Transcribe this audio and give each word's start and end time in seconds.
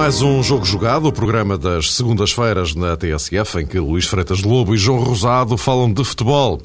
mais 0.00 0.22
um 0.22 0.42
Jogo 0.42 0.64
Jogado, 0.64 1.08
o 1.08 1.12
programa 1.12 1.58
das 1.58 1.92
segundas-feiras 1.92 2.74
na 2.74 2.96
TSF, 2.96 3.58
em 3.58 3.66
que 3.66 3.78
Luís 3.78 4.06
Freitas 4.06 4.42
Lobo 4.42 4.74
e 4.74 4.78
João 4.78 4.98
Rosado 4.98 5.58
falam 5.58 5.92
de 5.92 6.02
futebol. 6.02 6.58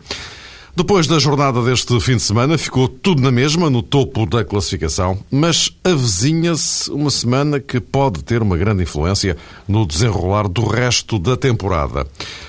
Depois 0.73 1.05
da 1.05 1.19
jornada 1.19 1.61
deste 1.61 1.99
fim 1.99 2.15
de 2.15 2.21
semana, 2.21 2.57
ficou 2.57 2.87
tudo 2.87 3.21
na 3.21 3.31
mesma, 3.31 3.69
no 3.69 3.83
topo 3.83 4.25
da 4.25 4.45
classificação, 4.45 5.19
mas 5.29 5.69
avizinha-se 5.83 6.89
uma 6.89 7.09
semana 7.09 7.59
que 7.59 7.81
pode 7.81 8.23
ter 8.23 8.41
uma 8.41 8.55
grande 8.55 8.83
influência 8.83 9.35
no 9.67 9.85
desenrolar 9.85 10.47
do 10.47 10.65
resto 10.65 11.19
da 11.19 11.35
temporada. 11.35 12.07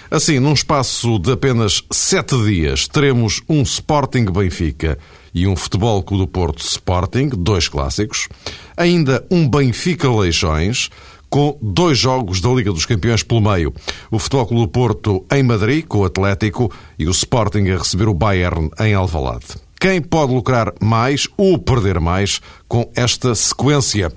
Assim, 0.08 0.38
num 0.38 0.52
espaço 0.52 1.18
de 1.18 1.32
apenas 1.32 1.82
sete 1.91 2.41
dias, 2.44 2.86
teremos 2.86 3.42
um 3.48 3.62
Sporting 3.62 4.27
Benfica 4.27 4.96
e 5.34 5.46
um 5.48 5.56
Futebol 5.56 6.00
Clube 6.02 6.24
do 6.24 6.28
Porto 6.28 6.60
Sporting, 6.60 7.28
dois 7.36 7.68
clássicos, 7.68 8.28
ainda 8.76 9.24
um 9.30 9.48
Benfica 9.48 10.10
Leixões, 10.10 10.90
com 11.28 11.58
dois 11.60 11.98
jogos 11.98 12.40
da 12.40 12.48
Liga 12.50 12.72
dos 12.72 12.86
Campeões 12.86 13.22
pelo 13.22 13.40
meio. 13.40 13.74
O 14.10 14.18
Futebol 14.18 14.46
Clube 14.46 14.72
Porto 14.72 15.24
em 15.32 15.42
Madrid, 15.42 15.84
com 15.86 15.98
o 15.98 16.04
Atlético, 16.04 16.72
e 16.98 17.06
o 17.06 17.10
Sporting 17.10 17.68
a 17.70 17.78
receber 17.78 18.08
o 18.08 18.14
Bayern 18.14 18.70
em 18.80 18.94
Alvalade. 18.94 19.46
Quem 19.78 20.00
pode 20.00 20.32
lucrar 20.32 20.72
mais 20.80 21.28
ou 21.36 21.58
perder 21.58 22.00
mais 22.00 22.40
com 22.66 22.90
esta 22.96 23.34
sequência? 23.34 24.10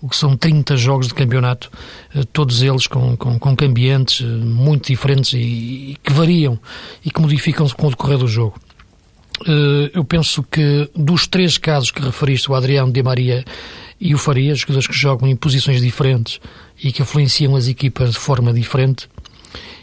o 0.00 0.08
que 0.08 0.16
são 0.16 0.36
30 0.36 0.76
jogos 0.76 1.08
de 1.08 1.14
campeonato, 1.14 1.70
eh, 2.14 2.22
todos 2.32 2.62
eles 2.62 2.86
com, 2.86 3.16
com, 3.16 3.38
com 3.38 3.56
cambiantes 3.56 4.20
muito 4.20 4.86
diferentes 4.86 5.32
e, 5.32 5.38
e 5.38 5.96
que 6.02 6.12
variam 6.12 6.58
e 7.04 7.10
que 7.10 7.20
modificam-se 7.20 7.74
com 7.74 7.86
o 7.86 7.90
decorrer 7.90 8.18
do 8.18 8.28
jogo. 8.28 8.58
Eh, 9.46 9.90
eu 9.94 10.04
penso 10.04 10.42
que 10.42 10.90
dos 10.94 11.26
três 11.26 11.58
casos 11.58 11.90
que 11.90 12.02
referiste, 12.02 12.50
o 12.50 12.54
Adriano 12.54 12.92
Di 12.92 13.02
Maria 13.02 13.44
e 14.00 14.14
o 14.14 14.18
Faria, 14.18 14.54
jogadores 14.54 14.86
que 14.86 14.94
jogam 14.94 15.28
em 15.28 15.36
posições 15.36 15.80
diferentes 15.80 16.40
e 16.82 16.92
que 16.92 17.02
influenciam 17.02 17.56
as 17.56 17.68
equipas 17.68 18.12
de 18.12 18.18
forma 18.18 18.52
diferente, 18.52 19.08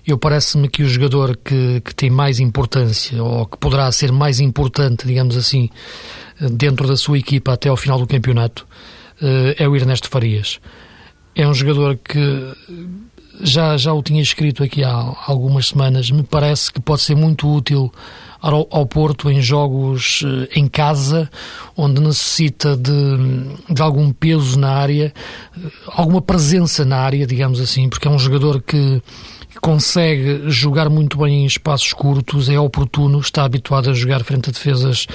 eu 0.06 0.18
parece-me 0.18 0.70
que 0.70 0.84
o 0.84 0.88
jogador 0.88 1.36
que, 1.38 1.82
que 1.82 1.96
tem 1.96 2.10
mais 2.10 2.40
importância, 2.40 3.22
ou 3.24 3.46
que 3.48 3.58
poderá 3.58 3.92
ser 3.92 4.12
mais 4.12 4.40
importante, 4.40 5.08
digamos 5.08 5.36
assim, 5.36 5.70
dentro 6.40 6.88
da 6.88 6.96
sua 6.96 7.18
equipa 7.18 7.54
até 7.54 7.70
ao 7.70 7.78
final 7.78 7.98
do 7.98 8.06
campeonato, 8.06 8.68
eh, 8.68 8.95
é 9.58 9.68
o 9.68 9.76
Ernesto 9.76 10.10
Farias. 10.10 10.60
É 11.36 11.48
um 11.48 11.54
jogador 11.54 11.98
que 11.98 12.54
já, 13.42 13.78
já 13.78 13.94
o 13.94 14.02
tinha 14.02 14.22
escrito 14.22 14.64
aqui 14.64 14.84
há 14.84 15.16
algumas 15.28 15.68
semanas, 15.68 16.10
me 16.10 16.24
parece 16.24 16.72
que 16.72 16.80
pode 16.80 17.02
ser 17.02 17.16
muito 17.16 17.52
útil 17.52 17.92
ao, 18.42 18.68
ao 18.70 18.86
Porto 18.86 19.30
em 19.30 19.42
jogos 19.42 20.24
eh, 20.26 20.60
em 20.60 20.68
casa, 20.68 21.30
onde 21.76 22.00
necessita 22.02 22.78
de, 22.78 22.94
de 23.70 23.82
algum 23.82 24.12
peso 24.12 24.60
na 24.60 24.72
área, 24.72 25.14
eh, 25.58 25.70
alguma 25.88 26.22
presença 26.22 26.86
na 26.86 26.98
área, 26.98 27.26
digamos 27.26 27.60
assim, 27.60 27.90
porque 27.90 28.08
é 28.08 28.12
um 28.12 28.20
jogador 28.20 28.62
que 28.62 29.02
consegue 29.66 30.44
jogar 30.48 30.92
muito 30.92 31.18
bem 31.18 31.42
em 31.42 31.46
espaços 31.48 31.92
curtos, 31.92 32.50
é 32.50 32.60
oportuno, 32.60 33.20
está 33.20 33.44
habituado 33.44 33.90
a 33.90 33.94
jogar 33.94 34.24
frente 34.24 34.52
a 34.52 34.54
defesas 34.54 35.08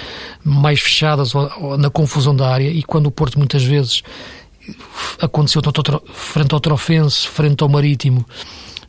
mais 0.43 0.81
fechadas 0.81 1.37
ou, 1.37 1.79
na 1.79 1.89
confusão 1.89 2.35
da 2.35 2.51
área 2.51 2.69
e 2.69 2.83
quando 2.83 3.07
o 3.07 3.13
Porto 3.13 3.39
muitas 3.39 3.63
vezes 3.63 4.03
aconteceu 5.21 5.63
frente 6.13 6.53
ao 6.53 6.59
Trofense, 6.59 7.29
frente 7.29 7.63
ao 7.63 7.69
Marítimo, 7.69 8.27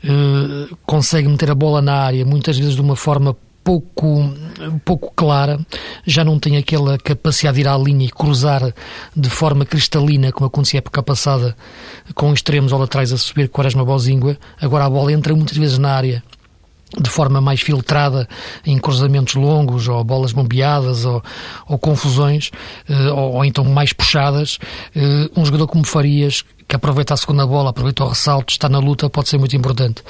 eh, 0.04 0.74
consegue 0.84 1.28
meter 1.28 1.52
a 1.52 1.56
bola 1.56 1.80
na 1.80 1.94
área, 1.94 2.26
muitas 2.26 2.58
vezes 2.58 2.74
de 2.74 2.82
uma 2.82 2.96
forma 2.96 3.38
pouco, 3.64 4.34
pouco 4.84 5.12
clara, 5.16 5.60
já 6.06 6.24
não 6.24 6.40
tem 6.40 6.58
aquela 6.58 6.98
capacidade 6.98 7.56
de 7.56 7.62
ir 7.62 7.68
à 7.68 7.78
linha 7.78 8.06
e 8.06 8.10
cruzar 8.10 8.74
de 9.16 9.30
forma 9.30 9.66
cristalina, 9.66 10.32
como 10.32 10.48
acontecia 10.48 10.78
a 10.78 10.82
época 10.82 11.04
passada, 11.04 11.56
com 12.16 12.34
extremos 12.34 12.72
ou 12.72 12.80
laterais 12.80 13.12
a 13.14 13.18
subir 13.18 13.50
Quaresma 13.50 13.86
Bozíngua. 13.86 14.38
Agora 14.60 14.86
a 14.86 14.90
bola 14.90 15.12
entra 15.12 15.36
muitas 15.36 15.58
vezes 15.58 15.78
na 15.78 15.92
área 15.92 16.24
de 17.00 17.10
forma 17.10 17.40
mais 17.40 17.62
filtrada 17.62 18.28
em 18.66 18.78
cruzamentos 18.78 19.36
longos 19.36 19.88
ou 19.88 20.04
bolas 20.04 20.34
bombeadas 20.34 21.06
ou, 21.06 21.24
ou 21.68 21.80
confusões 21.80 22.52
eh, 22.90 23.12
ou, 23.12 23.36
ou, 23.36 23.46
então 23.46 23.64
mais 23.64 23.94
puxadas 23.94 24.60
eh, 24.94 25.30
um 25.36 25.46
jogador 25.46 25.68
como 25.68 25.86
Farias 25.86 26.44
que 26.68 26.76
aproveita 26.76 27.14
a 27.14 27.18
segunda 27.18 27.46
bola, 27.46 27.72
aproveita 27.72 28.04
o 28.04 28.08
ressalto, 28.08 28.54
está 28.54 28.70
na 28.70 28.80
luta, 28.80 29.10
pode 29.10 29.28
ser 29.28 29.38
muito 29.38 29.54
importante. 29.58 30.02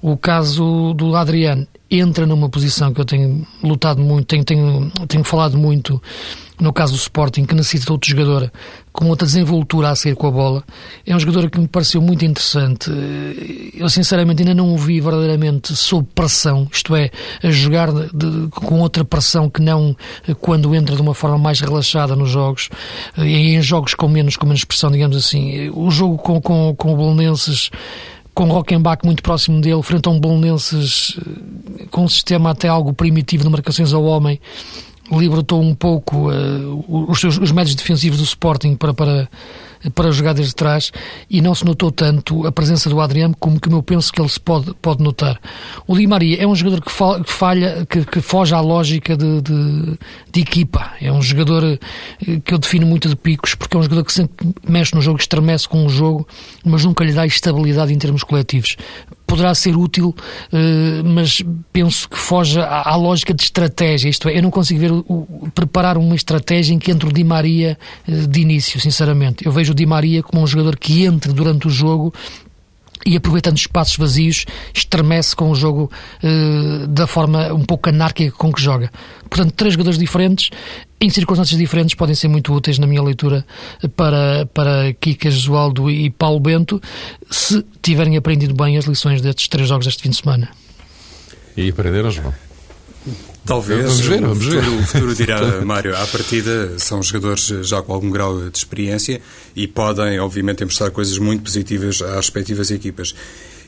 O 0.00 0.16
caso 0.16 0.94
do 0.94 1.14
Adriano 1.14 1.66
entra 1.90 2.26
numa 2.26 2.48
posição 2.48 2.92
que 2.92 3.00
eu 3.00 3.04
tenho 3.04 3.46
lutado 3.62 4.00
muito, 4.00 4.26
tenho, 4.26 4.44
tenho, 4.44 4.90
tenho 5.08 5.24
falado 5.24 5.56
muito 5.56 6.00
no 6.58 6.72
caso 6.72 6.94
do 6.94 6.98
Sporting, 6.98 7.44
que 7.44 7.54
necessita 7.54 7.86
de 7.86 7.92
outro 7.92 8.08
jogador 8.08 8.50
com 8.92 9.08
outra 9.08 9.26
desenvoltura 9.26 9.90
a 9.90 9.94
sair 9.94 10.14
com 10.14 10.26
a 10.26 10.30
bola. 10.30 10.64
É 11.04 11.14
um 11.14 11.20
jogador 11.20 11.50
que 11.50 11.60
me 11.60 11.68
pareceu 11.68 12.00
muito 12.00 12.24
interessante. 12.24 12.90
Eu, 13.74 13.88
sinceramente, 13.90 14.40
ainda 14.40 14.54
não 14.54 14.74
o 14.74 14.78
vi 14.78 15.00
verdadeiramente 15.00 15.76
sob 15.76 16.08
pressão, 16.14 16.66
isto 16.72 16.96
é, 16.96 17.10
a 17.42 17.50
jogar 17.50 17.92
de, 17.92 18.08
de, 18.14 18.48
com 18.48 18.80
outra 18.80 19.04
pressão 19.04 19.50
que 19.50 19.60
não 19.60 19.94
quando 20.40 20.74
entra 20.74 20.96
de 20.96 21.02
uma 21.02 21.14
forma 21.14 21.36
mais 21.36 21.60
relaxada 21.60 22.16
nos 22.16 22.30
jogos, 22.30 22.70
e 23.18 23.54
em 23.54 23.60
jogos 23.60 23.94
com 23.94 24.08
menos, 24.08 24.36
com 24.36 24.46
menos 24.46 24.64
pressão, 24.64 24.90
digamos 24.90 25.16
assim. 25.16 25.70
O 25.74 25.90
jogo 25.90 26.16
com, 26.16 26.40
com, 26.40 26.74
com 26.74 26.94
o 26.94 26.96
Bolonenses 26.96 27.70
com 28.36 28.44
Rockenbach 28.44 29.00
muito 29.02 29.22
próximo 29.22 29.62
dele, 29.62 29.82
frente 29.82 30.06
a 30.06 30.10
um 30.10 30.20
Bolonenses 30.20 31.18
com 31.90 32.04
um 32.04 32.08
sistema 32.08 32.50
até 32.50 32.68
algo 32.68 32.92
primitivo 32.92 33.42
de 33.42 33.48
marcações 33.48 33.94
ao 33.94 34.04
homem, 34.04 34.38
libertou 35.10 35.62
um 35.62 35.74
pouco 35.74 36.30
uh, 36.30 36.84
os, 37.08 37.18
seus, 37.18 37.38
os 37.38 37.50
médios 37.50 37.74
defensivos 37.74 38.18
do 38.18 38.24
Sporting 38.24 38.76
para, 38.76 38.92
para 38.92 39.26
para 39.94 40.10
jogar 40.10 40.32
desde 40.32 40.54
trás 40.54 40.92
e 41.28 41.40
não 41.40 41.54
se 41.54 41.64
notou 41.64 41.90
tanto 41.90 42.46
a 42.46 42.52
presença 42.52 42.88
do 42.88 43.00
Adriano 43.00 43.34
como 43.38 43.60
que 43.60 43.68
eu 43.68 43.82
penso 43.82 44.12
que 44.12 44.20
ele 44.20 44.28
se 44.28 44.40
pode, 44.40 44.74
pode 44.74 45.02
notar. 45.02 45.40
O 45.86 45.96
Di 45.96 46.06
Maria 46.06 46.42
é 46.42 46.46
um 46.46 46.54
jogador 46.54 46.82
que, 46.82 46.90
falha, 47.24 47.86
que, 47.88 48.04
que 48.04 48.20
foge 48.20 48.54
à 48.54 48.60
lógica 48.60 49.16
de, 49.16 49.40
de, 49.40 49.98
de, 50.32 50.40
equipa. 50.40 50.92
É 51.00 51.12
um 51.12 51.22
jogador 51.22 51.64
eh, 51.64 51.78
que 52.44 52.54
eu 52.54 52.58
defino 52.58 52.86
muito 52.86 53.08
de 53.08 53.16
picos, 53.16 53.54
porque 53.54 53.76
é 53.76 53.80
um 53.80 53.82
jogador 53.82 54.04
que 54.04 54.12
sempre 54.12 54.54
mexe 54.66 54.94
no 54.94 55.00
jogo, 55.00 55.18
estremece 55.18 55.68
com 55.68 55.84
o 55.84 55.88
jogo, 55.88 56.26
mas 56.64 56.84
nunca 56.84 57.04
lhe 57.04 57.12
dá 57.12 57.26
estabilidade 57.26 57.92
em 57.92 57.98
termos 57.98 58.22
coletivos 58.22 58.76
poderá 59.26 59.54
ser 59.54 59.76
útil, 59.76 60.14
eh, 60.52 61.02
mas 61.04 61.42
penso 61.72 62.08
que 62.08 62.16
foge 62.16 62.60
à, 62.60 62.94
lógica 62.94 63.34
de 63.34 63.42
estratégia. 63.42 64.08
Isto 64.08 64.28
é, 64.28 64.38
eu 64.38 64.42
não 64.42 64.50
consigo 64.50 64.80
ver 64.80 64.90
preparar 65.54 65.98
uma 65.98 66.14
estratégia 66.14 66.74
em 66.74 66.78
que 66.78 66.90
entre 66.90 67.08
o 67.08 67.12
Di 67.12 67.24
Maria 67.24 67.76
eh, 68.08 68.12
de 68.12 68.40
início, 68.40 68.80
sinceramente. 68.80 69.44
Eu 69.44 69.52
vejo 69.52 69.72
o 69.72 69.74
Di 69.74 69.84
Maria 69.84 70.22
como 70.22 70.42
um 70.42 70.46
jogador 70.46 70.76
que 70.78 71.04
entre 71.04 71.32
durante 71.32 71.66
o 71.66 71.70
jogo 71.70 72.14
e 73.06 73.16
aproveitando 73.16 73.56
espaços 73.56 73.96
vazios, 73.96 74.44
estremece 74.74 75.34
com 75.36 75.50
o 75.50 75.54
jogo 75.54 75.90
uh, 76.22 76.86
da 76.88 77.06
forma 77.06 77.54
um 77.54 77.64
pouco 77.64 77.88
anárquica 77.88 78.36
com 78.36 78.52
que 78.52 78.60
joga. 78.60 78.90
Portanto, 79.30 79.52
três 79.54 79.74
jogadores 79.74 79.98
diferentes, 79.98 80.50
em 81.00 81.08
circunstâncias 81.08 81.58
diferentes, 81.58 81.94
podem 81.94 82.16
ser 82.16 82.26
muito 82.26 82.52
úteis 82.52 82.78
na 82.78 82.86
minha 82.86 83.02
leitura 83.02 83.46
para, 83.96 84.46
para 84.52 84.92
Kika 84.94 85.30
Jesualdo 85.30 85.88
e 85.88 86.10
Paulo 86.10 86.40
Bento, 86.40 86.82
se 87.30 87.64
tiverem 87.80 88.16
aprendido 88.16 88.54
bem 88.54 88.76
as 88.76 88.86
lições 88.86 89.22
destes 89.22 89.46
três 89.46 89.68
jogos 89.68 89.86
deste 89.86 90.02
fim 90.02 90.10
de 90.10 90.16
semana. 90.16 90.48
E 91.56 91.70
aprenderam, 91.70 92.10
João? 92.10 92.34
Talvez. 93.46 93.84
Vamos 93.84 94.00
ver, 94.00 94.20
vamos 94.20 94.44
ver. 94.44 94.58
O 94.58 94.60
futuro, 94.60 94.78
o 94.80 94.86
futuro 94.86 95.14
dirá, 95.14 95.40
Mário. 95.64 95.96
À 95.96 96.04
partida, 96.06 96.78
são 96.78 97.00
jogadores 97.02 97.46
já 97.62 97.80
com 97.80 97.92
algum 97.92 98.10
grau 98.10 98.50
de 98.50 98.58
experiência 98.58 99.20
e 99.54 99.68
podem, 99.68 100.18
obviamente, 100.18 100.64
mostrar 100.64 100.90
coisas 100.90 101.16
muito 101.18 101.44
positivas 101.44 102.02
às 102.02 102.16
respectivas 102.16 102.70
equipas. 102.72 103.14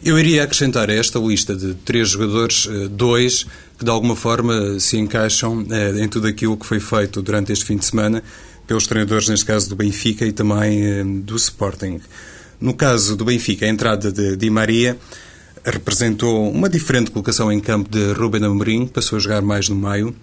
Eu 0.05 0.19
iria 0.19 0.45
acrescentar 0.45 0.91
a 0.91 0.93
esta 0.93 1.19
lista 1.19 1.55
de 1.55 1.75
três 1.75 2.11
jogadores, 2.11 2.69
eh, 2.71 2.89
dois 2.89 3.47
que 3.77 3.85
de 3.85 3.91
alguma 3.91 4.15
forma 4.15 4.79
se 4.79 4.97
encaixam 4.97 5.67
eh, 5.71 6.03
em 6.03 6.09
tudo 6.09 6.29
aquilo 6.29 6.57
que 6.57 6.67
foi 6.67 6.79
feito 6.79 7.21
durante 7.21 7.53
este 7.53 7.65
fim 7.65 7.77
de 7.77 7.85
semana 7.85 8.23
pelos 8.67 8.87
treinadores, 8.87 9.29
neste 9.29 9.45
caso 9.45 9.69
do 9.69 9.75
Benfica 9.75 10.25
e 10.25 10.33
também 10.33 10.85
eh, 10.85 11.05
do 11.05 11.37
Sporting. 11.37 12.01
No 12.61 12.75
caso 12.75 13.17
do 13.17 13.25
Benfica, 13.25 13.67
a 13.67 13.69
entrada 13.69 14.13
de 14.13 14.37
Di 14.37 14.51
Maria 14.51 14.97
representou 15.71 16.51
uma 16.51 16.69
diferente 16.69 17.11
colocação 17.11 17.51
em 17.51 17.61
campo 17.61 17.91
de 17.91 18.13
Ruben 18.13 18.45
Amorim, 18.45 18.87
passou 18.87 19.17
a 19.17 19.21
jogar 19.21 19.43
mais 19.43 19.69
no 19.69 19.77
meio, 19.77 20.15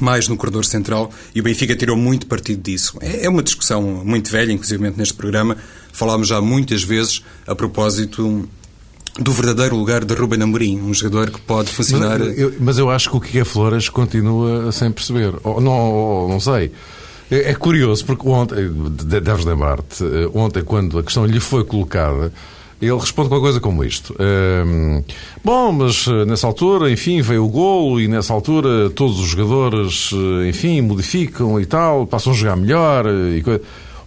mais 0.00 0.28
no 0.28 0.36
corredor 0.36 0.64
central, 0.64 1.10
e 1.34 1.40
o 1.40 1.42
Benfica 1.42 1.74
tirou 1.74 1.96
muito 1.96 2.26
partido 2.26 2.62
disso. 2.62 2.98
É, 3.00 3.26
é 3.26 3.28
uma 3.28 3.42
discussão 3.42 3.82
muito 3.82 4.30
velha, 4.30 4.52
inclusive 4.52 4.92
neste 4.96 5.14
programa, 5.14 5.56
falámos 5.92 6.28
já 6.28 6.40
muitas 6.40 6.82
vezes 6.82 7.22
a 7.46 7.54
propósito 7.54 8.48
do 9.18 9.32
verdadeiro 9.32 9.74
lugar 9.74 10.04
de 10.04 10.14
Ruben 10.14 10.42
Amorim, 10.42 10.80
um 10.80 10.94
jogador 10.94 11.30
que 11.30 11.40
pode 11.40 11.70
funcionar... 11.70 12.18
Mas 12.20 12.38
eu, 12.38 12.54
mas 12.60 12.78
eu 12.78 12.88
acho 12.88 13.10
que 13.10 13.16
o 13.16 13.20
Kike 13.20 13.44
Flores 13.44 13.88
continua 13.88 14.70
sem 14.70 14.92
perceber. 14.92 15.34
Ou, 15.42 15.60
não, 15.60 15.72
ou, 15.72 16.28
não 16.28 16.38
sei. 16.38 16.70
É, 17.30 17.50
é 17.50 17.54
curioso, 17.54 18.04
porque 18.04 18.26
ontem, 18.28 18.70
deves 19.20 19.44
lembrar-te, 19.44 20.04
eh, 20.04 20.30
ontem 20.32 20.62
quando 20.62 20.98
a 20.98 21.02
questão 21.02 21.26
lhe 21.26 21.40
foi 21.40 21.64
colocada, 21.64 22.32
ele 22.80 22.98
responde 22.98 23.28
com 23.28 23.34
uma 23.34 23.40
coisa 23.40 23.60
como 23.60 23.84
isto. 23.84 24.14
Um, 24.20 25.02
bom, 25.44 25.72
mas 25.72 26.06
eh, 26.06 26.24
nessa 26.24 26.46
altura, 26.46 26.90
enfim, 26.90 27.20
veio 27.20 27.44
o 27.44 27.48
golo 27.48 28.00
e 28.00 28.06
nessa 28.06 28.32
altura 28.32 28.88
todos 28.90 29.18
os 29.18 29.28
jogadores, 29.28 30.10
eh, 30.12 30.48
enfim, 30.48 30.80
modificam 30.80 31.60
e 31.60 31.66
tal, 31.66 32.06
passam 32.06 32.32
a 32.32 32.36
jogar 32.36 32.56
melhor 32.56 33.06
e 33.06 33.42
coisa. 33.42 33.60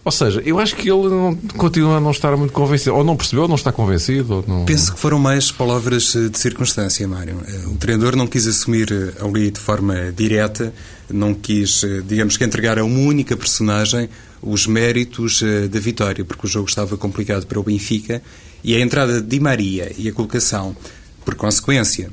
Ou 0.03 0.12
seja, 0.12 0.41
eu 0.44 0.57
acho 0.57 0.75
que 0.75 0.89
ele 0.89 1.09
não, 1.09 1.35
continua 1.57 1.97
a 1.97 2.00
não 2.00 2.09
estar 2.09 2.35
muito 2.35 2.53
convencido. 2.53 2.95
Ou 2.95 3.03
não 3.03 3.15
percebeu, 3.15 3.44
ou 3.44 3.47
não 3.47 3.56
está 3.56 3.71
convencido. 3.71 4.44
Não... 4.47 4.65
Penso 4.65 4.94
que 4.94 5.00
foram 5.00 5.19
mais 5.19 5.51
palavras 5.51 6.13
de 6.13 6.39
circunstância, 6.39 7.07
Mário. 7.07 7.38
O 7.68 7.75
treinador 7.75 8.15
não 8.15 8.25
quis 8.25 8.47
assumir 8.47 8.88
ali 9.23 9.51
de 9.51 9.59
forma 9.59 10.12
direta, 10.12 10.73
não 11.07 11.35
quis, 11.35 11.85
digamos 12.07 12.35
que, 12.35 12.44
entregar 12.44 12.79
a 12.79 12.83
uma 12.83 13.00
única 13.00 13.38
personagem 13.38 14.09
os 14.41 14.65
méritos 14.67 15.43
da 15.69 15.79
vitória, 15.79 16.25
porque 16.25 16.47
o 16.47 16.49
jogo 16.49 16.67
estava 16.67 16.97
complicado 16.97 17.45
para 17.45 17.59
o 17.59 17.63
Benfica 17.63 18.21
e 18.63 18.75
a 18.75 18.79
entrada 18.79 19.21
de 19.21 19.27
Di 19.27 19.39
Maria 19.39 19.91
e 19.97 20.09
a 20.09 20.13
colocação, 20.13 20.75
por 21.23 21.35
consequência, 21.35 22.09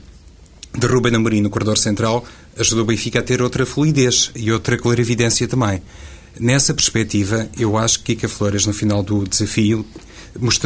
de 0.76 0.86
Ruben 0.86 1.14
Amorim 1.14 1.40
no 1.40 1.50
corredor 1.50 1.78
central 1.78 2.24
ajudou 2.58 2.84
o 2.84 2.86
Benfica 2.86 3.20
a 3.20 3.22
ter 3.22 3.40
outra 3.40 3.64
fluidez 3.64 4.30
e 4.36 4.52
outra 4.52 4.76
clarividência 4.76 5.48
também. 5.48 5.82
Nessa 6.38 6.74
perspectiva, 6.74 7.48
eu 7.58 7.76
acho 7.76 8.00
que 8.00 8.14
Kika 8.14 8.28
Flores, 8.28 8.66
no 8.66 8.72
final 8.72 9.02
do 9.02 9.24
desafio, 9.24 9.84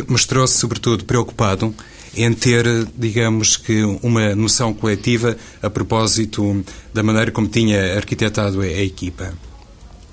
mostrou-se, 0.08 0.58
sobretudo, 0.58 1.04
preocupado 1.04 1.74
em 2.14 2.32
ter, 2.32 2.66
digamos 2.96 3.56
que, 3.56 3.82
uma 4.02 4.34
noção 4.34 4.74
coletiva 4.74 5.36
a 5.62 5.70
propósito 5.70 6.62
da 6.92 7.02
maneira 7.02 7.30
como 7.30 7.48
tinha 7.48 7.96
arquitetado 7.96 8.60
a 8.60 8.66
equipa. 8.66 9.32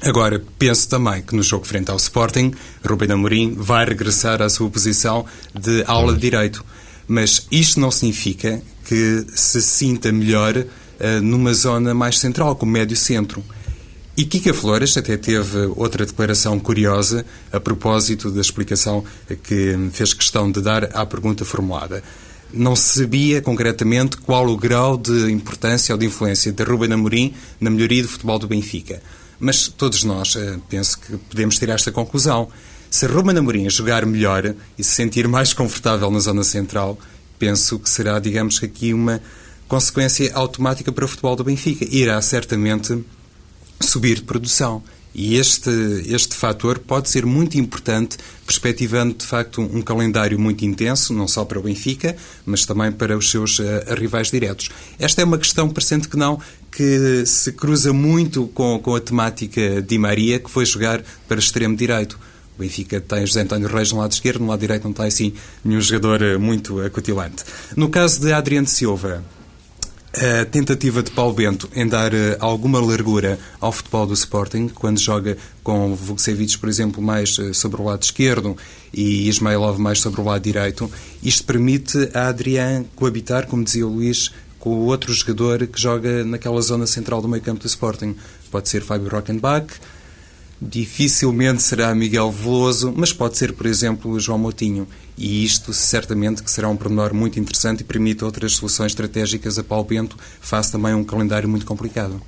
Agora, 0.01 0.41
penso 0.57 0.87
também 0.87 1.21
que 1.21 1.35
no 1.35 1.43
jogo 1.43 1.65
frente 1.65 1.91
ao 1.91 1.97
Sporting, 1.97 2.53
Rubem 2.87 3.11
Amorim 3.11 3.53
vai 3.53 3.85
regressar 3.85 4.41
à 4.41 4.47
sua 4.47 4.69
posição 4.69 5.25
de 5.53 5.83
aula 5.85 6.13
de 6.13 6.21
direito. 6.21 6.63
Mas 7.05 7.47
isto 7.51 7.79
não 7.79 7.91
significa 7.91 8.61
que 8.85 9.25
se 9.35 9.61
sinta 9.61 10.11
melhor 10.11 10.55
uh, 10.55 11.21
numa 11.21 11.53
zona 11.53 11.93
mais 11.93 12.17
central, 12.17 12.55
como 12.55 12.71
médio-centro. 12.71 13.43
E 14.15 14.23
Kika 14.23 14.53
Flores 14.53 14.95
até 14.97 15.17
teve 15.17 15.57
outra 15.75 16.05
declaração 16.05 16.59
curiosa 16.59 17.25
a 17.51 17.59
propósito 17.59 18.31
da 18.31 18.41
explicação 18.41 19.03
que 19.43 19.77
fez 19.91 20.13
questão 20.13 20.51
de 20.51 20.61
dar 20.61 20.95
à 20.95 21.05
pergunta 21.05 21.43
formulada. 21.43 22.03
Não 22.53 22.75
sabia 22.75 23.41
concretamente 23.41 24.17
qual 24.17 24.47
o 24.47 24.57
grau 24.57 24.97
de 24.97 25.31
importância 25.31 25.93
ou 25.93 25.99
de 25.99 26.05
influência 26.05 26.51
de 26.51 26.63
Ruben 26.63 26.93
Amorim 26.93 27.33
na 27.59 27.69
melhoria 27.69 28.01
do 28.01 28.09
futebol 28.09 28.39
do 28.39 28.47
Benfica. 28.47 29.01
Mas 29.39 29.67
todos 29.67 30.03
nós, 30.03 30.35
eh, 30.35 30.57
penso 30.69 30.99
que 30.99 31.17
podemos 31.17 31.57
tirar 31.57 31.75
esta 31.75 31.91
conclusão. 31.91 32.49
Se 32.89 33.05
Ruben 33.05 33.37
Amorim 33.37 33.69
jogar 33.69 34.05
melhor 34.05 34.53
e 34.77 34.83
se 34.83 34.91
sentir 34.91 35.27
mais 35.27 35.53
confortável 35.53 36.11
na 36.11 36.19
zona 36.19 36.43
central, 36.43 36.99
penso 37.37 37.79
que 37.79 37.89
será, 37.89 38.19
digamos, 38.19 38.61
aqui 38.61 38.93
uma 38.93 39.21
consequência 39.67 40.31
automática 40.33 40.91
para 40.91 41.05
o 41.05 41.07
futebol 41.07 41.35
do 41.35 41.43
Benfica. 41.43 41.85
Irá 41.89 42.21
certamente 42.21 43.03
subir 43.79 44.15
de 44.15 44.23
produção. 44.23 44.83
E 45.13 45.35
este, 45.35 45.69
este 46.07 46.35
fator 46.35 46.79
pode 46.79 47.09
ser 47.09 47.25
muito 47.25 47.57
importante, 47.57 48.17
perspectivando 48.45 49.15
de 49.15 49.25
facto 49.25 49.61
um, 49.61 49.81
calendário 49.81 50.39
muito 50.39 50.63
intenso, 50.63 51.13
não 51.13 51.27
só 51.27 51.43
para 51.43 51.59
o 51.59 51.63
Benfica, 51.63 52.15
mas 52.45 52.65
também 52.65 52.91
para 52.91 53.17
os 53.17 53.29
seus 53.29 53.59
uh, 53.59 53.63
rivais 53.97 54.29
diretos. 54.29 54.69
Esta 54.99 55.21
é 55.21 55.25
uma 55.25 55.37
questão, 55.37 55.69
parecendo 55.69 56.07
que 56.07 56.15
não, 56.15 56.39
que 56.71 57.25
se 57.25 57.51
cruza 57.51 57.91
muito 57.91 58.47
com, 58.47 58.79
com 58.79 58.95
a 58.95 58.99
temática 58.99 59.81
de 59.81 59.97
Maria, 59.97 60.39
que 60.39 60.49
foi 60.49 60.65
jogar 60.65 61.01
para 61.27 61.39
extremo 61.39 61.75
direito. 61.75 62.19
O 62.55 62.61
Benfica 62.61 63.01
tem 63.01 63.25
José 63.25 63.41
António 63.41 63.67
Reis 63.67 63.91
no 63.91 63.99
lado 63.99 64.11
esquerdo, 64.11 64.41
no 64.41 64.47
lado 64.47 64.59
direito 64.59 64.83
não 64.83 64.93
tem 64.93 65.07
assim 65.07 65.33
nenhum 65.63 65.81
jogador 65.81 66.21
eh, 66.21 66.37
muito 66.37 66.79
acutilante. 66.81 67.43
No 67.75 67.89
caso 67.89 68.19
de 68.19 68.33
Adriano 68.33 68.67
Silva, 68.67 69.23
a 70.13 70.45
tentativa 70.45 71.03
de 71.03 71.11
Paulo 71.11 71.33
Bento 71.33 71.69
em 71.75 71.87
dar 71.87 72.13
uh, 72.13 72.17
alguma 72.39 72.79
largura 72.79 73.37
ao 73.59 73.71
futebol 73.71 74.07
do 74.07 74.13
Sporting, 74.13 74.67
quando 74.67 74.99
joga 74.99 75.37
com 75.63 75.93
Vukcevic, 75.93 76.57
por 76.57 76.67
exemplo, 76.67 77.01
mais 77.01 77.37
uh, 77.37 77.53
sobre 77.53 77.81
o 77.81 77.85
lado 77.85 78.03
esquerdo 78.03 78.57
e 78.93 79.29
Ismailov 79.29 79.79
mais 79.79 79.99
sobre 79.99 80.21
o 80.21 80.23
lado 80.23 80.41
direito, 80.41 80.91
isto 81.21 81.43
permite 81.43 82.09
a 82.13 82.27
Adrián 82.27 82.85
coabitar, 82.95 83.45
como 83.47 83.63
dizia 83.63 83.85
o 83.85 83.93
Luís, 83.93 84.31
com 84.59 84.71
o 84.71 84.85
outro 84.85 85.13
jogador 85.13 85.65
que 85.67 85.79
joga 85.79 86.23
naquela 86.23 86.61
zona 86.61 86.87
central 86.87 87.21
do 87.21 87.29
meio 87.29 87.43
campo 87.43 87.61
do 87.61 87.67
Sporting. 87.67 88.15
Pode 88.51 88.67
ser 88.67 88.81
Fábio 88.81 89.09
Rockenbach, 89.09 89.67
dificilmente 90.61 91.61
será 91.61 91.93
Miguel 91.95 92.31
Veloso, 92.31 92.93
mas 92.95 93.13
pode 93.13 93.37
ser, 93.37 93.53
por 93.53 93.65
exemplo, 93.65 94.19
João 94.19 94.37
Moutinho. 94.37 94.87
E 95.17 95.43
isto 95.43 95.73
certamente 95.73 96.43
que 96.43 96.51
será 96.51 96.67
um 96.67 96.75
pormenor 96.75 97.13
muito 97.13 97.39
interessante 97.39 97.81
e 97.81 97.83
permite 97.83 98.23
outras 98.23 98.53
soluções 98.53 98.91
estratégicas 98.91 99.57
a 99.57 99.63
Paulo 99.63 99.85
Bento, 99.85 100.17
face 100.41 100.71
também 100.71 100.93
a 100.93 100.95
um 100.95 101.03
calendário 101.03 101.47
muito 101.47 101.65
complicado. 101.65 102.21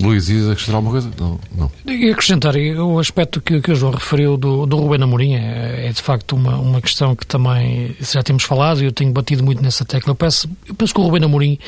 Luís, 0.00 0.28
ias 0.28 0.48
acrescentar 0.48 0.74
alguma 0.74 0.92
coisa? 0.92 1.10
Não. 1.18 1.38
não. 1.56 1.70
E 1.86 2.10
acrescentar, 2.10 2.56
o 2.56 2.98
aspecto 2.98 3.40
que, 3.40 3.60
que 3.60 3.70
o 3.70 3.76
João 3.76 3.92
referiu 3.92 4.36
do, 4.36 4.66
do 4.66 4.76
Rubén 4.76 5.02
Amorim 5.02 5.34
é, 5.34 5.86
é, 5.86 5.92
de 5.92 6.02
facto 6.02 6.34
uma, 6.34 6.58
uma 6.58 6.80
questão 6.80 7.14
que 7.14 7.24
também 7.24 7.94
já 8.00 8.22
temos 8.22 8.42
falado 8.42 8.82
e 8.82 8.86
eu 8.86 8.92
tenho 8.92 9.12
batido 9.12 9.44
muito 9.44 9.62
nessa 9.62 9.84
tecla. 9.84 10.10
Eu 10.10 10.16
penso, 10.16 10.48
eu 10.66 10.74
penso 10.74 10.92
que 10.92 11.00
o 11.00 11.04
Rubén 11.04 11.24
Amorim 11.24 11.58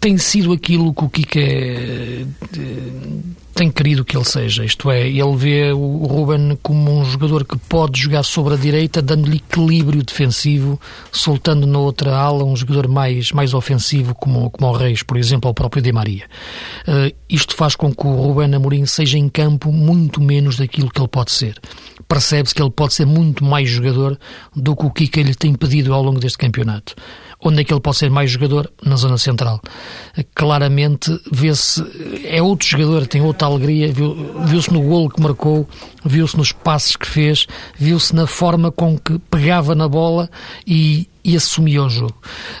tem 0.00 0.18
sido 0.18 0.52
aquilo 0.52 0.94
que 0.94 1.04
o 1.04 1.08
Kika 1.08 1.40
tem 3.58 3.72
querido 3.72 4.04
que 4.04 4.16
ele 4.16 4.24
seja. 4.24 4.64
Isto 4.64 4.88
é, 4.88 5.08
ele 5.08 5.36
vê 5.36 5.72
o 5.72 6.06
Ruben 6.06 6.56
como 6.62 7.00
um 7.00 7.04
jogador 7.04 7.44
que 7.44 7.58
pode 7.58 8.00
jogar 8.00 8.22
sobre 8.22 8.54
a 8.54 8.56
direita, 8.56 9.02
dando-lhe 9.02 9.38
equilíbrio 9.38 10.00
defensivo, 10.04 10.80
soltando 11.10 11.66
na 11.66 11.80
outra 11.80 12.16
ala 12.16 12.44
um 12.44 12.54
jogador 12.54 12.86
mais, 12.86 13.32
mais 13.32 13.54
ofensivo, 13.54 14.14
como, 14.14 14.48
como 14.48 14.70
o 14.70 14.76
Reis, 14.76 15.02
por 15.02 15.16
exemplo, 15.16 15.48
ou 15.48 15.50
o 15.50 15.54
próprio 15.54 15.82
Di 15.82 15.90
Maria. 15.90 16.26
Uh, 16.86 17.12
isto 17.28 17.56
faz 17.56 17.74
com 17.74 17.92
que 17.92 18.06
o 18.06 18.14
Ruben 18.14 18.54
Amorim 18.54 18.86
seja 18.86 19.18
em 19.18 19.28
campo 19.28 19.72
muito 19.72 20.22
menos 20.22 20.56
daquilo 20.56 20.88
que 20.88 21.00
ele 21.00 21.08
pode 21.08 21.32
ser. 21.32 21.58
Percebe-se 22.06 22.54
que 22.54 22.62
ele 22.62 22.70
pode 22.70 22.94
ser 22.94 23.06
muito 23.06 23.44
mais 23.44 23.68
jogador 23.68 24.16
do 24.54 24.76
que 24.76 24.86
o 24.86 24.90
Kika 24.90 25.20
lhe 25.20 25.34
tem 25.34 25.52
pedido 25.52 25.92
ao 25.92 26.00
longo 26.00 26.20
deste 26.20 26.38
campeonato. 26.38 26.94
Onde 27.40 27.60
é 27.60 27.64
que 27.64 27.72
ele 27.72 27.80
pode 27.80 27.96
ser 27.96 28.10
mais 28.10 28.30
jogador? 28.30 28.70
Na 28.84 28.96
zona 28.96 29.16
central. 29.16 29.60
Claramente 30.34 31.16
vê-se, 31.30 31.84
é 32.24 32.42
outro 32.42 32.66
jogador, 32.66 33.06
tem 33.06 33.20
outra 33.20 33.46
alegria, 33.46 33.92
viu-se 33.92 34.72
no 34.72 34.82
golo 34.82 35.08
que 35.08 35.20
marcou, 35.20 35.68
viu-se 36.04 36.36
nos 36.36 36.50
passes 36.50 36.96
que 36.96 37.06
fez, 37.06 37.46
viu-se 37.78 38.14
na 38.14 38.26
forma 38.26 38.72
com 38.72 38.98
que 38.98 39.18
pegava 39.30 39.74
na 39.74 39.88
bola 39.88 40.28
e, 40.66 41.08
e 41.28 41.36
assumia 41.36 41.82
o 41.82 41.90
jogo. 41.90 42.14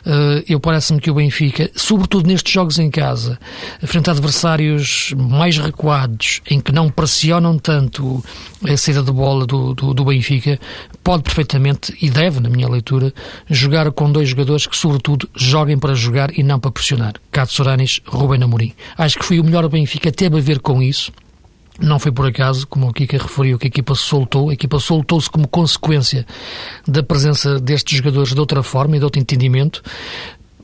Uh, 0.04 0.44
eu 0.46 0.60
parece-me 0.60 1.00
que 1.00 1.10
o 1.10 1.14
Benfica, 1.14 1.70
sobretudo 1.74 2.26
nestes 2.26 2.52
jogos 2.52 2.78
em 2.78 2.90
casa, 2.90 3.38
frente 3.82 4.10
a 4.10 4.12
adversários 4.12 5.14
mais 5.16 5.56
recuados, 5.56 6.42
em 6.50 6.60
que 6.60 6.70
não 6.70 6.90
pressionam 6.90 7.58
tanto 7.58 8.22
a 8.62 8.76
saída 8.76 9.02
de 9.02 9.10
bola 9.10 9.46
do, 9.46 9.72
do, 9.72 9.94
do 9.94 10.04
Benfica, 10.04 10.60
pode 11.02 11.22
perfeitamente, 11.22 11.96
e 12.02 12.10
deve, 12.10 12.40
na 12.40 12.50
minha 12.50 12.68
leitura, 12.68 13.10
jogar 13.48 13.90
com 13.90 14.12
dois 14.12 14.28
jogadores 14.28 14.66
que, 14.66 14.76
sobretudo, 14.76 15.26
joguem 15.34 15.78
para 15.78 15.94
jogar 15.94 16.38
e 16.38 16.42
não 16.42 16.60
para 16.60 16.70
pressionar. 16.70 17.14
Cato 17.32 17.54
Soranis, 17.54 18.02
Rubem 18.04 18.42
Amorim. 18.42 18.74
Acho 18.98 19.18
que 19.18 19.24
foi 19.24 19.40
o 19.40 19.44
melhor 19.44 19.66
Benfica, 19.70 20.12
teve 20.12 20.36
a 20.36 20.42
ver 20.42 20.60
com 20.60 20.82
isso. 20.82 21.10
Não 21.80 21.98
foi 21.98 22.10
por 22.10 22.26
acaso, 22.26 22.66
como 22.66 22.88
o 22.88 22.92
Kika 22.92 23.18
referiu, 23.18 23.58
que 23.58 23.66
a 23.66 23.68
equipa 23.68 23.94
soltou. 23.94 24.50
A 24.50 24.52
equipa 24.52 24.80
soltou-se 24.80 25.30
como 25.30 25.46
consequência 25.46 26.26
da 26.86 27.02
presença 27.02 27.60
destes 27.60 27.98
jogadores 27.98 28.34
de 28.34 28.40
outra 28.40 28.62
forma 28.62 28.96
e 28.96 28.98
de 28.98 29.04
outro 29.04 29.20
entendimento. 29.20 29.82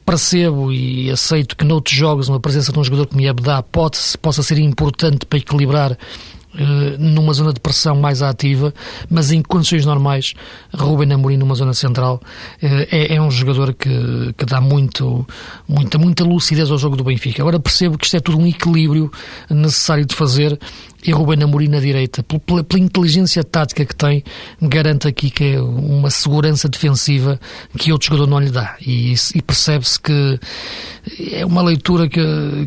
Percebo 0.05 0.73
e 0.73 1.11
aceito 1.11 1.57
que 1.57 1.65
noutros 1.65 1.97
jogos 1.97 2.29
uma 2.29 2.41
presença 2.41 2.73
de 2.73 2.79
um 2.79 2.85
jogador 2.85 3.07
como 3.07 3.21
Yabda 3.21 3.63
pode, 3.63 3.99
possa 4.21 4.43
ser 4.43 4.59
importante 4.59 5.25
para 5.25 5.39
equilibrar 5.39 5.97
numa 6.99 7.33
zona 7.33 7.53
de 7.53 7.61
pressão 7.61 7.97
mais 7.97 8.23
ativa, 8.23 8.73
mas 9.11 9.33
em 9.33 9.43
condições 9.43 9.85
normais, 9.85 10.35
Ruben 10.75 11.13
Amorim 11.13 11.37
numa 11.37 11.55
zona 11.55 11.75
central 11.75 12.21
eh, 12.63 12.89
é, 12.91 13.15
é, 13.17 13.21
um 13.21 13.31
jogador 13.31 13.75
que, 13.75 14.35
que 14.37 14.45
dá 14.45 14.61
muito, 14.61 15.27
muita, 15.69 15.99
muita 15.99 16.25
lucidez 16.25 16.71
ao 16.71 16.79
jogo 16.79 16.97
do 16.97 17.05
Benfica. 17.05 17.43
Agora 17.43 17.59
percebo 17.59 17.99
que 17.99 18.05
isto 18.05 18.17
é 18.17 18.21
tudo 18.21 18.39
um 18.39 18.47
equilíbrio 18.47 19.11
necessário 19.51 20.05
de 20.05 20.15
fazer 20.15 20.59
e 21.07 21.13
Ruben 21.13 21.43
Amorim 21.43 21.69
na 21.69 21.81
direita, 21.81 22.23
pela, 22.23 22.65
pela, 22.65 22.83
inteligência 22.83 23.45
tática 23.45 23.85
que 23.85 23.95
tem, 23.95 24.25
garante 24.61 25.07
aqui 25.07 25.29
que 25.29 25.53
é 25.53 25.61
uma 25.61 26.09
segurança 26.09 26.67
defensiva 26.67 27.39
que 27.77 27.93
outro 27.93 28.09
jogador 28.09 28.27
não 28.27 28.41
lhe 28.41 28.51
dá. 28.51 28.77
E, 28.81 29.13
e 29.35 29.43
percebe-se 29.43 30.01
que 30.01 30.41
é 31.33 31.45
uma 31.45 31.63
leitura 31.63 32.09
que, 32.09 32.21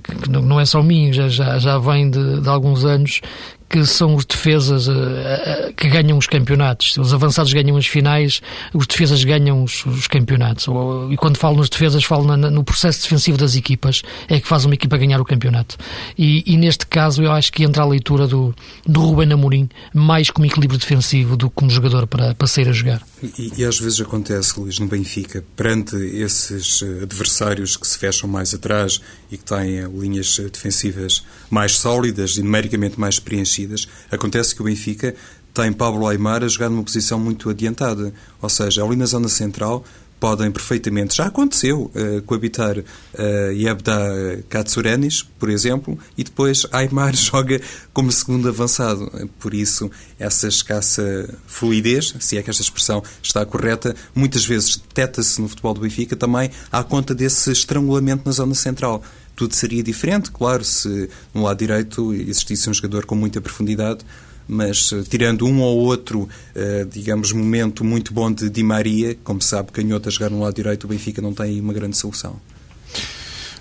que, 0.03 0.29
não 0.29 0.59
é 0.59 0.65
só 0.65 0.83
minha, 0.83 1.11
já, 1.11 1.27
já, 1.27 1.57
já 1.57 1.79
vem 1.79 2.11
de, 2.11 2.41
de 2.41 2.47
alguns 2.47 2.85
anos, 2.85 3.21
que 3.69 3.85
são 3.85 4.15
os 4.15 4.25
defesas 4.25 4.87
uh, 4.87 4.91
uh, 4.91 5.73
que 5.75 5.89
ganham 5.89 6.17
os 6.17 6.27
campeonatos. 6.27 6.97
Os 6.97 7.13
avançados 7.13 7.51
ganham 7.53 7.75
as 7.77 7.85
finais, 7.85 8.41
os 8.73 8.87
defesas 8.87 9.23
ganham 9.23 9.63
os, 9.63 9.85
os 9.85 10.07
campeonatos. 10.07 10.67
E 11.11 11.17
quando 11.17 11.37
falo 11.37 11.57
nos 11.57 11.69
defesas, 11.69 12.03
falo 12.03 12.25
na, 12.25 12.37
no 12.49 12.63
processo 12.63 13.01
defensivo 13.03 13.37
das 13.37 13.55
equipas, 13.55 14.01
é 14.27 14.39
que 14.39 14.47
faz 14.47 14.65
uma 14.65 14.73
equipa 14.73 14.97
ganhar 14.97 15.19
o 15.19 15.25
campeonato. 15.25 15.77
E, 16.17 16.43
e 16.45 16.57
neste 16.57 16.87
caso, 16.87 17.21
eu 17.21 17.31
acho 17.31 17.51
que 17.51 17.63
entra 17.63 17.83
a 17.83 17.85
leitura 17.85 18.27
do, 18.27 18.55
do 18.85 19.01
Ruben 19.01 19.31
Amorim 19.33 19.69
mais 19.93 20.29
como 20.29 20.45
equilíbrio 20.45 20.79
defensivo 20.79 21.35
do 21.35 21.49
que 21.49 21.55
como 21.55 21.69
jogador 21.69 22.07
para, 22.07 22.33
para 22.35 22.47
sair 22.47 22.69
a 22.69 22.71
jogar. 22.71 23.01
E, 23.23 23.53
e 23.57 23.65
às 23.65 23.79
vezes 23.79 23.99
acontece, 23.99 24.59
Luís, 24.59 24.77
no 24.77 24.87
Benfica, 24.87 25.43
perante 25.55 25.95
esses 25.95 26.83
eh, 26.83 27.03
adversários 27.03 27.75
que 27.75 27.87
se 27.87 27.97
fecham 27.97 28.29
mais 28.29 28.53
atrás 28.53 29.01
e 29.31 29.37
que 29.37 29.43
têm 29.43 29.81
linhas 29.87 30.37
defensivas 30.51 31.23
mais 31.49 31.77
sólidas 31.77 32.37
e 32.37 32.43
numericamente 32.43 32.99
mais 32.99 33.19
preenchidas, 33.19 33.87
acontece 34.11 34.53
que 34.53 34.61
o 34.61 34.65
Benfica 34.65 35.15
tem 35.51 35.73
Pablo 35.73 36.07
Aymar 36.07 36.43
a 36.43 36.47
jogar 36.47 36.69
numa 36.69 36.83
posição 36.83 37.19
muito 37.19 37.49
adiantada. 37.49 38.13
Ou 38.39 38.49
seja, 38.49 38.83
ali 38.83 38.95
na 38.95 39.07
zona 39.07 39.27
central 39.27 39.83
podem 40.19 40.51
perfeitamente, 40.51 41.15
já 41.15 41.25
aconteceu, 41.25 41.91
uh, 41.93 42.21
coabitar 42.23 42.77
uh, 42.77 43.51
Yebda 43.51 44.43
Katsurenis, 44.49 45.23
por 45.37 45.49
exemplo, 45.49 45.97
e 46.17 46.23
depois 46.23 46.65
Aymar 46.71 47.13
joga 47.17 47.61
como 47.93 48.11
segundo 48.11 48.49
avançado. 48.49 49.29
Por 49.39 49.53
isso, 49.53 49.91
essa 50.19 50.47
escassa 50.47 51.29
fluidez, 51.45 52.15
se 52.19 52.37
é 52.37 52.43
que 52.43 52.49
esta 52.49 52.63
expressão 52.63 53.03
está 53.21 53.45
correta, 53.45 53.95
muitas 54.15 54.45
vezes 54.45 54.77
deteta-se 54.77 55.39
no 55.41 55.47
futebol 55.47 55.73
do 55.73 55.81
Benfica 55.81 56.15
também 56.15 56.49
à 56.71 56.83
conta 56.83 57.13
desse 57.13 57.51
estrangulamento 57.51 58.23
na 58.25 58.31
zona 58.31 58.55
central 58.55 59.03
tudo 59.37 59.53
seria 59.53 59.83
diferente, 59.83 60.31
claro, 60.31 60.63
se 60.65 61.11
no 61.31 61.43
lado 61.43 61.59
direito 61.59 62.11
existisse 62.11 62.67
um 62.71 62.73
jogador 62.73 63.05
com 63.05 63.13
muita 63.13 63.39
profundidade, 63.39 64.03
mas 64.47 64.91
eh, 64.93 65.03
tirando 65.07 65.45
um 65.45 65.61
ou 65.61 65.77
outro, 65.79 66.27
eh, 66.55 66.85
digamos, 66.89 67.31
momento 67.31 67.83
muito 67.83 68.13
bom 68.13 68.31
de 68.31 68.49
Di 68.49 68.63
Maria, 68.63 69.17
como 69.23 69.41
se 69.41 69.49
sabe, 69.49 69.71
canhota 69.71 70.09
jogar 70.09 70.29
no 70.29 70.39
lado 70.39 70.55
direito, 70.55 70.85
o 70.85 70.87
Benfica 70.87 71.21
não 71.21 71.33
tem 71.33 71.59
uma 71.59 71.73
grande 71.73 71.97
solução. 71.97 72.35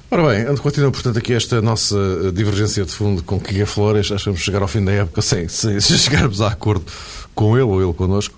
Ora 0.08 0.22
bem, 0.28 0.56
continua, 0.58 0.92
portanto, 0.92 1.18
aqui 1.18 1.32
esta 1.32 1.60
nossa 1.60 1.96
eh, 1.96 2.30
divergência 2.30 2.84
de 2.84 2.92
fundo 2.92 3.22
com 3.24 3.40
Kika 3.40 3.66
Flores. 3.66 4.12
Achamos 4.12 4.40
chegar 4.40 4.62
ao 4.62 4.68
fim 4.68 4.84
da 4.84 4.92
época 4.92 5.20
sem, 5.20 5.48
sem 5.50 5.80
chegarmos 5.80 6.40
a 6.40 6.48
acordo 6.48 6.84
com 7.34 7.56
ele 7.56 7.64
ou 7.64 7.82
ele 7.82 7.92
connosco. 7.92 8.34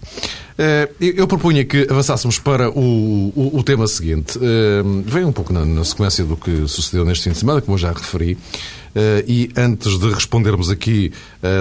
Eu 0.98 1.28
propunha 1.28 1.64
que 1.64 1.86
avançássemos 1.88 2.40
para 2.40 2.68
o, 2.68 3.32
o, 3.36 3.58
o 3.58 3.62
tema 3.62 3.86
seguinte. 3.86 4.36
Vem 5.04 5.24
um 5.24 5.30
pouco 5.30 5.52
na, 5.52 5.64
na, 5.64 5.84
sequência 5.84 6.24
do 6.24 6.36
que 6.36 6.66
sucedeu 6.66 7.04
neste 7.04 7.22
fim 7.22 7.30
de 7.30 7.38
semana, 7.38 7.60
como 7.60 7.74
eu 7.74 7.78
já 7.78 7.92
referi. 7.92 8.36
Eh, 8.94 9.24
e 9.26 9.50
antes 9.56 9.98
de 9.98 10.10
respondermos 10.10 10.70
aqui 10.70 11.12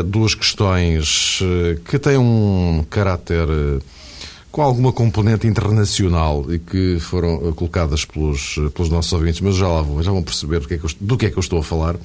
duas 0.05 0.33
questões 0.33 1.39
que 1.85 1.99
têm 1.99 2.17
um 2.17 2.85
caráter 2.89 3.47
com 4.57 4.63
alguma 4.63 4.91
componente 4.91 5.45
internacional 5.45 6.43
e 6.51 6.57
que 6.57 6.97
foram 6.99 7.53
colocadas 7.53 8.05
pelos, 8.05 8.55
pelos 8.73 8.89
nossos 8.89 9.13
ouvintes, 9.13 9.39
mas 9.39 9.55
já 9.55 9.67
lá 9.67 9.83
vou, 9.83 10.01
já 10.01 10.11
vão 10.11 10.23
perceber 10.23 10.59
do 10.59 10.67
que, 10.67 10.73
é 10.73 10.77
que 10.79 10.83
eu, 10.83 10.89
do 10.99 11.15
que 11.15 11.25
é 11.27 11.29
que 11.29 11.37
eu 11.37 11.41
estou 11.41 11.59
a 11.59 11.63
falar. 11.63 11.95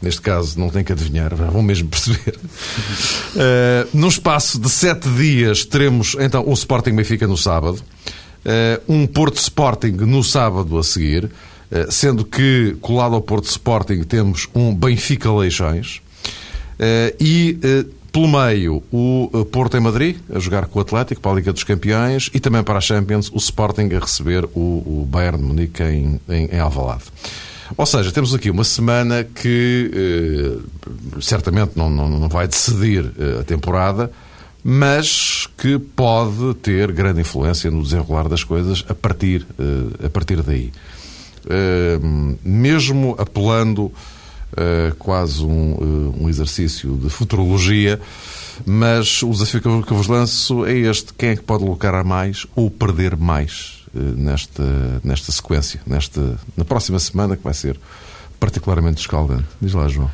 Neste 0.00 0.22
caso, 0.22 0.58
não 0.58 0.70
tem 0.70 0.82
que 0.82 0.90
adivinhar, 0.90 1.36
já 1.36 1.44
vão 1.50 1.60
mesmo 1.60 1.86
perceber. 1.90 2.34
Uh, 2.38 3.88
no 3.92 4.08
espaço 4.08 4.58
de 4.58 4.70
sete 4.70 5.06
dias, 5.10 5.66
teremos 5.66 6.16
então 6.18 6.48
o 6.48 6.52
Sporting 6.54 6.92
Benfica 6.92 7.26
no 7.26 7.36
sábado, 7.36 7.76
uh, 7.76 8.82
um 8.88 9.06
Porto 9.06 9.36
Sporting 9.36 9.90
no 9.90 10.24
sábado 10.24 10.78
a 10.78 10.82
seguir, 10.82 11.30
sendo 11.90 12.24
que 12.24 12.76
colado 12.80 13.14
ao 13.14 13.20
Porto 13.20 13.44
Sporting 13.44 14.02
temos 14.02 14.48
um 14.54 14.74
Benfica 14.74 15.32
Leixões. 15.32 16.00
e 17.20 17.58
pelo 18.12 18.26
meio, 18.26 18.82
o 18.90 19.44
Porto 19.52 19.76
em 19.76 19.80
Madrid, 19.80 20.16
a 20.34 20.38
jogar 20.38 20.66
com 20.66 20.78
o 20.78 20.82
Atlético 20.82 21.20
para 21.20 21.32
a 21.32 21.34
Liga 21.34 21.52
dos 21.52 21.62
Campeões 21.62 22.30
e 22.32 22.40
também 22.40 22.62
para 22.62 22.78
a 22.78 22.80
Champions, 22.80 23.30
o 23.32 23.36
Sporting 23.36 23.90
a 23.94 23.98
receber 23.98 24.44
o, 24.54 25.06
Bayern 25.08 25.38
de 25.38 25.44
Munique 25.44 25.82
em, 25.82 26.20
em, 26.28 26.46
em 26.46 26.58
Alvalade. 26.58 27.04
Ou 27.76 27.86
seja, 27.86 28.10
temos 28.10 28.34
aqui 28.34 28.50
uma 28.50 28.64
semana 28.64 29.24
que 29.24 29.90
eh, 29.94 31.20
certamente 31.20 31.72
não, 31.76 31.90
não, 31.90 32.08
não 32.08 32.28
vai 32.28 32.48
decidir 32.48 33.12
eh, 33.18 33.40
a 33.40 33.44
temporada, 33.44 34.10
mas 34.64 35.46
que 35.58 35.78
pode 35.78 36.54
ter 36.62 36.90
grande 36.92 37.20
influência 37.20 37.70
no 37.70 37.82
desenrolar 37.82 38.28
das 38.28 38.42
coisas 38.42 38.84
a 38.88 38.94
partir, 38.94 39.46
eh, 39.58 40.06
a 40.06 40.10
partir 40.10 40.42
daí. 40.42 40.72
Mesmo 42.44 43.14
apelando 43.18 43.92
quase 44.98 45.44
um, 45.44 46.14
um 46.20 46.28
exercício 46.28 46.96
de 46.96 47.08
futurologia, 47.08 48.00
mas 48.66 49.22
o 49.22 49.30
desafio 49.30 49.60
que 49.60 49.68
eu, 49.68 49.96
vos 49.96 50.06
lanço 50.06 50.64
é 50.64 50.76
este: 50.76 51.12
quem 51.14 51.30
é 51.30 51.36
que 51.36 51.42
pode 51.42 51.64
lucrar 51.64 52.04
mais 52.04 52.46
ou 52.54 52.70
perder 52.70 53.16
mais 53.16 53.84
eh, 53.94 53.98
nesta, 54.16 55.00
nesta 55.02 55.32
sequência, 55.32 55.80
nesta, 55.86 56.38
na 56.56 56.64
próxima 56.64 56.98
semana, 56.98 57.36
que 57.36 57.44
vai 57.44 57.54
ser 57.54 57.78
particularmente 58.38 59.00
escaldante. 59.00 59.46
Diz 59.60 59.74
lá, 59.74 59.88
João. 59.88 60.10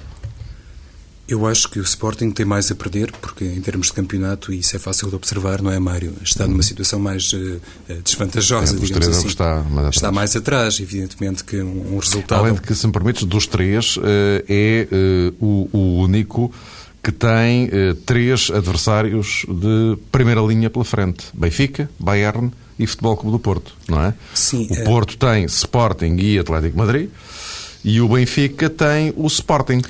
Eu 1.26 1.47
acho 1.47 1.71
que 1.71 1.78
o 1.78 1.83
Sporting 1.83 2.31
tem 2.31 2.45
mais 2.45 2.71
a 2.71 2.75
perder, 2.75 3.11
porque 3.12 3.45
em 3.45 3.61
termos 3.61 3.87
de 3.87 3.95
campeonato, 3.95 4.52
e 4.52 4.59
isso 4.59 4.76
é 4.76 4.78
fácil 4.78 5.09
de 5.09 5.16
observar, 5.16 5.62
não 5.62 5.71
é, 5.71 5.78
Mário? 5.78 6.12
Está 6.23 6.47
numa 6.47 6.62
situação 6.62 6.99
mais 6.99 7.33
uh, 7.33 7.61
desvantajosa, 8.04 8.76
é, 8.76 8.78
digamos 8.78 9.09
assim. 9.09 9.28
Está 9.28 9.54
mais, 9.62 9.71
atrás. 9.73 9.97
está 9.97 10.12
mais 10.12 10.37
atrás, 10.37 10.81
evidentemente 10.81 11.43
que 11.43 11.57
um, 11.62 11.95
um 11.95 11.99
resultado... 11.99 12.40
Além 12.40 12.54
de 12.54 12.61
que, 12.61 12.75
se 12.75 12.87
me 12.87 12.93
permites, 12.93 13.25
dos 13.25 13.47
três, 13.47 13.97
uh, 13.97 14.02
é 14.47 14.87
uh, 14.93 15.35
o, 15.45 15.69
o, 15.73 16.02
único 16.02 16.52
que 17.02 17.12
tem 17.12 17.69
três 18.07 18.50
adversários 18.50 19.45
de 19.47 19.99
primeira 20.11 20.40
linha 20.40 20.71
pela 20.71 20.87
frente. 20.87 21.26
Benfica, 21.35 21.90
Bayern 21.99 22.50
e 22.78 22.87
Futebol 22.87 23.14
Clube 23.14 23.37
do 23.37 23.38
Porto, 23.38 23.76
não 23.87 24.02
é? 24.02 24.14
Sim. 24.35 24.66
O 24.71 24.85
Porto 24.85 25.19
tem 25.19 25.45
Sporting 25.45 26.16
e 26.16 26.38
Atlético 26.38 26.78
Madrid 26.78 27.11
e 27.85 28.00
o 28.00 28.09
Benfica 28.09 28.71
tem 28.71 29.12
o 29.16 29.26
Sporting. 29.26 29.83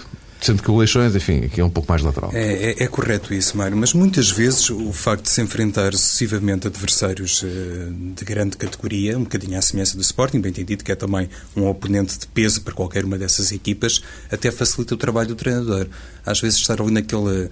Sendo 0.44 0.62
que 0.62 0.70
o 0.70 0.76
Leixões, 0.76 1.16
enfim, 1.16 1.46
aqui 1.46 1.58
é 1.58 1.64
um 1.64 1.70
pouco 1.70 1.90
mais 1.90 2.02
lateral. 2.02 2.30
É, 2.34 2.72
é, 2.72 2.84
é, 2.84 2.86
correto 2.86 3.32
isso, 3.32 3.56
Mário, 3.56 3.74
mas 3.74 3.94
muitas 3.94 4.30
vezes 4.30 4.68
o 4.68 4.92
facto 4.92 5.22
de 5.22 5.30
se 5.30 5.40
enfrentar 5.40 5.92
sucessivamente 5.92 6.66
adversários 6.66 7.42
uh, 7.42 7.46
de 8.14 8.22
grande 8.26 8.54
categoria, 8.58 9.16
um 9.16 9.22
bocadinho 9.22 9.58
à 9.58 9.62
semelhança 9.62 9.96
do 9.96 10.02
Sporting, 10.02 10.42
bem 10.42 10.50
entendido 10.50 10.84
que 10.84 10.92
é 10.92 10.94
também 10.94 11.30
um 11.56 11.66
oponente 11.66 12.18
de 12.18 12.26
peso 12.26 12.60
para 12.60 12.74
qualquer 12.74 13.06
uma 13.06 13.16
dessas 13.16 13.52
equipas, 13.52 14.02
até 14.30 14.50
facilita 14.50 14.94
o 14.94 14.98
trabalho 14.98 15.28
do 15.28 15.34
treinador. 15.34 15.86
Às 16.26 16.42
vezes 16.42 16.58
estar 16.58 16.78
ali 16.78 16.90
naquele. 16.90 17.48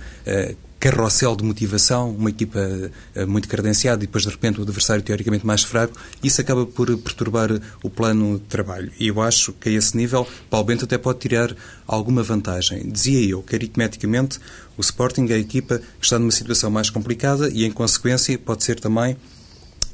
Carrossel 0.82 1.36
de 1.36 1.44
motivação, 1.44 2.10
uma 2.10 2.30
equipa 2.30 2.58
uh, 2.58 3.24
muito 3.28 3.46
credenciada 3.46 4.02
e 4.02 4.06
depois 4.08 4.24
de 4.24 4.30
repente 4.30 4.58
o 4.58 4.64
adversário 4.64 5.00
teoricamente 5.00 5.46
mais 5.46 5.62
fraco, 5.62 5.96
isso 6.24 6.40
acaba 6.40 6.66
por 6.66 6.88
perturbar 6.98 7.50
o 7.84 7.88
plano 7.88 8.40
de 8.40 8.46
trabalho. 8.46 8.90
E 8.98 9.06
eu 9.06 9.22
acho 9.22 9.52
que 9.52 9.68
a 9.68 9.72
esse 9.72 9.96
nível 9.96 10.26
Paulo 10.50 10.66
Bento 10.66 10.84
até 10.84 10.98
pode 10.98 11.20
tirar 11.20 11.54
alguma 11.86 12.24
vantagem. 12.24 12.90
Dizia 12.90 13.30
eu 13.30 13.44
que 13.44 13.54
aritmeticamente 13.54 14.40
o 14.76 14.80
Sporting 14.80 15.28
é 15.30 15.34
a 15.34 15.38
equipa 15.38 15.78
que 15.78 16.04
está 16.04 16.18
numa 16.18 16.32
situação 16.32 16.68
mais 16.68 16.90
complicada 16.90 17.48
e 17.48 17.64
em 17.64 17.70
consequência 17.70 18.36
pode 18.36 18.64
ser 18.64 18.80
também 18.80 19.16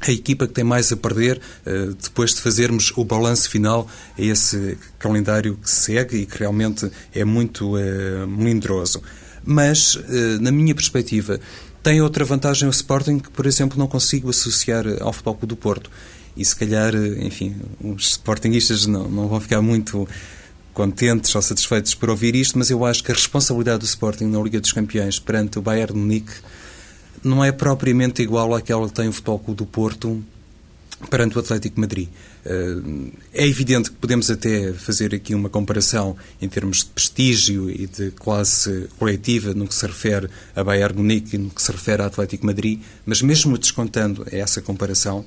a 0.01 0.11
equipa 0.11 0.47
que 0.47 0.55
tem 0.55 0.65
mais 0.65 0.91
a 0.91 0.97
perder 0.97 1.39
uh, 1.67 1.93
depois 2.03 2.33
de 2.33 2.41
fazermos 2.41 2.95
o 2.97 3.05
balanço 3.05 3.51
final 3.51 3.87
a 4.19 4.23
esse 4.23 4.79
calendário 4.99 5.55
que 5.57 5.71
segue 5.71 6.17
e 6.17 6.25
que 6.25 6.39
realmente 6.39 6.91
é 7.15 7.27
muito 7.27 7.77
uh, 7.77 8.27
melindroso. 8.27 9.03
Mas, 9.51 9.99
eh, 10.11 10.39
na 10.43 10.53
minha 10.53 10.75
perspectiva, 10.75 11.41
tem 11.83 12.03
outra 12.03 12.23
vantagem 12.23 12.69
o 12.69 12.71
Sporting 12.71 13.19
que, 13.19 13.31
por 13.31 13.47
exemplo, 13.47 13.79
não 13.79 13.87
consigo 13.87 14.29
associar 14.29 14.85
ao 15.01 15.11
Futebol 15.11 15.37
Clube 15.37 15.47
do 15.47 15.57
Porto. 15.57 15.91
E 16.37 16.45
se 16.45 16.55
calhar, 16.55 16.95
eh, 16.95 17.25
enfim, 17.25 17.57
os 17.81 18.11
Sportingistas 18.11 18.85
não, 18.85 19.09
não 19.09 19.27
vão 19.27 19.41
ficar 19.41 19.63
muito 19.63 20.07
contentes 20.75 21.35
ou 21.35 21.41
satisfeitos 21.41 21.95
por 21.95 22.11
ouvir 22.11 22.37
isto, 22.37 22.59
mas 22.59 22.69
eu 22.69 22.85
acho 22.85 23.03
que 23.03 23.11
a 23.11 23.15
responsabilidade 23.15 23.79
do 23.79 23.87
Sporting 23.87 24.27
na 24.27 24.39
Liga 24.39 24.61
dos 24.61 24.71
Campeões 24.71 25.19
perante 25.19 25.59
o 25.59 25.63
Bayern 25.63 25.95
de 25.95 25.99
Munique 25.99 26.33
não 27.25 27.43
é 27.43 27.51
propriamente 27.51 28.21
igual 28.21 28.55
àquela 28.55 28.87
que 28.87 28.93
tem 28.93 29.09
o 29.09 29.13
Futebol 29.15 29.39
Clube 29.39 29.57
do 29.57 29.67
Porto 29.67 30.23
perante 31.09 31.39
o 31.39 31.41
Atlético 31.41 31.81
Madrid. 31.81 32.11
Eh, 32.45 33.13
é 33.33 33.47
evidente 33.47 33.91
que 33.91 33.97
podemos 33.97 34.31
até 34.31 34.73
fazer 34.73 35.15
aqui 35.15 35.35
uma 35.35 35.49
comparação 35.49 36.17
em 36.41 36.49
termos 36.49 36.79
de 36.79 36.87
prestígio 36.87 37.71
e 37.71 37.87
de 37.87 38.11
classe 38.13 38.89
coletiva 38.99 39.55
no 39.55 39.67
que 39.67 39.75
se 39.75 39.87
refere 39.87 40.29
a 40.55 40.65
Bayern 40.65 40.97
Munique 40.97 41.37
e 41.37 41.39
no 41.39 41.51
que 41.51 41.63
se 41.63 41.71
refere 41.73 42.03
a 42.03 42.07
Atlético 42.07 42.47
Madrid, 42.47 42.81
mas 43.05 43.23
mesmo 43.23 43.59
descontando 43.59 44.27
essa 44.31 44.61
comparação, 44.63 45.25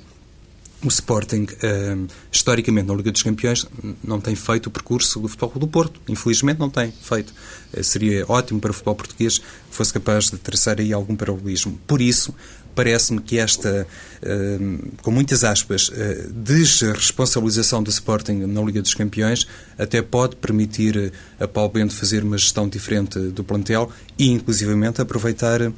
o 0.84 0.88
Sporting, 0.88 1.48
eh, 1.62 1.96
historicamente 2.32 2.88
na 2.88 2.96
Liga 2.96 3.12
dos 3.12 3.22
Campeões, 3.22 3.68
não 4.04 4.20
tem 4.20 4.36
feito 4.36 4.68
o 4.68 4.72
percurso 4.72 5.20
do 5.20 5.28
Futebol 5.28 5.60
do 5.60 5.68
Porto. 5.68 6.02
Infelizmente 6.08 6.60
não 6.60 6.70
tem 6.70 6.92
feito. 6.92 7.34
Eh, 7.74 7.84
seria 7.84 8.26
ótimo 8.28 8.60
para 8.60 8.72
o 8.72 8.74
futebol 8.74 8.96
português 8.96 9.38
que 9.38 9.46
fosse 9.70 9.94
capaz 9.94 10.32
de 10.32 10.38
traçar 10.38 10.80
aí 10.80 10.92
algum 10.92 11.16
paralelismo. 11.16 11.80
Por 11.86 12.02
isso, 12.02 12.34
parece-me 12.74 13.22
que 13.22 13.38
esta, 13.38 13.86
ehm, 14.24 14.78
com 15.02 15.12
muitas 15.12 15.44
aspas, 15.44 15.92
eh, 15.94 16.28
desresponsabilização 16.32 17.84
do 17.84 17.90
Sporting 17.90 18.46
na 18.48 18.62
Liga 18.62 18.82
dos 18.82 18.96
Campeões 18.96 19.48
até 19.78 20.02
pode 20.02 20.36
permitir 20.38 21.14
a 21.40 21.48
Paulo 21.48 21.74
Bento 21.74 21.94
fazer 21.94 22.24
uma 22.24 22.38
gestão 22.38 22.68
diferente 22.68 23.20
do 23.20 23.44
plantel 23.44 23.92
e, 24.18 24.30
inclusivamente, 24.30 25.02
aproveitar 25.02 25.72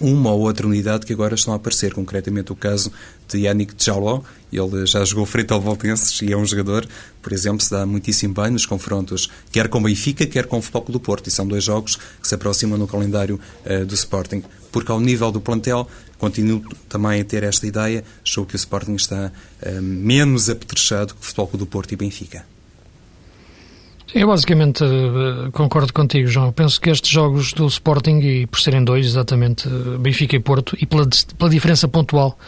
uma 0.00 0.30
ou 0.30 0.40
outra 0.40 0.66
unidade 0.66 1.06
que 1.06 1.12
agora 1.12 1.34
estão 1.34 1.52
a 1.52 1.56
aparecer, 1.56 1.92
concretamente 1.92 2.52
o 2.52 2.56
caso 2.56 2.92
de 3.28 3.38
Yannick 3.40 3.74
Djaló, 3.74 4.22
ele 4.52 4.86
já 4.86 5.04
jogou 5.04 5.26
frente 5.26 5.52
ao 5.52 5.60
Voltenses 5.60 6.20
e 6.22 6.32
é 6.32 6.36
um 6.36 6.46
jogador, 6.46 6.86
por 7.22 7.32
exemplo, 7.32 7.60
se 7.60 7.70
dá 7.70 7.84
muitíssimo 7.84 8.34
bem 8.34 8.50
nos 8.50 8.64
confrontos, 8.64 9.30
quer 9.52 9.68
com 9.68 9.82
Benfica, 9.82 10.26
quer 10.26 10.46
com 10.46 10.58
o 10.58 10.62
Futebol 10.62 10.92
do 10.92 11.00
Porto, 11.00 11.28
e 11.28 11.30
são 11.30 11.46
dois 11.46 11.64
jogos 11.64 11.96
que 11.96 12.26
se 12.26 12.34
aproximam 12.34 12.78
no 12.78 12.86
calendário 12.86 13.38
uh, 13.66 13.84
do 13.84 13.94
Sporting, 13.94 14.42
porque 14.72 14.90
ao 14.90 15.00
nível 15.00 15.30
do 15.30 15.40
plantel, 15.40 15.86
continuo 16.16 16.62
também 16.88 17.20
a 17.20 17.24
ter 17.24 17.42
esta 17.42 17.66
ideia, 17.66 18.02
achou 18.24 18.46
que 18.46 18.54
o 18.54 18.56
Sporting 18.56 18.94
está 18.94 19.30
uh, 19.62 19.82
menos 19.82 20.48
apetrechado 20.48 21.14
que 21.14 21.20
o 21.20 21.24
Futebol 21.24 21.50
do 21.58 21.66
Porto 21.66 21.92
e 21.92 21.96
Benfica. 21.96 22.44
Eu 24.14 24.26
basicamente 24.28 24.82
eh, 24.82 25.50
concordo 25.52 25.92
contigo, 25.92 26.26
João. 26.28 26.50
Penso 26.50 26.80
que 26.80 26.88
estes 26.88 27.10
jogos 27.10 27.52
do 27.52 27.66
Sporting, 27.66 28.18
e 28.20 28.46
por 28.46 28.58
serem 28.58 28.82
dois, 28.82 29.04
exatamente, 29.04 29.68
Benfica 30.00 30.34
e 30.34 30.40
Porto, 30.40 30.74
e 30.80 30.86
pela, 30.86 31.06
pela 31.36 31.50
diferença 31.50 31.86
pontual 31.86 32.38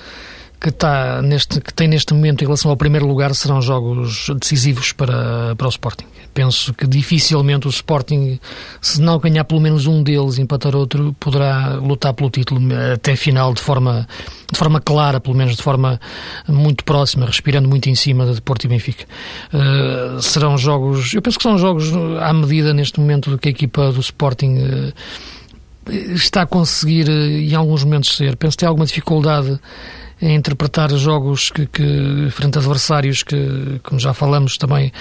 que, 0.61 0.68
está 0.68 1.23
neste, 1.23 1.61
que 1.61 1.73
tem 1.73 1.88
neste 1.88 2.12
momento 2.12 2.42
em 2.42 2.44
relação 2.44 2.70
ao 2.70 2.77
primeiro 2.77 3.07
lugar 3.07 3.35
serão 3.35 3.62
jogos 3.62 4.29
decisivos 4.38 4.92
para, 4.92 5.57
para 5.57 5.66
o 5.66 5.70
Sporting. 5.70 6.05
Penso 6.35 6.75
que 6.75 6.87
dificilmente 6.87 7.66
o 7.66 7.70
Sporting, 7.70 8.38
se 8.81 9.01
não 9.01 9.18
ganhar 9.18 9.44
pelo 9.44 9.61
menos 9.61 9.87
um 9.87 10.03
deles 10.03 10.38
empatar 10.38 10.77
outro, 10.77 11.16
poderá 11.18 11.75
lutar 11.75 12.12
pelo 12.12 12.31
título 12.31 12.61
até 12.92 13.16
final 13.16 13.55
de 13.55 13.61
forma, 13.61 14.07
de 14.53 14.59
forma 14.59 14.81
clara, 14.81 15.18
pelo 15.18 15.35
menos 15.35 15.57
de 15.57 15.62
forma 15.62 15.99
muito 16.46 16.85
próxima, 16.85 17.27
respirando 17.27 17.68
muito 17.68 17.88
em 17.88 17.94
cima 17.94 18.33
de 18.33 18.40
Porto 18.42 18.64
e 18.64 18.68
Benfica. 18.68 19.07
Uh, 19.53 20.20
serão 20.20 20.59
jogos, 20.59 21.14
eu 21.14 21.23
penso 21.23 21.38
que 21.38 21.42
são 21.42 21.57
jogos 21.57 21.90
à 22.20 22.33
medida 22.33 22.75
neste 22.75 23.01
momento 23.01 23.31
do 23.31 23.38
que 23.38 23.49
a 23.49 23.51
equipa 23.51 23.90
do 23.90 24.01
Sporting. 24.01 24.59
Uh, 24.59 24.92
está 26.14 26.42
a 26.42 26.46
conseguir 26.46 27.09
eh, 27.09 27.40
em 27.40 27.55
alguns 27.55 27.83
momentos 27.83 28.16
ser. 28.16 28.37
Penso 28.37 28.57
que 28.57 28.61
tem 28.61 28.68
alguma 28.68 28.87
dificuldade 28.87 29.59
em 30.22 30.35
interpretar 30.35 30.90
jogos 30.96 31.50
que, 31.50 31.66
que 31.66 32.28
frente 32.30 32.59
a 32.59 32.61
adversários 32.61 33.22
que, 33.22 33.80
como 33.83 33.98
já 33.98 34.12
falamos 34.12 34.59
também, 34.59 34.92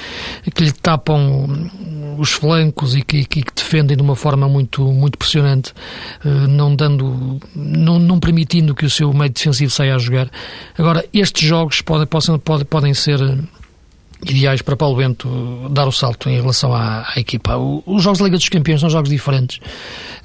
que 0.53 0.63
lhe 0.63 0.71
tapam 0.71 1.69
os 2.17 2.31
flancos 2.31 2.95
e 2.95 3.01
que, 3.01 3.25
que 3.25 3.43
defendem 3.55 3.97
de 3.97 4.03
uma 4.03 4.15
forma 4.15 4.47
muito, 4.47 4.83
muito 4.83 5.17
pressionante, 5.17 5.73
eh, 6.23 6.29
não 6.47 6.75
dando, 6.75 7.39
não, 7.55 7.99
não 7.99 8.19
permitindo 8.19 8.73
que 8.75 8.85
o 8.85 8.89
seu 8.89 9.13
meio 9.13 9.31
defensivo 9.31 9.71
saia 9.71 9.95
a 9.95 9.97
jogar. 9.97 10.29
Agora, 10.77 11.05
estes 11.13 11.47
jogos 11.47 11.81
podem, 11.81 12.07
podem, 12.07 12.65
podem 12.65 12.93
ser 12.93 13.19
ideais 14.25 14.61
para 14.61 14.75
Paulo 14.75 14.97
Bento 14.97 15.69
dar 15.71 15.87
o 15.87 15.91
salto 15.91 16.29
em 16.29 16.39
relação 16.39 16.73
à, 16.73 17.05
à 17.15 17.19
equipa. 17.19 17.57
O, 17.57 17.83
os 17.85 18.03
jogos 18.03 18.19
da 18.19 18.25
Liga 18.25 18.37
dos 18.37 18.49
Campeões 18.49 18.81
são 18.81 18.89
jogos 18.89 19.09
diferentes. 19.09 19.59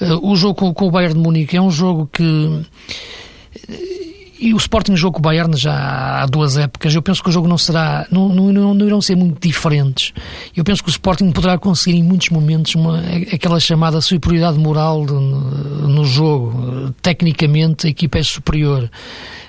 Uh, 0.00 0.30
o 0.30 0.36
jogo 0.36 0.54
com, 0.54 0.74
com, 0.74 0.88
o 0.88 0.90
Bayern 0.90 1.14
de 1.14 1.20
Munique 1.20 1.56
é 1.56 1.62
um 1.62 1.70
jogo 1.70 2.08
que 2.12 2.64
e 4.38 4.52
o 4.52 4.56
Sporting 4.56 4.96
jogou 4.96 5.12
com 5.12 5.18
o 5.20 5.22
Bayern 5.22 5.56
já 5.56 6.22
há 6.22 6.26
duas 6.26 6.56
épocas. 6.56 6.94
Eu 6.94 7.02
penso 7.02 7.22
que 7.22 7.28
o 7.28 7.32
jogo 7.32 7.46
não 7.46 7.56
será, 7.56 8.06
não, 8.10 8.28
não, 8.28 8.52
não, 8.52 8.74
não 8.74 8.86
irão 8.86 9.00
ser 9.00 9.16
muito 9.16 9.40
diferentes. 9.46 10.12
Eu 10.56 10.64
penso 10.64 10.82
que 10.82 10.88
o 10.88 10.90
Sporting 10.90 11.30
poderá 11.30 11.56
conseguir 11.56 11.98
em 11.98 12.02
muitos 12.02 12.30
momentos 12.30 12.74
uma, 12.74 13.00
aquela 13.32 13.60
chamada 13.60 14.00
superioridade 14.00 14.58
moral 14.58 15.06
de, 15.06 15.12
no 15.12 16.04
jogo. 16.04 16.92
Tecnicamente 17.00 17.86
a 17.86 17.90
equipa 17.90 18.18
é 18.18 18.22
superior. 18.22 18.90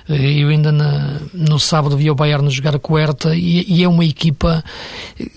Eu 0.08 0.48
ainda 0.50 0.70
na, 0.70 1.20
no 1.34 1.58
sábado 1.58 1.96
vi 1.96 2.08
o 2.10 2.14
Bayern 2.14 2.48
jogar 2.48 2.78
com 2.78 2.94
o 2.94 2.98
e, 3.34 3.64
e, 3.66 3.82
é 3.82 3.88
uma 3.88 4.04
equipa 4.04 4.62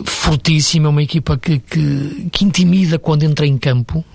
fortíssima, 0.05 0.87
é 0.87 0.89
uma 0.89 1.01
equipa 1.01 1.37
que, 1.37 1.57
que, 1.59 2.29
que, 2.31 2.45
intimida 2.45 2.99
quando 2.99 3.23
entra 3.23 3.47
em 3.47 3.57
campo. 3.57 4.05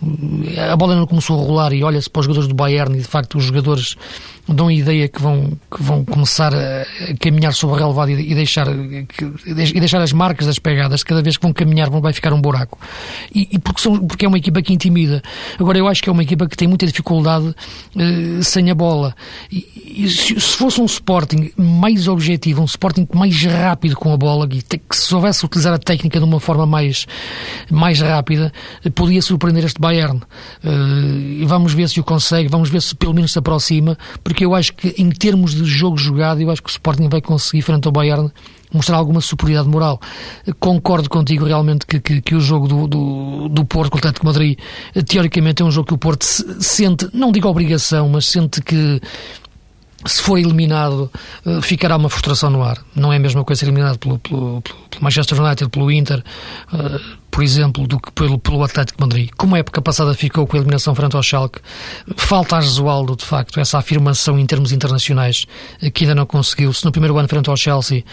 A 0.70 0.76
bola 0.76 0.94
não 0.94 1.06
começou 1.06 1.40
a 1.40 1.44
rolar 1.44 1.72
e 1.72 1.82
olha-se 1.82 2.08
para 2.08 2.20
os 2.20 2.26
jogadores 2.26 2.48
do 2.48 2.54
Bayern 2.54 2.96
e 2.96 3.00
de 3.00 3.08
facto 3.08 3.36
os 3.36 3.44
jogadores 3.44 3.96
dão 4.46 4.68
a 4.68 4.74
ideia 4.74 5.08
que 5.08 5.20
vão, 5.20 5.52
que 5.74 5.82
vão 5.82 6.04
começar 6.04 6.54
a 6.54 6.84
caminhar 7.18 7.52
sobre 7.54 7.76
a 7.76 7.78
relevada 7.80 8.12
e, 8.12 8.30
e, 8.30 8.34
deixar, 8.34 8.68
e 8.68 9.80
deixar 9.80 10.02
as 10.02 10.12
marcas 10.12 10.46
das 10.46 10.58
pegadas. 10.58 11.02
Cada 11.02 11.22
vez 11.22 11.36
que 11.36 11.42
vão 11.42 11.52
caminhar 11.52 11.90
vão, 11.90 12.00
vai 12.00 12.12
ficar 12.12 12.32
um 12.32 12.40
buraco. 12.40 12.78
E, 13.34 13.48
e 13.52 13.58
porque, 13.58 13.80
são, 13.80 13.98
porque 14.06 14.24
é 14.24 14.28
uma 14.28 14.38
equipa 14.38 14.60
que 14.62 14.72
intimida. 14.72 15.22
Agora, 15.58 15.78
eu 15.78 15.88
acho 15.88 16.02
que 16.02 16.08
é 16.08 16.12
uma 16.12 16.22
equipa 16.22 16.46
que 16.46 16.56
tem 16.56 16.68
muita 16.68 16.86
dificuldade 16.86 17.54
eh, 17.96 18.42
sem 18.42 18.70
a 18.70 18.74
bola. 18.74 19.16
E, 19.50 20.04
e 20.04 20.08
se, 20.08 20.38
se, 20.44 20.56
fosse 20.56 20.80
um 20.80 20.84
Sporting 20.84 21.52
mais 21.56 22.08
objetivo, 22.08 22.62
um 22.62 22.64
Sporting 22.64 23.06
mais 23.14 23.42
rápido 23.44 23.96
com 23.96 24.12
a 24.12 24.16
bola, 24.16 24.46
que 24.46 24.62
se 24.92 25.02
soubesse 25.02 25.44
utilizar 25.44 25.74
a 25.74 25.78
técnica 25.78 26.18
de 26.18 26.24
uma 26.24 26.40
forma 26.40 26.66
mais, 26.66 27.06
mais 27.70 28.00
rápida, 28.00 28.52
podia 28.94 29.22
surpreender 29.22 29.64
este 29.64 29.80
Bayern. 29.80 30.20
Uh, 30.62 31.46
vamos 31.46 31.72
ver 31.72 31.88
se 31.88 32.00
o 32.00 32.04
consegue, 32.04 32.48
vamos 32.48 32.70
ver 32.70 32.82
se 32.82 32.94
pelo 32.94 33.14
menos 33.14 33.32
se 33.32 33.38
aproxima, 33.38 33.96
porque 34.22 34.44
eu 34.44 34.54
acho 34.54 34.74
que 34.74 34.94
em 34.98 35.10
termos 35.10 35.54
de 35.54 35.64
jogo 35.64 35.96
jogado, 35.96 36.40
eu 36.40 36.50
acho 36.50 36.62
que 36.62 36.68
o 36.68 36.72
Sporting 36.72 37.08
vai 37.08 37.20
conseguir, 37.20 37.62
frente 37.62 37.86
ao 37.86 37.92
Bayern, 37.92 38.30
mostrar 38.72 38.96
alguma 38.96 39.20
superioridade 39.20 39.68
moral. 39.68 40.00
Concordo 40.58 41.08
contigo 41.08 41.44
realmente 41.44 41.86
que, 41.86 42.00
que, 42.00 42.20
que 42.20 42.34
o 42.34 42.40
jogo 42.40 42.66
do, 42.66 42.86
do, 42.88 43.48
do 43.48 43.64
Porto 43.64 43.90
com 43.90 43.96
o 43.96 43.98
Atlético 43.98 44.26
Madrid, 44.26 44.58
teoricamente 45.06 45.62
é 45.62 45.64
um 45.64 45.70
jogo 45.70 45.86
que 45.86 45.94
o 45.94 45.98
Porto 45.98 46.24
sente, 46.24 47.08
não 47.12 47.30
digo 47.30 47.48
obrigação, 47.48 48.08
mas 48.08 48.26
sente 48.26 48.60
que 48.60 49.00
se 50.06 50.22
for 50.22 50.38
eliminado, 50.38 51.10
eh, 51.46 51.60
ficará 51.62 51.96
uma 51.96 52.08
frustração 52.08 52.50
no 52.50 52.62
ar. 52.62 52.78
Não 52.94 53.12
é 53.12 53.16
a 53.16 53.20
mesma 53.20 53.44
coisa 53.44 53.60
ser 53.60 53.66
eliminado 53.66 53.98
pelo, 53.98 54.18
pelo, 54.18 54.62
pelo 54.62 55.02
Manchester 55.02 55.40
United, 55.40 55.70
pelo 55.70 55.90
Inter, 55.90 56.22
eh, 56.72 57.00
por 57.30 57.42
exemplo, 57.42 57.86
do 57.86 57.98
que 57.98 58.12
pelo, 58.12 58.38
pelo 58.38 58.62
Atlético 58.62 58.98
de 58.98 59.04
Madrid. 59.04 59.30
Como 59.36 59.54
a 59.54 59.58
época 59.58 59.82
passada 59.82 60.14
ficou 60.14 60.46
com 60.46 60.56
a 60.56 60.60
eliminação 60.60 60.94
frente 60.94 61.16
ao 61.16 61.22
Schalke, 61.22 61.60
falta 62.16 62.56
a 62.56 62.60
Jesualdo, 62.60 63.16
de 63.16 63.24
facto, 63.24 63.58
essa 63.58 63.78
afirmação 63.78 64.38
em 64.38 64.46
termos 64.46 64.72
internacionais 64.72 65.46
que 65.92 66.04
ainda 66.04 66.14
não 66.14 66.26
conseguiu. 66.26 66.72
Se 66.72 66.84
no 66.84 66.92
primeiro 66.92 67.18
ano 67.18 67.28
frente 67.28 67.50
ao 67.50 67.56
Chelsea 67.56 68.04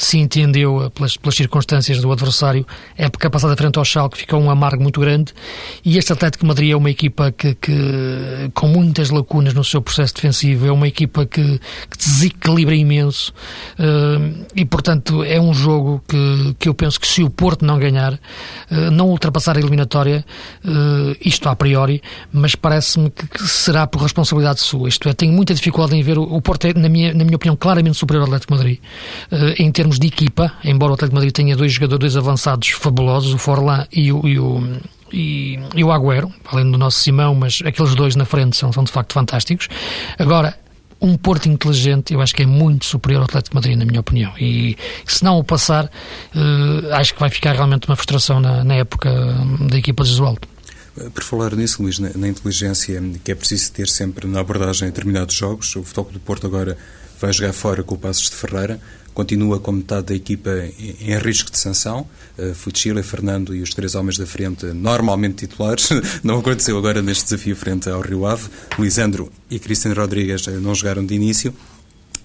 se 0.00 0.18
entendeu 0.18 0.82
eh, 0.82 0.88
pelas, 0.88 1.16
pelas 1.16 1.34
circunstâncias 1.34 2.00
do 2.00 2.10
adversário, 2.10 2.66
a 2.98 3.04
época 3.04 3.28
passada 3.28 3.54
frente 3.54 3.78
ao 3.78 3.84
Schalke 3.84 4.16
ficou 4.16 4.40
um 4.40 4.50
amargo 4.50 4.82
muito 4.82 4.98
grande 4.98 5.34
e 5.84 5.98
este 5.98 6.12
Atlético 6.12 6.46
Madrid 6.46 6.70
é 6.70 6.76
uma 6.76 6.90
equipa 6.90 7.30
que, 7.30 7.54
que 7.54 8.50
com 8.54 8.66
muitas 8.66 9.10
lacunas 9.10 9.52
no 9.52 9.62
seu 9.62 9.82
processo 9.82 10.14
defensivo, 10.14 10.66
é 10.66 10.72
uma 10.72 10.88
equipa 10.88 11.26
que, 11.26 11.42
que 11.90 11.98
desequilibra 11.98 12.74
imenso 12.74 13.30
uh, 13.78 14.46
e, 14.56 14.64
portanto, 14.64 15.22
é 15.22 15.38
um 15.38 15.52
jogo 15.52 16.02
que, 16.08 16.56
que 16.58 16.68
eu 16.68 16.74
penso 16.74 16.98
que 16.98 17.06
se 17.06 17.22
o 17.22 17.28
Porto 17.28 17.64
não 17.64 17.78
ganhar, 17.78 18.14
uh, 18.14 18.90
não 18.90 19.10
ultrapassar 19.10 19.58
a 19.58 19.60
eliminatória, 19.60 20.24
uh, 20.64 21.16
isto 21.22 21.46
a 21.46 21.54
priori, 21.54 22.02
mas 22.32 22.54
parece-me 22.54 23.10
que, 23.10 23.46
será 23.46 23.86
por 23.86 24.00
responsabilidade 24.00 24.60
sua. 24.60 24.88
Isto 24.88 25.08
é, 25.10 25.12
tenho 25.12 25.32
muita 25.32 25.52
dificuldade 25.52 25.94
em 25.94 26.02
ver 26.02 26.16
o, 26.16 26.22
o 26.22 26.40
Porto 26.40 26.66
é, 26.66 26.72
na 26.72 26.88
minha, 26.88 27.12
na 27.12 27.24
minha 27.24 27.36
opinião, 27.36 27.54
claramente 27.54 27.98
superior 27.98 28.22
ao 28.22 28.26
Atlético 28.26 28.54
Madrid 28.54 28.78
em 29.58 29.70
termos 29.70 29.89
de 29.98 30.06
equipa, 30.06 30.52
embora 30.64 30.92
o 30.92 30.94
Atlético 30.94 31.16
Madrid 31.16 31.32
tenha 31.32 31.56
dois 31.56 31.72
jogadores, 31.72 32.00
dois 32.00 32.16
avançados 32.16 32.68
fabulosos, 32.70 33.34
o 33.34 33.38
Forlan 33.38 33.86
e 33.92 34.12
o, 34.12 34.26
e 34.26 34.38
o 34.38 34.80
e, 35.12 35.58
e, 35.74 35.82
o 35.82 35.90
Agüero, 35.90 36.32
além 36.46 36.70
do 36.70 36.78
nosso 36.78 37.00
Simão, 37.00 37.34
mas 37.34 37.60
aqueles 37.64 37.94
dois 37.96 38.14
na 38.14 38.24
frente 38.24 38.56
são, 38.56 38.72
são 38.72 38.84
de 38.84 38.92
facto 38.92 39.12
fantásticos. 39.12 39.68
Agora, 40.16 40.56
um 41.00 41.16
Porto 41.16 41.48
inteligente, 41.48 42.12
eu 42.12 42.20
acho 42.20 42.34
que 42.34 42.42
é 42.42 42.46
muito 42.46 42.84
superior 42.84 43.20
ao 43.20 43.24
Atlético 43.24 43.56
Madrid, 43.56 43.76
na 43.76 43.84
minha 43.84 44.00
opinião. 44.00 44.32
E 44.38 44.76
se 45.06 45.24
não 45.24 45.38
o 45.38 45.44
passar, 45.44 45.86
uh, 45.86 46.92
acho 46.92 47.14
que 47.14 47.20
vai 47.20 47.30
ficar 47.30 47.54
realmente 47.54 47.88
uma 47.88 47.96
frustração 47.96 48.38
na, 48.38 48.62
na 48.62 48.74
época 48.74 49.10
da 49.68 49.78
equipa 49.78 50.04
de 50.04 50.10
Jesualdo. 50.10 50.42
Por 51.14 51.22
falar 51.22 51.56
nisso, 51.56 51.82
Luís, 51.82 51.98
na, 51.98 52.10
na, 52.14 52.28
inteligência 52.28 53.02
que 53.24 53.32
é 53.32 53.34
preciso 53.34 53.72
ter 53.72 53.88
sempre 53.88 54.26
na 54.26 54.40
abordagem 54.40 54.88
em 54.88 54.90
determinados 54.90 55.34
jogos, 55.34 55.74
o 55.76 55.82
Futebol 55.82 56.12
do 56.12 56.20
Porto 56.20 56.46
agora 56.46 56.76
vai 57.18 57.32
jogar 57.32 57.52
fora 57.52 57.82
com 57.82 57.94
o 57.94 57.98
Passos 57.98 58.28
de 58.28 58.36
Ferreira, 58.36 58.80
continua 59.20 59.60
com 59.60 59.72
metade 59.72 60.06
da 60.06 60.14
equipa 60.14 60.50
em 60.78 61.18
risco 61.18 61.50
de 61.50 61.58
sanção. 61.58 62.08
Uh, 62.38 63.02
Fernando 63.02 63.54
e 63.54 63.60
os 63.60 63.74
três 63.74 63.94
homens 63.94 64.16
da 64.16 64.26
frente, 64.26 64.64
normalmente 64.68 65.46
titulares, 65.46 65.90
não 66.24 66.38
aconteceu 66.38 66.78
agora 66.78 67.02
neste 67.02 67.24
desafio 67.24 67.54
frente 67.54 67.90
ao 67.90 68.00
Rio 68.00 68.24
Ave. 68.24 68.48
Lisandro 68.78 69.30
e 69.50 69.58
Cristiano 69.58 69.94
Rodrigues 69.94 70.48
eh, 70.48 70.52
não 70.52 70.74
jogaram 70.74 71.04
de 71.04 71.14
início. 71.14 71.52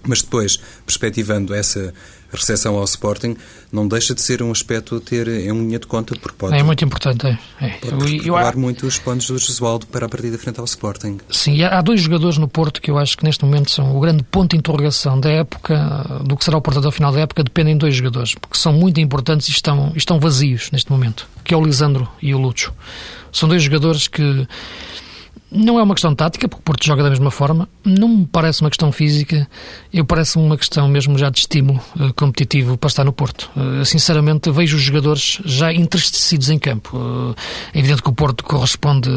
Mas 0.08 0.22
depois, 0.22 0.58
perspectivando 0.86 1.54
essa 1.54 1.94
recepção 2.32 2.76
ao 2.76 2.84
Sporting, 2.84 3.36
não 3.72 3.88
deixa 3.88 4.14
de 4.14 4.22
ser 4.22 4.42
um 4.42 4.52
aspecto 4.52 4.96
a 4.96 5.00
ter 5.00 5.28
em 5.28 5.52
linha 5.52 5.80
de 5.80 5.88
conta, 5.88 6.16
porque 6.16 6.38
pode... 6.38 6.56
É 6.56 6.64
muito 6.64 6.84
importante, 6.84 7.28
é. 7.28 7.40
é. 7.62 7.70
Pode 7.70 8.28
eu, 8.28 8.38
eu, 8.38 8.60
muito 8.60 8.86
os 8.88 8.98
planos 8.98 9.28
do 9.28 9.38
Jesualdo 9.38 9.86
para 9.88 10.06
a 10.06 10.10
partida 10.10 10.38
frente 10.38 10.60
ao 10.60 10.66
Sporting. 10.66 11.18
Sim, 11.30 11.64
há 11.64 11.82
dois 11.82 12.02
jogadores 12.02 12.38
no 12.38 12.48
Porto 12.48 12.82
que 12.82 12.90
eu 12.90 12.98
acho 12.98 13.18
que 13.18 13.24
neste 13.24 13.44
momento 13.44 13.72
são 13.72 13.96
o 13.96 14.00
grande 14.00 14.24
ponto 14.24 14.52
de 14.52 14.58
interrogação 14.58 15.20
da 15.20 15.30
época, 15.30 16.22
do 16.24 16.36
que 16.36 16.44
será 16.44 16.58
o 16.58 16.62
Porto 16.62 16.80
até 16.80 16.88
o 16.88 16.92
final 16.92 17.12
da 17.12 17.20
época, 17.22 17.44
dependem 17.44 17.76
de 17.76 17.80
dois 17.80 17.96
jogadores, 17.96 18.36
porque 18.36 18.58
são 18.58 18.74
muito 18.74 19.00
importantes 19.00 19.48
e 19.48 19.52
estão, 19.52 19.92
estão 19.96 20.20
vazios 20.20 20.70
neste 20.72 20.92
momento, 20.92 21.28
que 21.44 21.54
é 21.54 21.58
o 21.58 21.64
Lisandro 21.64 22.08
e 22.22 22.34
o 22.34 22.38
Lúcio. 22.38 22.74
São 23.32 23.50
dois 23.50 23.64
jogadores 23.64 24.08
que 24.08 24.48
não 25.56 25.80
é 25.80 25.84
uma 25.84 25.96
questão 25.96 26.14
tática, 26.14 26.48
porque 26.48 26.62
o 26.62 26.64
Porto 26.64 26.86
joga 26.86 27.04
da 27.04 27.10
mesma 27.10 27.32
forma. 27.32 27.68
Não 27.84 28.08
me 28.08 28.26
parece 28.26 28.62
uma 28.62 28.70
questão 28.70 28.92
física. 28.92 29.48
Eu 29.94 30.06
parece 30.06 30.38
uma 30.38 30.58
questão 30.58 30.88
mesmo 30.88 31.18
já 31.18 31.30
de 31.30 31.40
estímulo 31.40 31.80
uh, 32.00 32.14
competitivo 32.14 32.78
para 32.78 32.88
estar 32.88 33.04
no 33.04 33.14
Porto. 33.14 33.50
Uh, 33.56 33.86
sinceramente, 33.86 34.52
vejo 34.52 34.76
os 34.76 34.84
jogadores 34.84 35.40
já 35.46 35.74
entristecidos 35.74 36.50
em 36.50 36.60
campo. 36.60 36.98
Uh, 36.98 37.36
é 37.74 37.80
evidente 37.80 38.02
que 38.02 38.10
o 38.10 38.14
Porto 38.14 38.44
corresponde, 38.44 39.10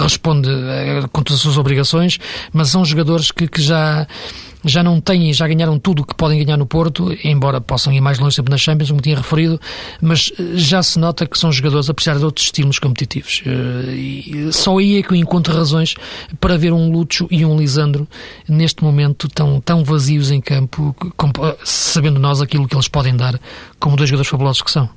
responde 0.00 0.48
com 1.12 1.22
todas 1.22 1.38
as 1.38 1.42
suas 1.42 1.58
obrigações, 1.58 2.18
mas 2.52 2.68
são 2.68 2.84
jogadores 2.84 3.30
que, 3.30 3.46
que 3.46 3.60
já 3.60 4.06
já 4.64 4.82
não 4.82 5.00
têm, 5.00 5.32
já 5.32 5.46
ganharam 5.46 5.78
tudo 5.78 6.02
o 6.02 6.04
que 6.04 6.14
podem 6.14 6.44
ganhar 6.44 6.56
no 6.56 6.66
Porto, 6.66 7.16
embora 7.24 7.60
possam 7.60 7.92
ir 7.92 8.00
mais 8.00 8.18
longe 8.18 8.36
sempre 8.36 8.50
nas 8.50 8.60
Champions, 8.60 8.90
como 8.90 9.00
tinha 9.00 9.16
referido, 9.16 9.60
mas 10.00 10.32
eh, 10.38 10.52
já 10.54 10.82
se 10.82 10.98
nota 10.98 11.26
que 11.26 11.38
são 11.38 11.50
jogadores 11.50 11.88
a 11.88 11.94
precisar 11.94 12.18
de 12.18 12.24
outros 12.24 12.46
estilos 12.46 12.78
competitivos. 12.78 13.42
Eh, 13.46 13.92
e 13.92 14.52
só 14.52 14.78
aí 14.78 14.98
é 14.98 15.02
que 15.02 15.12
eu 15.12 15.16
encontro 15.16 15.54
razões 15.54 15.94
para 16.40 16.56
ver 16.56 16.72
um 16.72 16.90
Lúcio 16.90 17.26
e 17.30 17.44
um 17.44 17.58
Lisandro 17.58 18.06
neste 18.48 18.84
momento 18.84 19.28
tão, 19.28 19.60
tão 19.60 19.84
vazios 19.84 20.30
em 20.30 20.40
campo, 20.40 20.94
sabendo 21.64 22.20
nós 22.20 22.40
aquilo 22.40 22.68
que 22.68 22.74
eles 22.74 22.88
podem 22.88 23.16
dar 23.16 23.40
como 23.78 23.96
dois 23.96 24.08
jogadores 24.08 24.30
fabulosos 24.30 24.62
que 24.62 24.70
são. 24.70 24.88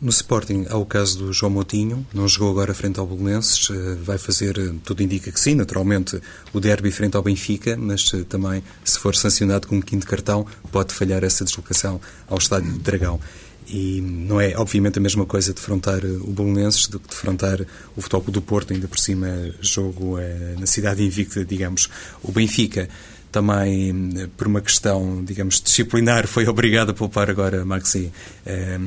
No 0.00 0.08
Sporting 0.08 0.64
há 0.70 0.78
o 0.78 0.86
caso 0.86 1.18
do 1.18 1.30
João 1.30 1.52
Moutinho, 1.52 2.06
não 2.14 2.26
jogou 2.26 2.50
agora 2.50 2.72
frente 2.72 2.98
ao 2.98 3.06
Belenenses, 3.06 3.68
eh, 3.70 3.96
vai 4.02 4.16
fazer, 4.16 4.58
eh, 4.58 4.72
tudo 4.82 5.02
indica 5.02 5.30
que 5.30 5.38
sim, 5.38 5.54
naturalmente, 5.54 6.18
o 6.54 6.60
derby 6.60 6.90
frente 6.90 7.18
ao 7.18 7.22
Benfica, 7.22 7.76
mas 7.76 8.10
eh, 8.14 8.24
também, 8.26 8.62
se 8.82 8.98
for 8.98 9.14
sancionado 9.14 9.68
com 9.68 9.76
um 9.76 9.82
quinto 9.82 10.06
cartão, 10.06 10.46
pode 10.72 10.94
falhar 10.94 11.22
essa 11.22 11.44
deslocação 11.44 12.00
ao 12.26 12.38
Estádio 12.38 12.72
de 12.72 12.78
Dragão. 12.78 13.20
E 13.68 14.00
não 14.00 14.40
é, 14.40 14.56
obviamente, 14.56 14.98
a 14.98 15.02
mesma 15.02 15.26
coisa 15.26 15.52
defrontar 15.52 16.02
o 16.02 16.32
Belenenses 16.32 16.86
do 16.86 16.98
que 16.98 17.08
defrontar 17.08 17.60
o 17.94 18.00
Futebol 18.00 18.32
do 18.32 18.40
Porto, 18.40 18.72
ainda 18.72 18.88
por 18.88 18.98
cima 18.98 19.28
jogo 19.60 20.16
na 20.58 20.66
cidade 20.66 21.04
invicta, 21.04 21.44
digamos. 21.44 21.88
O 22.20 22.32
Benfica 22.32 22.88
também 23.30 24.12
eh, 24.16 24.28
por 24.36 24.46
uma 24.46 24.60
questão, 24.60 25.24
digamos, 25.24 25.60
disciplinar, 25.60 26.26
foi 26.26 26.46
obrigado 26.46 26.90
a 26.90 26.94
poupar 26.94 27.30
agora 27.30 27.64
Maxi 27.64 28.12
eh, 28.44 28.78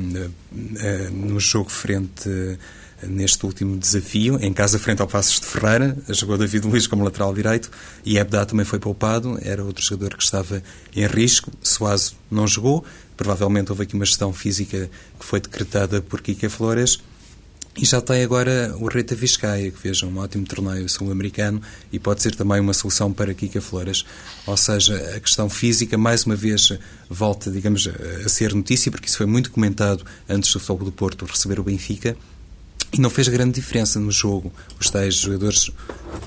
eh, 0.76 1.08
no 1.10 1.40
jogo 1.40 1.70
frente 1.70 2.58
neste 3.02 3.44
último 3.44 3.76
desafio, 3.76 4.38
em 4.40 4.52
casa 4.52 4.78
frente 4.78 5.02
ao 5.02 5.08
Passos 5.08 5.38
de 5.38 5.46
Ferreira, 5.46 5.94
jogou 6.08 6.38
David 6.38 6.66
Luiz 6.66 6.86
como 6.86 7.04
lateral 7.04 7.34
direito 7.34 7.70
e 8.02 8.16
Ebda 8.16 8.46
também 8.46 8.64
foi 8.64 8.78
poupado, 8.78 9.38
era 9.42 9.62
outro 9.62 9.84
jogador 9.84 10.16
que 10.16 10.22
estava 10.22 10.62
em 10.96 11.06
risco, 11.06 11.50
Suazo 11.62 12.14
não 12.30 12.46
jogou, 12.46 12.82
provavelmente 13.14 13.70
houve 13.70 13.82
aqui 13.82 13.94
uma 13.94 14.06
gestão 14.06 14.32
física 14.32 14.88
que 15.18 15.24
foi 15.24 15.38
decretada 15.40 16.00
por 16.00 16.22
Kike 16.22 16.48
Flores, 16.48 16.98
e 17.76 17.84
já 17.84 18.00
tem 18.00 18.22
agora 18.22 18.74
o 18.78 18.86
Reta 18.86 19.16
Vizcaya, 19.16 19.70
que 19.70 19.78
veja 19.82 20.06
um 20.06 20.18
ótimo 20.18 20.46
torneio 20.46 20.88
sul-americano 20.88 21.60
e 21.92 21.98
pode 21.98 22.22
ser 22.22 22.34
também 22.34 22.60
uma 22.60 22.72
solução 22.72 23.12
para 23.12 23.34
Kika 23.34 23.60
Flores. 23.60 24.04
Ou 24.46 24.56
seja, 24.56 24.94
a 25.16 25.20
questão 25.20 25.50
física, 25.50 25.98
mais 25.98 26.24
uma 26.24 26.36
vez, 26.36 26.72
volta, 27.10 27.50
digamos, 27.50 27.88
a 28.24 28.28
ser 28.28 28.54
notícia, 28.54 28.92
porque 28.92 29.08
isso 29.08 29.16
foi 29.16 29.26
muito 29.26 29.50
comentado 29.50 30.04
antes 30.28 30.52
do 30.52 30.60
Futebol 30.60 30.86
do 30.86 30.92
Porto 30.92 31.24
receber 31.24 31.58
o 31.58 31.64
Benfica. 31.64 32.16
E 32.92 33.00
não 33.00 33.10
fez 33.10 33.26
grande 33.26 33.54
diferença 33.54 33.98
no 33.98 34.12
jogo. 34.12 34.52
Os 34.78 34.88
tais 34.88 35.16
jogadores, 35.16 35.68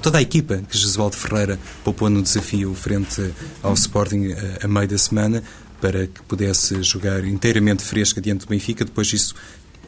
toda 0.02 0.18
a 0.18 0.22
equipa 0.22 0.58
que 0.70 0.78
Jesualdo 0.78 1.16
Ferreira 1.16 1.58
poupou 1.82 2.10
no 2.10 2.22
desafio 2.22 2.74
frente 2.74 3.34
ao 3.64 3.74
Sporting 3.74 4.34
a, 4.34 4.66
a 4.66 4.68
meio 4.68 4.88
da 4.88 4.98
semana, 4.98 5.42
para 5.80 6.08
que 6.08 6.22
pudesse 6.24 6.82
jogar 6.84 7.24
inteiramente 7.24 7.84
fresca 7.84 8.20
diante 8.20 8.46
do 8.46 8.50
Benfica. 8.50 8.84
Depois 8.84 9.08
disso 9.08 9.36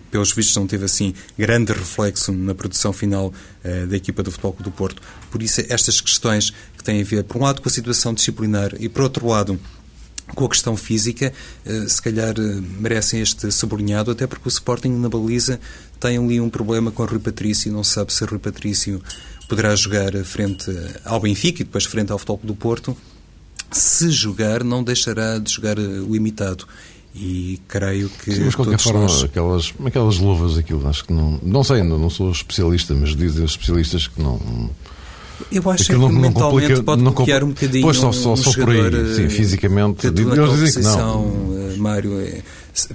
pelos 0.09 0.33
vistos, 0.33 0.55
não 0.55 0.67
teve 0.67 0.85
assim 0.85 1.13
grande 1.37 1.71
reflexo 1.71 2.31
na 2.31 2.53
produção 2.53 2.91
final 2.91 3.27
uh, 3.63 3.87
da 3.87 3.95
equipa 3.95 4.23
do 4.23 4.31
Futebol 4.31 4.55
do 4.59 4.71
Porto. 4.71 5.01
Por 5.29 5.41
isso, 5.41 5.61
estas 5.69 6.01
questões 6.01 6.51
que 6.77 6.83
têm 6.83 7.01
a 7.01 7.03
ver, 7.03 7.23
por 7.23 7.37
um 7.37 7.43
lado, 7.43 7.61
com 7.61 7.69
a 7.69 7.71
situação 7.71 8.13
disciplinar 8.13 8.71
e, 8.79 8.89
por 8.89 9.03
outro 9.03 9.27
lado, 9.27 9.59
com 10.35 10.45
a 10.45 10.49
questão 10.49 10.77
física, 10.77 11.33
uh, 11.65 11.89
se 11.89 12.01
calhar 12.01 12.37
uh, 12.37 12.63
merecem 12.79 13.21
este 13.21 13.51
sublinhado, 13.51 14.11
até 14.11 14.27
porque 14.27 14.47
o 14.47 14.49
Sporting 14.49 14.89
na 14.89 15.09
baliza 15.09 15.59
tem 15.99 16.17
ali 16.17 16.39
um 16.39 16.49
problema 16.49 16.91
com 16.91 17.03
o 17.03 17.05
Rui 17.05 17.19
Patrício, 17.19 17.71
não 17.71 17.83
sabe 17.83 18.13
se 18.13 18.23
o 18.23 18.27
Rui 18.27 18.39
Patrício 18.39 19.01
poderá 19.47 19.75
jogar 19.75 20.13
frente 20.23 20.71
ao 21.03 21.19
Benfica 21.19 21.61
e 21.61 21.65
depois 21.65 21.85
frente 21.85 22.11
ao 22.11 22.19
Futebol 22.19 22.39
do 22.43 22.55
Porto. 22.55 22.95
Se 23.71 24.09
jogar, 24.09 24.63
não 24.63 24.83
deixará 24.83 25.37
de 25.37 25.51
jogar 25.51 25.77
limitado. 25.77 26.67
E 27.13 27.59
creio 27.67 28.07
que. 28.09 28.31
Sim, 28.31 28.41
mas 28.41 28.49
de 28.51 28.55
qualquer 28.55 28.79
forma, 28.79 29.01
nós... 29.01 29.23
aquelas, 29.23 29.73
aquelas 29.83 30.19
luvas, 30.19 30.57
aquilo, 30.57 30.87
acho 30.87 31.05
que 31.05 31.13
não. 31.13 31.39
Não 31.41 31.63
sei, 31.63 31.81
ainda 31.81 31.97
não 31.97 32.09
sou 32.09 32.31
especialista, 32.31 32.93
mas 32.93 33.15
dizem 33.15 33.43
os 33.43 33.51
especialistas 33.51 34.07
que 34.07 34.21
não. 34.21 34.39
Eu 35.51 35.69
acho 35.71 35.85
que 35.85 35.93
não, 35.93 36.09
mentalmente 36.09 36.67
complica, 36.67 36.83
pode 36.83 37.01
não 37.01 37.11
bloquear 37.13 37.43
um 37.43 37.49
bocadinho. 37.49 37.83
Pois 37.83 37.97
só, 37.97 38.11
só, 38.11 38.33
um 38.33 38.37
só 38.37 38.51
por 38.53 38.69
aí, 38.69 39.15
sim, 39.15 39.29
fisicamente. 39.29 40.05
Eles 40.05 40.59
dizem 40.59 40.83
que 40.83 40.89
não. 40.89 41.71
Eh, 41.73 41.77
Mário, 41.77 42.19
é, 42.19 42.41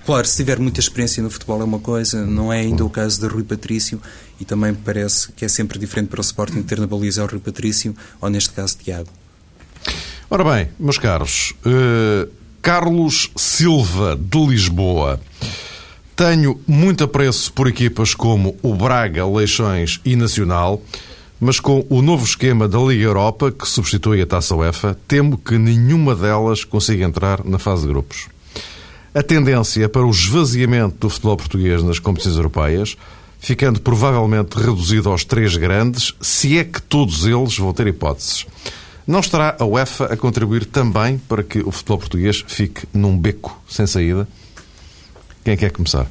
claro, 0.04 0.26
se 0.26 0.36
tiver 0.36 0.58
muita 0.58 0.78
experiência 0.78 1.22
no 1.22 1.30
futebol 1.30 1.60
é 1.60 1.64
uma 1.64 1.78
coisa, 1.78 2.24
não 2.24 2.52
é 2.52 2.60
ainda 2.60 2.84
o 2.84 2.90
caso 2.90 3.20
de 3.20 3.26
Rui 3.26 3.42
Patrício 3.42 4.00
e 4.38 4.44
também 4.44 4.72
me 4.72 4.78
parece 4.78 5.32
que 5.32 5.44
é 5.44 5.48
sempre 5.48 5.78
diferente 5.78 6.08
para 6.08 6.20
o 6.20 6.22
Sporting 6.22 6.62
ter 6.62 6.78
na 6.78 6.86
baliza 6.86 7.24
o 7.24 7.26
Rui 7.26 7.40
Patrício 7.40 7.94
ou 8.20 8.30
neste 8.30 8.50
caso 8.50 8.76
Tiago. 8.82 9.08
Ora 10.30 10.44
bem, 10.44 10.68
meus 10.78 10.98
caros, 10.98 11.54
uh, 11.66 12.28
Carlos 12.64 13.30
Silva, 13.36 14.18
de 14.18 14.46
Lisboa. 14.46 15.20
Tenho 16.16 16.58
muito 16.66 17.04
apreço 17.04 17.52
por 17.52 17.66
equipas 17.68 18.14
como 18.14 18.56
o 18.62 18.74
Braga, 18.74 19.26
Leixões 19.26 20.00
e 20.02 20.16
Nacional, 20.16 20.80
mas 21.38 21.60
com 21.60 21.84
o 21.90 22.00
novo 22.00 22.24
esquema 22.24 22.66
da 22.66 22.78
Liga 22.78 23.04
Europa, 23.04 23.52
que 23.52 23.68
substitui 23.68 24.22
a 24.22 24.26
Taça 24.26 24.56
UEFA, 24.56 24.98
temo 25.06 25.36
que 25.36 25.58
nenhuma 25.58 26.14
delas 26.14 26.64
consiga 26.64 27.04
entrar 27.04 27.44
na 27.44 27.58
fase 27.58 27.82
de 27.82 27.88
grupos. 27.88 28.28
a 29.14 29.22
tendência 29.22 29.86
para 29.86 30.06
o 30.06 30.10
esvaziamento 30.10 30.96
do 31.00 31.10
futebol 31.10 31.36
português 31.36 31.82
nas 31.82 31.98
competições 31.98 32.36
europeias, 32.36 32.96
ficando 33.38 33.78
provavelmente 33.78 34.54
reduzido 34.54 35.10
aos 35.10 35.22
três 35.22 35.54
grandes, 35.54 36.14
se 36.18 36.56
é 36.56 36.64
que 36.64 36.80
todos 36.80 37.26
eles 37.26 37.58
vão 37.58 37.74
ter 37.74 37.88
hipóteses. 37.88 38.46
Não 39.06 39.20
estará 39.20 39.56
a 39.58 39.64
UEFA 39.66 40.06
a 40.06 40.16
contribuir 40.16 40.64
também 40.64 41.18
para 41.18 41.42
que 41.42 41.60
o 41.60 41.70
futebol 41.70 41.98
português 41.98 42.42
fique 42.46 42.86
num 42.92 43.18
beco 43.18 43.62
sem 43.68 43.86
saída? 43.86 44.26
Quem 45.44 45.56
quer 45.56 45.70
começar? 45.70 46.08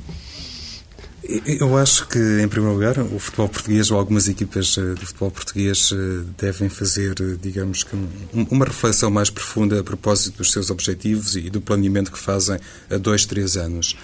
Eu 1.45 1.77
acho 1.77 2.07
que, 2.09 2.19
em 2.19 2.47
primeiro 2.49 2.75
lugar, 2.75 2.99
o 2.99 3.17
futebol 3.17 3.47
português 3.47 3.89
ou 3.89 3.97
algumas 3.97 4.27
equipas 4.27 4.77
eh, 4.77 4.93
do 4.93 5.05
futebol 5.05 5.31
português 5.31 5.89
eh, 5.93 6.23
devem 6.37 6.67
fazer, 6.67 7.15
eh, 7.21 7.37
digamos 7.41 7.83
que, 7.83 7.95
uma 8.33 8.65
reflexão 8.65 9.09
mais 9.09 9.29
profunda 9.29 9.79
a 9.79 9.83
propósito 9.83 10.39
dos 10.39 10.51
seus 10.51 10.69
objetivos 10.69 11.37
e 11.37 11.49
do 11.49 11.61
planeamento 11.61 12.11
que 12.11 12.19
fazem 12.19 12.59
a 12.91 12.97
dois, 12.97 13.25
três 13.25 13.55
anos. 13.55 13.95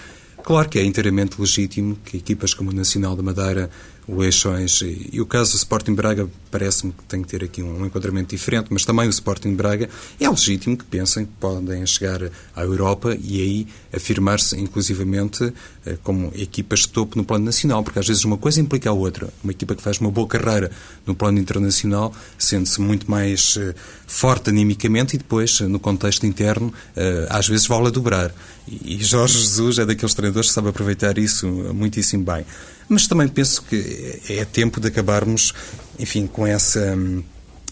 Claro 0.41 0.69
que 0.69 0.79
é 0.79 0.83
inteiramente 0.83 1.39
legítimo 1.39 1.97
que 2.05 2.17
equipas 2.17 2.53
como 2.53 2.71
o 2.71 2.73
Nacional 2.73 3.17
da 3.17 3.21
Madeira 3.21 3.69
o 4.11 4.23
Eixões. 4.23 4.81
E 4.81 5.21
o 5.21 5.25
caso 5.25 5.51
do 5.51 5.57
Sporting 5.57 5.93
Braga 5.93 6.27
parece-me 6.49 6.91
que 6.91 7.03
tem 7.03 7.21
que 7.21 7.27
ter 7.27 7.43
aqui 7.43 7.61
um 7.61 7.85
enquadramento 7.85 8.35
diferente, 8.35 8.67
mas 8.71 8.83
também 8.83 9.07
o 9.07 9.09
Sporting 9.09 9.53
Braga 9.53 9.87
é 10.19 10.27
legítimo 10.27 10.75
que 10.75 10.83
pensem 10.83 11.25
que 11.25 11.31
podem 11.39 11.85
chegar 11.85 12.21
à 12.55 12.61
Europa 12.63 13.15
e 13.21 13.41
aí 13.41 13.67
afirmar-se 13.93 14.59
inclusivamente 14.59 15.53
eh, 15.85 15.97
como 16.03 16.31
equipas 16.35 16.81
de 16.81 16.89
topo 16.89 17.17
no 17.17 17.23
plano 17.23 17.45
nacional, 17.45 17.83
porque 17.83 17.99
às 17.99 18.07
vezes 18.07 18.23
uma 18.23 18.37
coisa 18.37 18.59
implica 18.59 18.89
a 18.89 18.93
outra. 18.93 19.29
Uma 19.43 19.51
equipa 19.51 19.75
que 19.75 19.81
faz 19.81 19.99
uma 19.99 20.09
boa 20.09 20.27
carreira 20.27 20.71
no 21.05 21.13
plano 21.13 21.39
internacional 21.39 22.13
sente-se 22.37 22.81
muito 22.81 23.09
mais 23.09 23.57
eh, 23.59 23.75
forte 24.07 24.49
animicamente 24.49 25.15
e 25.15 25.17
depois, 25.19 25.59
no 25.61 25.79
contexto 25.79 26.25
interno, 26.25 26.73
eh, 26.95 27.27
às 27.29 27.47
vezes 27.47 27.67
vale 27.67 27.87
a 27.87 27.91
dobrar. 27.91 28.33
E 28.67 29.03
Jorge 29.03 29.39
Jesus 29.39 29.79
é 29.79 29.85
daqueles 29.85 30.13
treinadores 30.13 30.49
que 30.49 30.53
sabe 30.55 30.69
aproveitar 30.69 31.17
isso 31.17 31.47
muitíssimo 31.47 32.23
bem. 32.23 32.45
Mas 32.89 33.07
também 33.07 33.27
penso 33.27 33.61
que 33.61 34.19
é 34.27 34.43
tempo 34.43 34.81
de 34.81 34.87
acabarmos, 34.87 35.53
enfim, 35.99 36.25
com 36.25 36.45
essa 36.45 36.95
hum, 36.97 37.23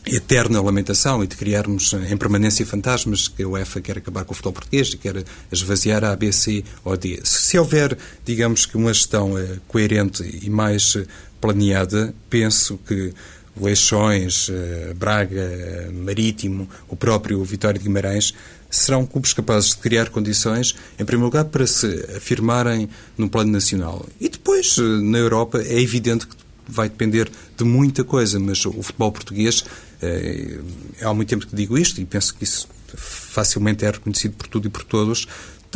eterna 0.05 0.61
lamentação 0.61 1.23
e 1.23 1.27
de 1.27 1.35
criarmos 1.35 1.93
em 1.93 2.15
permanência 2.15 2.65
fantasmas 2.65 3.27
que 3.27 3.43
a 3.43 3.47
UEFA 3.47 3.81
quer 3.81 3.97
acabar 3.97 4.23
com 4.23 4.31
o 4.31 4.35
futebol 4.35 4.53
português 4.53 4.89
e 4.93 4.97
quer 4.97 5.23
esvaziar 5.51 6.03
a 6.03 6.13
ABC 6.13 6.63
ou 6.83 6.95
D. 6.95 7.19
Se 7.23 7.57
houver, 7.57 7.97
digamos 8.23 8.65
que 8.65 8.77
uma 8.77 8.93
gestão 8.93 9.37
eh, 9.37 9.57
coerente 9.67 10.23
e 10.23 10.49
mais 10.49 10.95
eh, 10.95 11.05
planeada, 11.41 12.13
penso 12.29 12.79
que 12.87 13.13
Leixões, 13.59 14.49
eh, 14.49 14.93
Braga, 14.95 15.89
Marítimo, 15.91 16.69
o 16.87 16.95
próprio 16.95 17.43
Vitória 17.43 17.79
de 17.79 17.85
Guimarães 17.85 18.33
serão 18.69 19.05
clubes 19.05 19.33
capazes 19.33 19.69
de 19.69 19.77
criar 19.77 20.09
condições, 20.09 20.75
em 20.99 21.05
primeiro 21.05 21.25
lugar, 21.25 21.45
para 21.45 21.65
se 21.65 21.87
afirmarem 22.15 22.89
no 23.17 23.29
plano 23.29 23.51
nacional. 23.51 24.05
E 24.19 24.29
depois, 24.29 24.77
eh, 24.77 24.81
na 24.81 25.17
Europa, 25.17 25.61
é 25.61 25.79
evidente 25.79 26.27
que 26.27 26.35
vai 26.67 26.89
depender 26.89 27.31
de 27.55 27.63
muita 27.63 28.03
coisa, 28.03 28.39
mas 28.39 28.65
o 28.65 28.83
futebol 28.83 29.11
português, 29.11 29.63
é, 30.01 30.59
há 31.01 31.13
muito 31.13 31.29
tempo 31.29 31.47
que 31.47 31.55
digo 31.55 31.77
isto 31.77 32.01
e 32.01 32.05
penso 32.05 32.35
que 32.35 32.43
isso 32.43 32.67
facilmente 32.95 33.85
é 33.85 33.91
reconhecido 33.91 34.33
por 34.33 34.47
tudo 34.47 34.67
e 34.67 34.69
por 34.69 34.83
todos, 34.83 35.27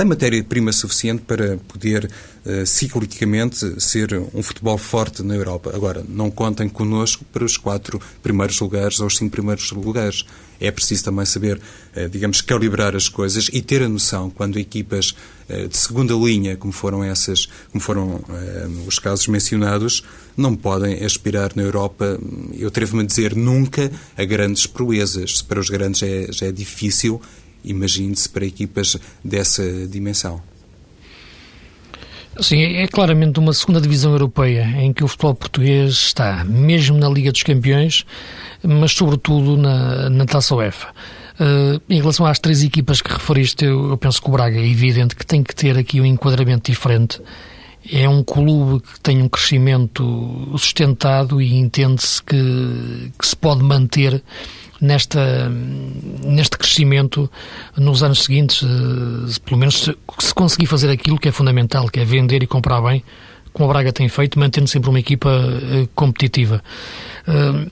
tem 0.01 0.07
matéria-prima 0.07 0.71
suficiente 0.71 1.21
para 1.27 1.57
poder 1.67 2.09
uh, 2.43 2.65
ciclicamente 2.65 3.79
ser 3.79 4.19
um 4.33 4.41
futebol 4.41 4.75
forte 4.75 5.21
na 5.21 5.35
Europa. 5.35 5.71
Agora, 5.75 6.03
não 6.09 6.31
contem 6.31 6.67
connosco 6.67 7.23
para 7.31 7.45
os 7.45 7.55
quatro 7.55 8.01
primeiros 8.23 8.59
lugares 8.59 8.99
ou 8.99 9.05
os 9.05 9.15
cinco 9.15 9.29
primeiros 9.29 9.71
lugares. 9.71 10.25
É 10.59 10.71
preciso 10.71 11.03
também 11.03 11.23
saber, 11.23 11.61
uh, 11.95 12.09
digamos, 12.09 12.41
calibrar 12.41 12.95
as 12.95 13.07
coisas 13.07 13.47
e 13.53 13.61
ter 13.61 13.83
a 13.83 13.89
noção 13.89 14.31
quando 14.31 14.57
equipas 14.57 15.13
uh, 15.47 15.67
de 15.67 15.77
segunda 15.77 16.15
linha, 16.15 16.57
como 16.57 16.73
foram 16.73 17.03
essas, 17.03 17.47
como 17.71 17.79
foram 17.79 18.23
os 18.87 18.97
casos 18.97 19.27
mencionados, 19.27 20.03
não 20.35 20.55
podem 20.55 21.03
aspirar 21.05 21.51
na 21.55 21.61
Europa, 21.61 22.19
eu 22.57 22.69
atrevo-me 22.69 23.03
a 23.03 23.05
dizer, 23.05 23.35
nunca 23.35 23.91
a 24.17 24.25
grandes 24.25 24.65
proezas. 24.65 25.43
Para 25.43 25.59
os 25.59 25.69
grandes 25.69 26.01
é, 26.01 26.31
já 26.31 26.47
é 26.47 26.51
difícil 26.51 27.21
imagine-se 27.63 28.29
para 28.29 28.45
equipas 28.45 28.97
dessa 29.23 29.63
dimensão. 29.87 30.41
Sim, 32.39 32.61
é 32.61 32.87
claramente 32.87 33.39
uma 33.39 33.53
segunda 33.53 33.81
divisão 33.81 34.13
europeia 34.13 34.63
em 34.77 34.93
que 34.93 35.03
o 35.03 35.07
futebol 35.07 35.35
português 35.35 35.91
está, 35.91 36.45
mesmo 36.45 36.97
na 36.97 37.09
Liga 37.09 37.31
dos 37.31 37.43
Campeões, 37.43 38.05
mas 38.63 38.93
sobretudo 38.93 39.57
na, 39.57 40.09
na 40.09 40.25
Taça 40.25 40.55
UEFA. 40.55 40.87
Uh, 41.33 41.81
em 41.89 41.99
relação 41.99 42.25
às 42.25 42.39
três 42.39 42.63
equipas 42.63 43.01
que 43.01 43.11
referiste, 43.11 43.65
eu, 43.65 43.89
eu, 43.89 43.97
penso 43.97 44.21
que 44.21 44.29
o 44.29 44.31
Braga 44.31 44.59
é 44.59 44.65
evidente 44.65 45.15
que 45.15 45.25
tem 45.25 45.43
que 45.43 45.53
ter 45.53 45.77
aqui 45.77 45.99
um 45.99 46.05
enquadramento 46.05 46.71
diferente. 46.71 47.21
É 47.91 48.07
um 48.07 48.23
clube 48.23 48.81
que 48.81 48.99
tem 48.99 49.21
um 49.21 49.27
crescimento 49.27 50.51
sustentado 50.51 51.41
e 51.41 51.55
entende-se 51.55 52.21
que, 52.21 53.11
que 53.17 53.27
se 53.27 53.35
pode 53.35 53.63
manter 53.63 54.23
nesta, 54.81 55.47
neste 56.25 56.57
crescimento 56.57 57.29
nos 57.77 58.01
anos 58.01 58.23
seguintes, 58.23 58.63
eh, 58.63 59.39
pelo 59.45 59.57
menos 59.57 59.83
se, 59.83 59.97
se 60.19 60.33
conseguir 60.33 60.65
fazer 60.65 60.89
aquilo 60.89 61.19
que 61.19 61.29
é 61.29 61.31
fundamental, 61.31 61.87
que 61.87 61.99
é 61.99 62.05
vender 62.05 62.41
e 62.41 62.47
comprar 62.47 62.81
bem, 62.81 63.03
como 63.53 63.69
a 63.69 63.73
Braga 63.73 63.93
tem 63.93 64.09
feito, 64.09 64.39
mantendo 64.39 64.67
sempre 64.67 64.89
uma 64.89 64.99
equipa 64.99 65.29
eh, 65.29 65.87
competitiva. 65.93 66.63
Eh, 67.27 67.71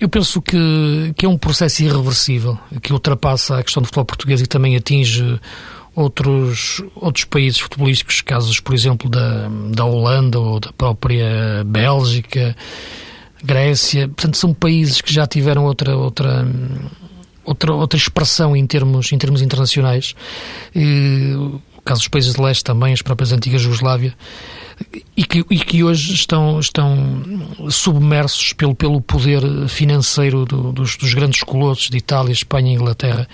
eu 0.00 0.08
penso 0.08 0.42
que, 0.42 1.14
que 1.16 1.24
é 1.24 1.28
um 1.28 1.38
processo 1.38 1.82
irreversível, 1.82 2.58
que 2.82 2.92
ultrapassa 2.92 3.58
a 3.58 3.62
questão 3.62 3.80
do 3.80 3.86
futebol 3.86 4.04
português 4.04 4.40
e 4.40 4.46
também 4.46 4.76
atinge 4.76 5.40
outros, 5.94 6.82
outros 6.96 7.24
países 7.24 7.60
futebolísticos, 7.60 8.20
casos, 8.20 8.58
por 8.58 8.74
exemplo, 8.74 9.08
da, 9.08 9.48
da 9.70 9.84
Holanda 9.84 10.40
ou 10.40 10.58
da 10.58 10.72
própria 10.72 11.62
Bélgica, 11.64 12.56
Grécia, 13.44 14.08
portanto 14.08 14.36
são 14.36 14.54
países 14.54 15.00
que 15.00 15.12
já 15.12 15.26
tiveram 15.26 15.64
outra 15.64 15.96
outra 15.96 16.46
outra 17.44 17.74
outra 17.74 17.96
expressão 17.98 18.56
em 18.56 18.66
termos 18.66 19.12
em 19.12 19.18
termos 19.18 19.42
internacionais. 19.42 20.14
E, 20.74 21.34
caso 21.84 22.00
dos 22.00 22.08
países 22.08 22.34
de 22.34 22.40
leste 22.40 22.64
também, 22.64 22.92
as 22.92 23.02
próprias 23.02 23.30
antigas 23.30 23.60
Jugoslávia, 23.60 24.14
e 25.16 25.24
que, 25.24 25.44
e 25.50 25.58
que 25.58 25.84
hoje 25.84 26.14
estão, 26.14 26.58
estão 26.58 26.96
submersos 27.70 28.52
pelo, 28.54 28.74
pelo 28.74 29.00
poder 29.00 29.42
financeiro 29.68 30.44
do, 30.44 30.72
dos, 30.72 30.96
dos, 30.96 31.14
grandes 31.14 31.42
colossos 31.42 31.90
de 31.90 31.98
Itália, 31.98 32.32
Espanha, 32.32 32.72
Inglaterra 32.72 33.28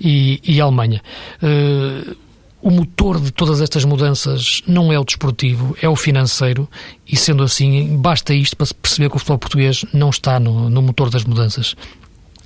e, 0.00 0.40
e 0.44 0.60
Alemanha. 0.60 1.02
Uh, 1.42 2.16
o 2.62 2.70
motor 2.70 3.20
de 3.20 3.30
todas 3.30 3.60
estas 3.60 3.84
mudanças 3.84 4.62
não 4.66 4.92
é 4.92 4.98
o 4.98 5.04
desportivo, 5.04 5.76
é 5.80 5.88
o 5.88 5.94
financeiro, 5.94 6.68
e 7.06 7.16
sendo 7.16 7.42
assim, 7.42 7.96
basta 7.96 8.34
isto 8.34 8.56
para 8.56 8.66
perceber 8.80 9.10
que 9.10 9.16
o 9.16 9.18
futebol 9.18 9.38
português 9.38 9.84
não 9.92 10.10
está 10.10 10.40
no, 10.40 10.68
no 10.68 10.82
motor 10.82 11.10
das 11.10 11.24
mudanças 11.24 11.76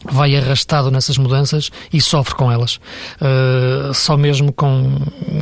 vai 0.04 0.34
arrastado 0.36 0.90
nessas 0.90 1.18
mudanças 1.18 1.70
e 1.92 2.00
sofre 2.00 2.34
com 2.34 2.50
elas. 2.50 2.76
Uh, 3.20 3.92
só 3.92 4.16
mesmo 4.16 4.52
com, 4.52 4.98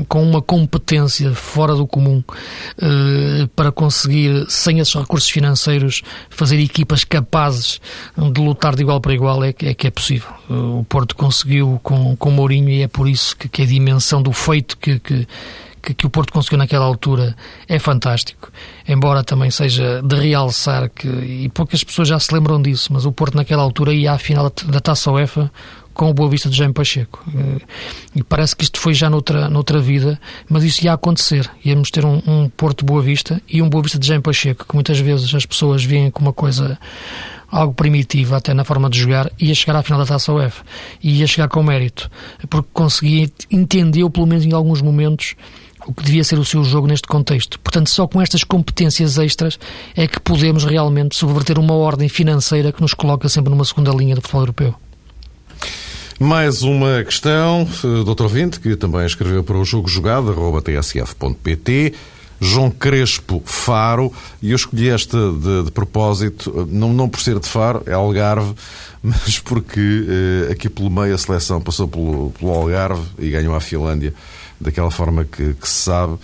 com 0.08 0.22
uma 0.22 0.42
competência 0.42 1.32
fora 1.32 1.74
do 1.74 1.86
comum 1.86 2.22
uh, 2.22 3.48
para 3.54 3.70
conseguir, 3.70 4.46
sem 4.48 4.80
esses 4.80 4.94
recursos 4.94 5.28
financeiros, 5.28 6.02
fazer 6.30 6.58
equipas 6.60 7.04
capazes 7.04 7.80
de 8.16 8.40
lutar 8.40 8.74
de 8.74 8.82
igual 8.82 9.00
para 9.00 9.14
igual 9.14 9.44
é, 9.44 9.50
é 9.50 9.74
que 9.74 9.86
é 9.86 9.90
possível. 9.90 10.28
Uh, 10.48 10.80
o 10.80 10.84
Porto 10.84 11.14
conseguiu 11.14 11.80
com, 11.82 12.16
com 12.16 12.30
Mourinho 12.30 12.70
e 12.70 12.82
é 12.82 12.88
por 12.88 13.08
isso 13.08 13.36
que, 13.36 13.48
que 13.48 13.62
a 13.62 13.66
dimensão 13.66 14.22
do 14.22 14.32
feito 14.32 14.76
que, 14.76 14.98
que 14.98 15.26
que, 15.88 15.94
que, 15.94 16.06
o 16.06 16.10
Porto 16.10 16.32
conseguiu 16.32 16.58
naquela 16.58 16.84
altura 16.84 17.34
é 17.66 17.78
fantástico, 17.78 18.50
embora 18.86 19.24
também 19.24 19.50
seja 19.50 20.02
de 20.02 20.16
realçar 20.16 20.90
que, 20.90 21.08
e 21.08 21.48
poucas 21.48 21.82
pessoas 21.82 22.08
já 22.08 22.18
se 22.18 22.32
lembram 22.34 22.60
disso, 22.60 22.92
mas 22.92 23.06
o 23.06 23.12
Porto 23.12 23.36
naquela 23.36 23.62
altura 23.62 23.94
ia 23.94 24.12
à 24.12 24.18
final 24.18 24.52
da 24.66 24.80
Taça 24.80 25.10
UEFA 25.10 25.50
com 25.94 26.10
o 26.10 26.14
Boa 26.14 26.28
Vista 26.28 26.48
de 26.48 26.56
Jaime 26.56 26.72
Pacheco. 26.72 27.24
Eh, 27.34 27.60
e 28.16 28.22
parece 28.22 28.54
que 28.54 28.62
isto 28.62 28.78
foi 28.78 28.94
já 28.94 29.10
noutra, 29.10 29.48
noutra 29.48 29.80
vida, 29.80 30.20
mas 30.48 30.62
isso 30.62 30.84
ia 30.84 30.92
acontecer. 30.92 31.50
Íamos 31.64 31.90
ter 31.90 32.04
um, 32.04 32.22
um 32.24 32.48
Porto 32.48 32.84
Boa 32.84 33.02
Vista 33.02 33.42
e 33.48 33.60
um 33.60 33.68
Boa 33.68 33.82
Vista 33.82 33.98
de 33.98 34.06
Jaime 34.06 34.22
Pacheco, 34.22 34.64
que 34.64 34.74
muitas 34.74 34.98
vezes 35.00 35.34
as 35.34 35.44
pessoas 35.44 35.84
veem 35.84 36.10
como 36.10 36.28
uma 36.28 36.32
coisa 36.32 36.78
algo 37.50 37.72
primitivo 37.72 38.34
até 38.34 38.52
na 38.52 38.62
forma 38.62 38.90
de 38.90 39.00
jogar, 39.00 39.30
ia 39.40 39.54
chegar 39.54 39.76
à 39.76 39.82
final 39.82 39.98
da 39.98 40.06
Taça 40.06 40.32
UEFA. 40.32 40.62
E 41.02 41.18
ia 41.18 41.26
chegar 41.26 41.48
com 41.48 41.62
mérito, 41.62 42.10
porque 42.48 42.68
conseguia, 42.72 43.28
entendeu, 43.50 44.08
pelo 44.08 44.26
menos 44.26 44.44
em 44.44 44.52
alguns 44.52 44.80
momentos, 44.80 45.34
o 45.88 45.94
que 45.94 46.04
devia 46.04 46.22
ser 46.22 46.38
o 46.38 46.44
seu 46.44 46.62
jogo 46.62 46.86
neste 46.86 47.08
contexto. 47.08 47.58
Portanto, 47.60 47.88
só 47.88 48.06
com 48.06 48.20
estas 48.20 48.44
competências 48.44 49.16
extras 49.16 49.58
é 49.96 50.06
que 50.06 50.20
podemos 50.20 50.64
realmente 50.64 51.16
subverter 51.16 51.58
uma 51.58 51.72
ordem 51.72 52.10
financeira 52.10 52.70
que 52.70 52.82
nos 52.82 52.92
coloca 52.92 53.26
sempre 53.26 53.50
numa 53.50 53.64
segunda 53.64 53.90
linha 53.90 54.14
do 54.14 54.20
futebol 54.20 54.42
europeu. 54.42 54.74
Mais 56.20 56.62
uma 56.62 57.02
questão, 57.04 57.66
eh, 57.84 58.04
Dr. 58.04 58.26
Vinte, 58.26 58.60
que 58.60 58.76
também 58.76 59.06
escreveu 59.06 59.42
para 59.42 59.56
o 59.56 59.64
jogo 59.64 59.88
jogado, 59.88 60.34
tsf.pt. 60.60 61.94
João 62.40 62.70
Crespo 62.70 63.42
Faro, 63.44 64.12
e 64.40 64.50
eu 64.50 64.56
escolhi 64.56 64.88
esta 64.90 65.16
de, 65.32 65.64
de 65.64 65.70
propósito, 65.72 66.68
não, 66.70 66.92
não 66.92 67.08
por 67.08 67.20
ser 67.20 67.38
de 67.40 67.48
Faro, 67.48 67.82
é 67.84 67.92
Algarve, 67.92 68.54
mas 69.02 69.38
porque 69.38 69.80
eh, 69.80 70.52
aqui 70.52 70.68
pelo 70.68 70.90
meio 70.90 71.14
a 71.14 71.18
seleção 71.18 71.60
passou 71.60 71.88
pelo, 71.88 72.30
pelo 72.38 72.52
Algarve 72.52 73.02
e 73.18 73.30
ganhou 73.30 73.54
a 73.56 73.60
Finlândia 73.60 74.14
daquela 74.60 74.90
forma 74.90 75.24
que, 75.24 75.54
que, 75.54 75.68
se 75.68 75.82
sabe, 75.82 76.16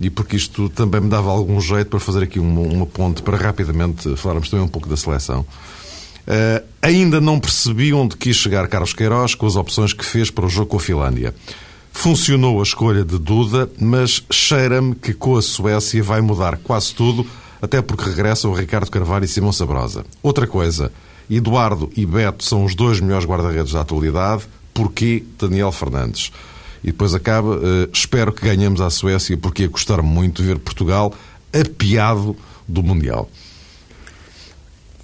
e 0.00 0.10
porque 0.10 0.36
isto 0.36 0.68
também 0.68 1.00
me 1.00 1.08
dava 1.08 1.30
algum 1.30 1.60
jeito 1.60 1.88
para 1.88 2.00
fazer 2.00 2.24
aqui 2.24 2.38
uma, 2.38 2.60
uma 2.60 2.86
ponte 2.86 3.22
para 3.22 3.36
rapidamente 3.36 4.16
falarmos 4.16 4.48
também 4.48 4.64
um 4.64 4.68
pouco 4.68 4.88
da 4.88 4.96
seleção. 4.96 5.46
Uh, 6.26 6.64
ainda 6.80 7.20
não 7.20 7.38
percebi 7.38 7.92
onde 7.92 8.16
quis 8.16 8.36
chegar 8.36 8.66
Carlos 8.66 8.94
Queiroz 8.94 9.34
com 9.34 9.46
as 9.46 9.56
opções 9.56 9.92
que 9.92 10.04
fez 10.04 10.30
para 10.30 10.46
o 10.46 10.48
jogo 10.48 10.70
com 10.70 10.76
a 10.78 10.80
Finlândia. 10.80 11.34
Funcionou 11.92 12.60
a 12.60 12.62
escolha 12.62 13.04
de 13.04 13.18
Duda, 13.18 13.70
mas 13.78 14.24
cheira-me 14.30 14.94
que 14.94 15.12
com 15.12 15.36
a 15.36 15.42
Suécia 15.42 16.02
vai 16.02 16.20
mudar 16.20 16.56
quase 16.58 16.94
tudo, 16.94 17.26
até 17.60 17.80
porque 17.80 18.08
regressam 18.08 18.52
Ricardo 18.52 18.90
Carvalho 18.90 19.26
e 19.26 19.28
Simão 19.28 19.52
Sabrosa. 19.52 20.04
Outra 20.22 20.46
coisa, 20.46 20.90
Eduardo 21.30 21.90
e 21.96 22.04
Beto 22.04 22.44
são 22.44 22.64
os 22.64 22.74
dois 22.74 23.00
melhores 23.00 23.26
guarda-redes 23.26 23.72
da 23.72 23.82
atualidade, 23.82 24.44
porquê 24.72 25.22
Daniel 25.38 25.72
Fernandes? 25.72 26.32
E 26.84 26.88
depois 26.88 27.14
acaba, 27.14 27.56
uh, 27.56 27.88
espero 27.90 28.30
que 28.30 28.44
ganhemos 28.44 28.80
a 28.82 28.90
Suécia, 28.90 29.36
porque 29.38 29.62
ia 29.62 29.68
custar 29.70 30.02
muito 30.02 30.42
ver 30.42 30.58
Portugal 30.58 31.14
apiado 31.50 32.36
do 32.68 32.82
Mundial. 32.82 33.30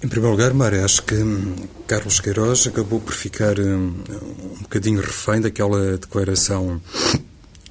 Em 0.03 0.07
primeiro 0.07 0.31
lugar, 0.35 0.53
Mário, 0.53 0.85
acho 0.85 1.03
que 1.03 1.15
hum, 1.15 1.55
Carlos 1.87 2.19
Queiroz 2.19 2.67
acabou 2.67 2.99
por 2.99 3.13
ficar 3.13 3.59
um, 3.59 3.93
um 4.57 4.61
bocadinho 4.61 5.01
refém 5.01 5.41
daquela 5.41 5.97
declaração 5.97 6.79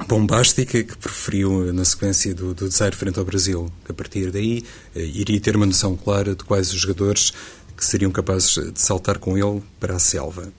bombástica 0.06 0.82
que 0.82 0.96
preferiu 0.96 1.72
na 1.72 1.84
sequência 1.84 2.34
do, 2.34 2.54
do 2.54 2.68
desaire 2.68 2.96
frente 2.96 3.18
ao 3.18 3.24
Brasil, 3.24 3.70
que 3.84 3.92
a 3.92 3.94
partir 3.94 4.30
daí 4.30 4.64
eh, 4.94 5.02
iria 5.02 5.40
ter 5.40 5.56
uma 5.56 5.66
noção 5.66 5.96
clara 5.96 6.34
de 6.34 6.44
quais 6.44 6.72
os 6.72 6.80
jogadores 6.80 7.32
que 7.76 7.84
seriam 7.84 8.10
capazes 8.10 8.54
de 8.72 8.80
saltar 8.80 9.18
com 9.18 9.36
ele 9.36 9.62
para 9.78 9.96
a 9.96 9.98
selva. 9.98 10.52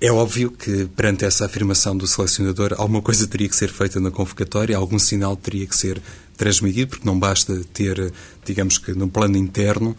É 0.00 0.10
óbvio 0.10 0.50
que, 0.50 0.86
perante 0.86 1.26
essa 1.26 1.44
afirmação 1.44 1.94
do 1.94 2.06
selecionador, 2.06 2.74
alguma 2.78 3.02
coisa 3.02 3.26
teria 3.26 3.48
que 3.48 3.54
ser 3.54 3.68
feita 3.68 4.00
na 4.00 4.10
convocatória, 4.10 4.74
algum 4.74 4.98
sinal 4.98 5.36
teria 5.36 5.66
que 5.66 5.76
ser 5.76 6.00
transmitido, 6.38 6.92
porque 6.92 7.04
não 7.04 7.18
basta 7.18 7.60
ter, 7.74 8.10
digamos 8.42 8.78
que, 8.78 8.92
no 8.94 9.10
plano 9.10 9.36
interno, 9.36 9.94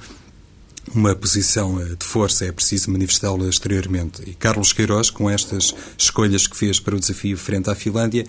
uma 0.96 1.14
posição 1.14 1.80
eh, 1.80 1.96
de 1.96 2.04
força, 2.04 2.46
é 2.46 2.52
preciso 2.52 2.90
manifestá-la 2.90 3.48
exteriormente. 3.48 4.24
E 4.28 4.34
Carlos 4.34 4.74
Queiroz, 4.74 5.12
com 5.12 5.30
estas 5.30 5.76
escolhas 5.96 6.48
que 6.48 6.58
fez 6.58 6.80
para 6.80 6.96
o 6.96 7.00
desafio 7.00 7.38
frente 7.38 7.70
à 7.70 7.76
Finlândia, 7.76 8.26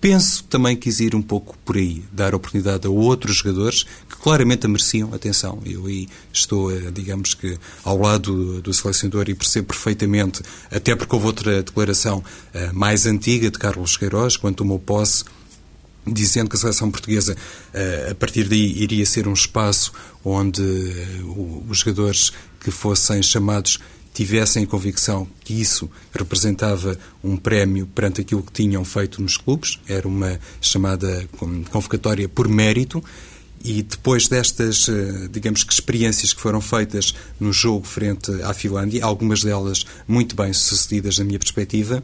penso 0.00 0.44
também 0.44 0.76
quis 0.76 1.00
ir 1.00 1.14
um 1.14 1.22
pouco 1.22 1.56
por 1.64 1.76
aí, 1.76 2.04
dar 2.12 2.34
oportunidade 2.34 2.86
a 2.86 2.90
outros 2.90 3.36
jogadores 3.36 3.84
que 4.08 4.16
claramente 4.16 4.66
a 4.66 4.68
mereciam 4.68 5.12
atenção. 5.14 5.60
Eu 5.64 5.86
aí 5.86 6.08
estou, 6.32 6.70
eh, 6.70 6.90
digamos 6.92 7.34
que, 7.34 7.58
ao 7.82 7.98
lado 7.98 8.60
do 8.60 8.72
selecionador 8.74 9.28
e 9.28 9.34
percebo 9.34 9.68
perfeitamente, 9.68 10.42
até 10.70 10.94
porque 10.94 11.14
houve 11.14 11.26
outra 11.26 11.62
declaração 11.62 12.22
eh, 12.52 12.70
mais 12.72 13.06
antiga 13.06 13.50
de 13.50 13.58
Carlos 13.58 13.96
Queiroz, 13.96 14.36
quando 14.36 14.56
tomou 14.56 14.78
posse, 14.78 15.24
dizendo 16.06 16.48
que 16.48 16.56
a 16.56 16.60
seleção 16.60 16.90
portuguesa, 16.90 17.36
eh, 17.72 18.08
a 18.10 18.14
partir 18.14 18.44
daí, 18.44 18.82
iria 18.82 19.04
ser 19.04 19.26
um 19.26 19.32
espaço 19.32 19.92
onde 20.24 20.62
os 21.68 21.78
jogadores 21.78 22.32
que 22.60 22.70
fossem 22.70 23.22
chamados 23.22 23.78
tivessem 24.16 24.64
a 24.64 24.66
convicção 24.66 25.28
que 25.44 25.60
isso 25.60 25.90
representava 26.10 26.98
um 27.22 27.36
prémio 27.36 27.86
perante 27.86 28.22
aquilo 28.22 28.42
que 28.42 28.50
tinham 28.50 28.82
feito 28.82 29.20
nos 29.20 29.36
clubes, 29.36 29.78
era 29.86 30.08
uma 30.08 30.40
chamada 30.58 31.28
convocatória 31.70 32.26
por 32.26 32.48
mérito, 32.48 33.04
e 33.62 33.82
depois 33.82 34.26
destas, 34.26 34.88
eh, 34.88 35.28
digamos 35.30 35.64
que 35.64 35.72
experiências 35.72 36.32
que 36.32 36.40
foram 36.40 36.62
feitas 36.62 37.14
no 37.38 37.52
jogo 37.52 37.86
frente 37.86 38.30
à 38.42 38.54
Finlândia, 38.54 39.04
algumas 39.04 39.44
delas 39.44 39.84
muito 40.08 40.34
bem 40.34 40.50
sucedidas 40.50 41.18
na 41.18 41.24
minha 41.26 41.38
perspectiva, 41.38 42.02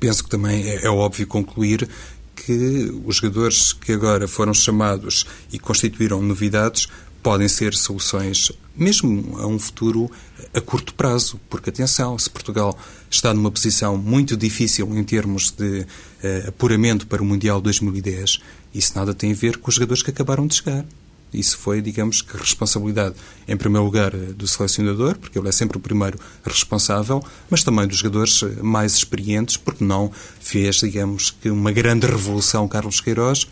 penso 0.00 0.24
que 0.24 0.30
também 0.30 0.68
é, 0.68 0.86
é 0.86 0.90
óbvio 0.90 1.24
concluir 1.24 1.88
que 2.34 2.92
os 3.04 3.16
jogadores 3.16 3.72
que 3.72 3.92
agora 3.92 4.26
foram 4.26 4.52
chamados 4.52 5.24
e 5.52 5.58
constituíram 5.58 6.20
novidades 6.20 6.88
podem 7.22 7.48
ser 7.48 7.74
soluções 7.74 8.52
mesmo 8.76 9.38
a 9.38 9.46
um 9.46 9.58
futuro 9.58 10.10
a 10.54 10.60
curto 10.60 10.94
prazo, 10.94 11.40
porque 11.48 11.70
atenção, 11.70 12.18
se 12.18 12.28
Portugal 12.28 12.76
está 13.10 13.32
numa 13.32 13.50
posição 13.50 13.96
muito 13.96 14.36
difícil 14.36 14.96
em 14.96 15.04
termos 15.04 15.50
de 15.50 15.80
uh, 15.80 16.48
apuramento 16.48 17.06
para 17.06 17.22
o 17.22 17.24
Mundial 17.24 17.60
2010, 17.60 18.40
isso 18.74 18.92
nada 18.96 19.14
tem 19.14 19.32
a 19.32 19.34
ver 19.34 19.58
com 19.58 19.68
os 19.68 19.74
jogadores 19.74 20.02
que 20.02 20.10
acabaram 20.10 20.46
de 20.46 20.54
chegar. 20.56 20.84
Isso 21.32 21.56
foi, 21.56 21.80
digamos, 21.80 22.20
que 22.20 22.36
responsabilidade, 22.36 23.14
em 23.48 23.56
primeiro 23.56 23.86
lugar, 23.86 24.10
do 24.10 24.46
selecionador, 24.46 25.16
porque 25.16 25.38
ele 25.38 25.48
é 25.48 25.52
sempre 25.52 25.78
o 25.78 25.80
primeiro 25.80 26.18
responsável, 26.44 27.24
mas 27.48 27.62
também 27.62 27.86
dos 27.86 27.98
jogadores 27.98 28.42
mais 28.60 28.94
experientes, 28.94 29.56
porque 29.56 29.82
não 29.82 30.12
fez, 30.40 30.76
digamos, 30.76 31.30
que 31.30 31.48
uma 31.48 31.72
grande 31.72 32.06
revolução 32.06 32.68
Carlos 32.68 33.00
Queiroz, 33.00 33.48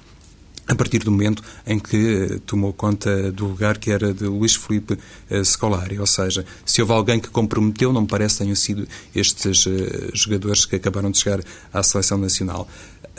a 0.70 0.74
partir 0.76 1.00
do 1.00 1.11
momento 1.11 1.42
em 1.66 1.80
que 1.80 2.40
tomou 2.46 2.72
conta 2.72 3.33
do 3.33 3.44
lugar 3.48 3.76
que 3.76 3.90
era 3.90 4.14
de 4.14 4.24
Luís 4.24 4.54
Felipe 4.54 4.96
eh, 5.28 5.42
Scolari. 5.42 5.98
Ou 5.98 6.06
seja, 6.06 6.46
se 6.64 6.80
houve 6.80 6.92
alguém 6.92 7.18
que 7.18 7.28
comprometeu, 7.28 7.92
não 7.92 8.02
me 8.02 8.06
parece 8.06 8.38
tenham 8.38 8.54
sido 8.54 8.87
estes 9.12 9.66
eh, 9.66 10.11
jogadores 10.14 10.64
que 10.64 10.76
acabaram 10.76 11.11
de 11.11 11.18
chegar 11.18 11.40
à 11.72 11.83
seleção 11.83 12.18
nacional. 12.18 12.68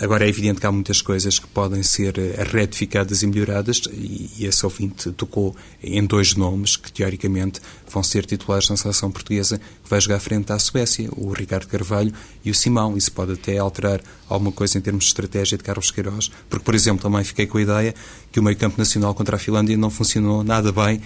Agora 0.01 0.25
é 0.25 0.29
evidente 0.29 0.59
que 0.59 0.65
há 0.65 0.71
muitas 0.71 0.99
coisas 0.99 1.37
que 1.37 1.45
podem 1.45 1.83
ser 1.83 2.17
eh, 2.17 2.43
retificadas 2.43 3.21
e 3.21 3.27
melhoradas 3.27 3.83
e 3.93 4.45
esse 4.45 4.65
ouvinte 4.65 5.11
tocou 5.11 5.55
em 5.83 6.03
dois 6.03 6.33
nomes 6.33 6.75
que 6.75 6.91
teoricamente 6.91 7.61
vão 7.87 8.01
ser 8.01 8.25
titulares 8.25 8.67
na 8.67 8.75
seleção 8.75 9.11
portuguesa 9.11 9.59
que 9.59 9.87
vai 9.87 10.01
jogar 10.01 10.19
frente 10.19 10.51
à 10.51 10.57
Suécia, 10.57 11.07
o 11.15 11.31
Ricardo 11.31 11.67
Carvalho 11.67 12.11
e 12.43 12.49
o 12.49 12.55
Simão. 12.55 12.97
Isso 12.97 13.11
pode 13.11 13.33
até 13.33 13.59
alterar 13.59 14.01
alguma 14.27 14.51
coisa 14.51 14.75
em 14.75 14.81
termos 14.81 15.03
de 15.03 15.09
estratégia 15.11 15.55
de 15.55 15.63
Carlos 15.63 15.91
Queiroz, 15.91 16.31
porque, 16.49 16.65
por 16.65 16.73
exemplo, 16.73 17.03
também 17.03 17.23
fiquei 17.23 17.45
com 17.45 17.59
a 17.59 17.61
ideia 17.61 17.93
que 18.31 18.39
o 18.39 18.43
meio 18.43 18.57
campo 18.57 18.79
nacional 18.79 19.13
contra 19.13 19.35
a 19.35 19.39
Finlândia 19.39 19.77
não 19.77 19.91
funcionou 19.91 20.43
nada 20.43 20.71
bem 20.71 20.99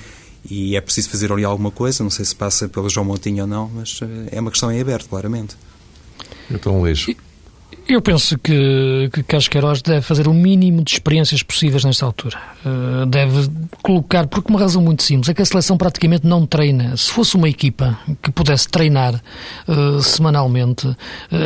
e 0.49 0.77
é 0.77 0.79
preciso 0.79 1.09
fazer 1.09 1.33
ali 1.33 1.43
alguma 1.43 1.69
coisa, 1.69 2.01
não 2.01 2.09
sei 2.09 2.23
se 2.23 2.35
passa 2.35 2.69
pelo 2.69 2.89
João 2.89 3.05
Montinho 3.05 3.43
ou 3.43 3.47
não, 3.47 3.69
mas 3.75 3.99
eh, 4.01 4.37
é 4.37 4.39
uma 4.39 4.51
questão 4.51 4.71
em 4.71 4.79
aberto, 4.79 5.09
claramente. 5.09 5.57
Então, 6.49 6.79
Luís, 6.79 7.05
eu 7.87 8.01
penso 8.01 8.37
que, 8.39 9.09
que 9.13 9.23
Carlos 9.23 9.47
Queiroz 9.47 9.81
deve 9.81 10.01
fazer 10.01 10.27
o 10.27 10.33
mínimo 10.33 10.83
de 10.83 10.91
experiências 10.91 11.43
possíveis 11.43 11.83
nesta 11.83 12.05
altura. 12.05 12.37
Uh, 12.65 13.05
deve 13.05 13.49
colocar, 13.83 14.25
por 14.27 14.43
uma 14.49 14.59
razão 14.59 14.81
muito 14.81 15.03
simples, 15.03 15.29
é 15.29 15.33
que 15.33 15.41
a 15.41 15.45
seleção 15.45 15.77
praticamente 15.77 16.25
não 16.25 16.45
treina. 16.45 16.97
Se 16.97 17.11
fosse 17.11 17.35
uma 17.35 17.47
equipa 17.47 17.97
que 18.23 18.31
pudesse 18.31 18.67
treinar 18.67 19.21
uh, 19.67 20.01
semanalmente 20.01 20.87
uh, 20.87 20.95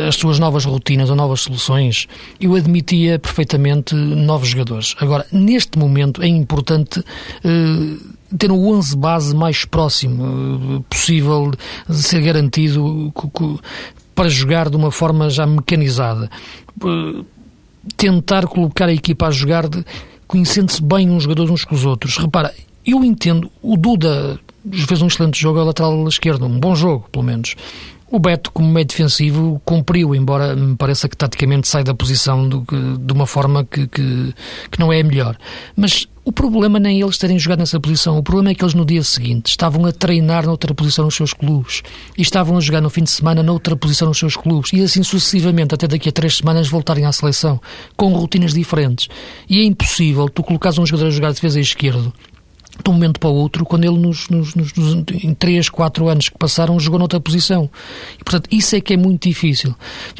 as 0.08 0.16
suas 0.16 0.38
novas 0.38 0.64
rotinas 0.64 1.10
ou 1.10 1.16
novas 1.16 1.42
soluções, 1.42 2.08
eu 2.40 2.54
admitia 2.54 3.18
perfeitamente 3.18 3.94
novos 3.94 4.48
jogadores. 4.48 4.96
Agora, 4.98 5.26
neste 5.30 5.78
momento, 5.78 6.22
é 6.22 6.26
importante 6.26 7.04
ter 8.36 8.50
um 8.50 8.68
11 8.68 8.96
base 8.96 9.34
mais 9.34 9.64
próximo 9.64 10.84
possível 10.88 11.50
de 11.88 12.02
ser 12.02 12.22
garantido 12.22 13.10
para 14.20 14.28
jogar 14.28 14.68
de 14.68 14.76
uma 14.76 14.90
forma 14.90 15.30
já 15.30 15.46
mecanizada. 15.46 16.30
Eh, 16.84 17.24
tentar 17.96 18.46
colocar 18.46 18.84
a 18.90 18.92
equipa 18.92 19.28
a 19.28 19.30
jogar 19.30 19.64
conhecendo-se 20.28 20.82
bem 20.82 21.08
uns 21.08 21.22
jogadores 21.22 21.50
uns 21.50 21.64
com 21.64 21.74
os 21.74 21.86
outros. 21.86 22.18
Repara, 22.18 22.52
eu 22.84 23.02
entendo, 23.02 23.50
o 23.62 23.78
Duda 23.78 24.38
fez 24.86 25.00
um 25.00 25.06
excelente 25.06 25.40
jogo 25.40 25.58
ao 25.58 25.64
lateral 25.64 26.06
esquerdo, 26.06 26.44
um 26.44 26.60
bom 26.60 26.74
jogo, 26.74 27.08
pelo 27.10 27.24
menos. 27.24 27.56
O 28.10 28.18
Beto, 28.18 28.52
como 28.52 28.70
meio 28.70 28.84
defensivo, 28.84 29.58
cumpriu, 29.64 30.14
embora 30.14 30.54
me 30.54 30.76
pareça 30.76 31.08
que 31.08 31.16
taticamente 31.16 31.66
sai 31.66 31.82
da 31.82 31.94
posição 31.94 32.46
do, 32.46 32.62
de 32.98 33.12
uma 33.14 33.26
forma 33.26 33.64
que, 33.64 33.86
que, 33.86 34.34
que, 34.70 34.78
não 34.78 34.92
é 34.92 35.00
a 35.00 35.04
melhor. 35.04 35.34
Mas 35.74 36.06
o 36.22 36.30
problema 36.30 36.78
nem 36.78 37.00
eles 37.00 37.16
terem 37.16 37.38
jogado 37.38 37.60
nessa 37.60 37.80
posição, 37.80 38.18
o 38.18 38.22
problema 38.22 38.50
é 38.50 38.54
que 38.54 38.62
eles 38.62 38.74
no 38.74 38.84
dia 38.84 39.02
seguinte 39.02 39.48
estavam 39.48 39.86
a 39.86 39.92
treinar 39.92 40.44
noutra 40.44 40.74
posição 40.74 41.06
nos 41.06 41.14
seus 41.14 41.32
clubes 41.32 41.82
e 42.16 42.22
estavam 42.22 42.56
a 42.56 42.60
jogar 42.60 42.80
no 42.80 42.90
fim 42.90 43.02
de 43.02 43.10
semana 43.10 43.42
noutra 43.42 43.74
posição 43.74 44.08
nos 44.08 44.18
seus 44.18 44.36
clubes 44.36 44.72
e 44.72 44.82
assim 44.82 45.02
sucessivamente, 45.02 45.74
até 45.74 45.88
daqui 45.88 46.08
a 46.08 46.12
três 46.12 46.36
semanas 46.36 46.68
voltarem 46.68 47.06
à 47.06 47.12
seleção, 47.12 47.60
com 47.96 48.12
rotinas 48.12 48.52
diferentes. 48.52 49.08
E 49.48 49.60
é 49.60 49.64
impossível 49.64 50.28
tu 50.28 50.42
colocares 50.42 50.78
um 50.78 50.84
jogador 50.84 51.08
a 51.08 51.10
jogar 51.10 51.28
de 51.28 51.34
defesa 51.34 51.58
esquerdo 51.58 52.12
de 52.82 52.90
um 52.90 52.94
momento 52.94 53.20
para 53.20 53.28
o 53.28 53.34
outro, 53.34 53.64
quando 53.64 53.84
ele 53.84 53.98
nos, 53.98 54.28
nos, 54.28 54.54
nos, 54.54 54.72
em 55.22 55.34
3, 55.34 55.68
4 55.68 56.08
anos 56.08 56.28
que 56.28 56.38
passaram 56.38 56.78
jogou 56.80 56.98
noutra 56.98 57.20
posição. 57.20 57.68
E, 58.18 58.24
portanto, 58.24 58.48
isso 58.50 58.74
é 58.74 58.80
que 58.80 58.94
é 58.94 58.96
muito 58.96 59.28
difícil. 59.28 59.74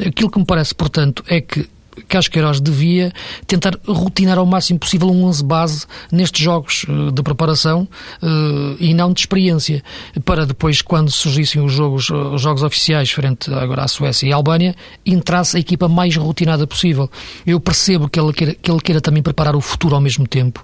Aquilo 0.05 0.29
que 0.29 0.37
me 0.37 0.45
parece, 0.45 0.75
portanto, 0.75 1.23
é 1.27 1.41
que 1.41 1.67
Carlos 2.07 2.27
Queiroz 2.27 2.61
devia 2.61 3.11
tentar 3.45 3.77
rotinar 3.87 4.37
ao 4.37 4.45
máximo 4.45 4.79
possível 4.79 5.09
um 5.09 5.25
11 5.25 5.43
base 5.43 5.85
nestes 6.11 6.41
jogos 6.41 6.85
uh, 6.87 7.11
de 7.11 7.21
preparação 7.21 7.87
uh, 8.21 8.75
e 8.79 8.93
não 8.93 9.11
de 9.11 9.21
experiência, 9.21 9.83
para 10.23 10.45
depois, 10.45 10.81
quando 10.81 11.11
surgissem 11.11 11.61
os 11.61 11.71
jogos, 11.71 12.09
os 12.09 12.41
jogos 12.41 12.63
oficiais 12.63 13.11
frente 13.11 13.53
agora 13.53 13.83
à 13.83 13.87
Suécia 13.87 14.27
e 14.27 14.33
à 14.33 14.35
Albânia, 14.35 14.75
entrasse 15.05 15.57
a 15.57 15.59
equipa 15.59 15.87
mais 15.87 16.15
rotinada 16.15 16.65
possível. 16.65 17.09
Eu 17.45 17.59
percebo 17.59 18.07
que 18.07 18.19
ele 18.19 18.33
queira, 18.33 18.53
que 18.55 18.71
ele 18.71 18.79
queira 18.79 19.01
também 19.01 19.21
preparar 19.21 19.55
o 19.55 19.61
futuro 19.61 19.95
ao 19.95 20.01
mesmo 20.01 20.27
tempo, 20.27 20.63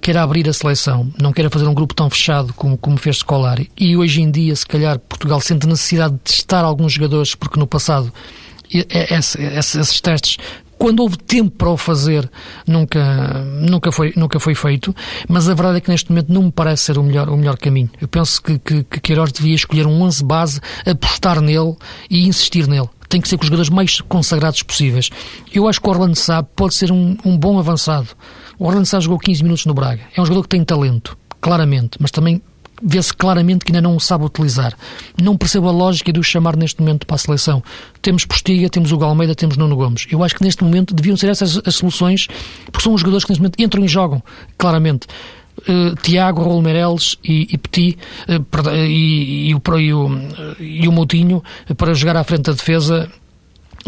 queira 0.00 0.22
abrir 0.22 0.48
a 0.48 0.52
seleção, 0.52 1.12
não 1.20 1.32
queira 1.32 1.50
fazer 1.50 1.66
um 1.66 1.74
grupo 1.74 1.94
tão 1.94 2.08
fechado 2.10 2.52
como, 2.54 2.76
como 2.76 2.96
fez 2.96 3.18
Scolari. 3.18 3.70
E 3.78 3.96
hoje 3.96 4.22
em 4.22 4.30
dia, 4.30 4.54
se 4.54 4.66
calhar, 4.66 4.98
Portugal 4.98 5.40
sente 5.40 5.66
necessidade 5.66 6.14
de 6.14 6.20
testar 6.20 6.64
alguns 6.64 6.92
jogadores, 6.92 7.34
porque 7.34 7.58
no 7.58 7.66
passado 7.66 8.12
esses 8.74 10.00
testes 10.00 10.38
quando 10.78 11.00
houve 11.00 11.16
tempo 11.16 11.50
para 11.56 11.70
o 11.70 11.76
fazer, 11.76 12.30
nunca, 12.66 13.02
nunca, 13.60 13.92
foi, 13.92 14.12
nunca 14.16 14.38
foi 14.38 14.54
feito, 14.54 14.94
mas 15.28 15.48
a 15.48 15.54
verdade 15.54 15.78
é 15.78 15.80
que 15.80 15.90
neste 15.90 16.10
momento 16.10 16.32
não 16.32 16.42
me 16.42 16.52
parece 16.52 16.84
ser 16.84 16.98
o 16.98 17.02
melhor, 17.02 17.28
o 17.28 17.36
melhor 17.36 17.56
caminho. 17.56 17.90
Eu 18.00 18.08
penso 18.08 18.42
que, 18.42 18.58
que, 18.58 18.84
que 18.84 19.00
Queiroz 19.00 19.32
devia 19.32 19.54
escolher 19.54 19.86
um 19.86 20.02
11 20.02 20.24
base, 20.24 20.60
apostar 20.84 21.40
nele 21.40 21.74
e 22.10 22.26
insistir 22.26 22.66
nele. 22.66 22.88
Tem 23.08 23.20
que 23.20 23.28
ser 23.28 23.36
com 23.36 23.42
os 23.42 23.46
jogadores 23.46 23.70
mais 23.70 24.00
consagrados 24.02 24.62
possíveis. 24.62 25.10
Eu 25.52 25.68
acho 25.68 25.80
que 25.80 25.86
o 25.86 25.90
Orlando 25.90 26.16
Sá 26.16 26.42
pode 26.42 26.74
ser 26.74 26.90
um, 26.90 27.16
um 27.24 27.38
bom 27.38 27.58
avançado. 27.58 28.08
O 28.58 28.66
Orlando 28.66 28.86
Sá 28.86 28.98
jogou 29.00 29.18
15 29.18 29.42
minutos 29.42 29.66
no 29.66 29.74
Braga. 29.74 30.02
É 30.16 30.20
um 30.20 30.26
jogador 30.26 30.42
que 30.42 30.48
tem 30.48 30.64
talento, 30.64 31.16
claramente, 31.40 31.96
mas 32.00 32.10
também 32.10 32.42
vê-se 32.84 33.14
claramente 33.14 33.64
que 33.64 33.72
ainda 33.72 33.80
não 33.80 33.96
o 33.96 34.00
sabe 34.00 34.24
utilizar. 34.24 34.74
Não 35.20 35.36
percebo 35.36 35.68
a 35.68 35.72
lógica 35.72 36.12
de 36.12 36.20
o 36.20 36.22
chamar 36.22 36.56
neste 36.56 36.80
momento 36.80 37.06
para 37.06 37.16
a 37.16 37.18
seleção. 37.18 37.62
Temos 38.02 38.26
Postiga, 38.26 38.68
temos 38.68 38.92
o 38.92 38.98
Galmeida, 38.98 39.34
temos 39.34 39.56
Nuno 39.56 39.74
Gomes. 39.74 40.06
Eu 40.10 40.22
acho 40.22 40.34
que 40.34 40.44
neste 40.44 40.62
momento 40.62 40.94
deviam 40.94 41.16
ser 41.16 41.28
essas 41.28 41.60
as 41.64 41.76
soluções, 41.76 42.28
porque 42.66 42.82
são 42.82 42.92
os 42.92 43.00
jogadores 43.00 43.24
que 43.24 43.30
neste 43.30 43.40
momento 43.40 43.60
entram 43.60 43.84
e 43.84 43.88
jogam, 43.88 44.22
claramente. 44.58 45.06
Uh, 45.60 45.94
Tiago, 46.02 46.42
Raul 46.42 46.60
Meireles 46.60 47.16
e, 47.22 47.46
e 47.50 47.56
Petit 47.56 47.96
uh, 48.28 48.70
e, 48.74 49.50
e, 49.50 49.54
o, 49.54 49.62
e, 49.78 49.94
o, 49.94 50.10
e 50.58 50.88
o 50.88 50.92
Moutinho 50.92 51.42
para 51.76 51.94
jogar 51.94 52.16
à 52.16 52.24
frente 52.24 52.46
da 52.46 52.52
defesa 52.52 53.08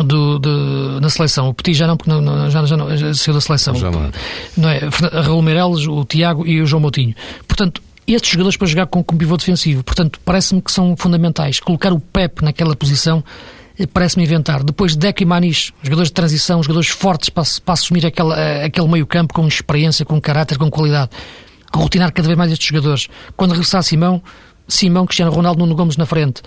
do, 0.05 1.01
na 1.01 1.09
seleção. 1.09 1.49
O 1.49 1.55
Petit 1.55 1.74
já 1.74 1.86
não, 1.86 1.97
porque 1.97 2.11
não, 2.11 2.51
já, 2.51 2.64
já, 2.64 2.76
não, 2.76 2.97
já 2.97 3.12
saiu 3.14 3.34
da 3.34 3.40
seleção. 3.40 3.74
Já 3.74 3.90
não. 3.90 4.05
É. 4.05 4.11
não 4.57 4.68
é? 4.68 4.80
Raul 5.22 5.42
Meireles, 5.42 5.86
o 5.86 6.05
Tiago 6.05 6.47
e 6.47 6.61
o 6.61 6.66
João 6.66 6.80
Moutinho. 6.80 7.14
Portanto, 7.49 7.82
estes 8.15 8.31
jogadores 8.31 8.57
para 8.57 8.67
jogar 8.67 8.87
com, 8.87 9.03
com 9.03 9.17
pivô 9.17 9.37
defensivo. 9.37 9.83
Portanto, 9.83 10.21
parece-me 10.25 10.63
que 10.63 10.71
são 10.71 10.97
fundamentais. 10.97 11.61
Colocar 11.61 11.93
o 11.93 12.01
Pep 12.01 12.43
naquela 12.43 12.77
posição 12.77 13.25
eh, 13.79 13.87
parece-me 13.87 14.25
inventar. 14.25 14.63
Depois 14.63 14.95
Deco 14.95 15.23
e 15.23 15.27
Manis, 15.27 15.73
jogadores 15.83 16.09
de 16.09 16.15
transição, 16.15 16.63
jogadores 16.63 16.89
fortes 16.89 17.29
para, 17.29 17.45
para 17.65 17.75
assumir 17.75 18.07
aquela, 18.07 18.39
eh, 18.39 18.65
aquele 18.67 18.89
meio 18.89 19.07
campo 19.07 19.35
com 19.35 19.47
experiência, 19.47 20.05
com 20.05 20.21
caráter, 20.21 20.59
com 20.59 20.71
qualidade. 20.71 21.11
Rotinar 21.75 22.13
cada 22.13 22.27
vez 22.27 22.39
mais 22.39 22.53
estes 22.53 22.69
jogadores. 22.69 23.09
Quando 23.37 23.53
regressar 23.53 23.83
Simão, 23.83 24.23
Simão, 24.69 25.07
Cristiano 25.07 25.33
Ronaldo, 25.33 25.61
Nuno 25.61 25.75
Gomes 25.75 25.97
na 25.97 26.07
frente. 26.07 26.43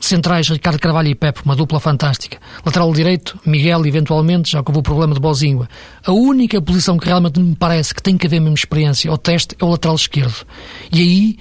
Centrais, 0.00 0.48
Ricardo 0.48 0.78
Carvalho 0.78 1.08
e 1.08 1.14
Pepe, 1.14 1.40
uma 1.44 1.56
dupla 1.56 1.80
fantástica. 1.80 2.38
Lateral 2.64 2.92
direito, 2.92 3.38
Miguel, 3.46 3.86
eventualmente, 3.86 4.52
já 4.52 4.62
que 4.62 4.70
houve 4.70 4.80
o 4.80 4.82
problema 4.82 5.14
de 5.14 5.20
Bozingua. 5.20 5.68
A 6.04 6.12
única 6.12 6.60
posição 6.60 6.98
que 6.98 7.06
realmente 7.06 7.40
me 7.40 7.54
parece 7.54 7.94
que 7.94 8.02
tem 8.02 8.16
que 8.16 8.26
haver 8.26 8.40
mesmo 8.40 8.54
experiência 8.54 9.10
ao 9.10 9.16
teste 9.16 9.56
é 9.58 9.64
o 9.64 9.68
lateral 9.68 9.96
esquerdo. 9.96 10.44
E 10.92 11.00
aí, 11.00 11.38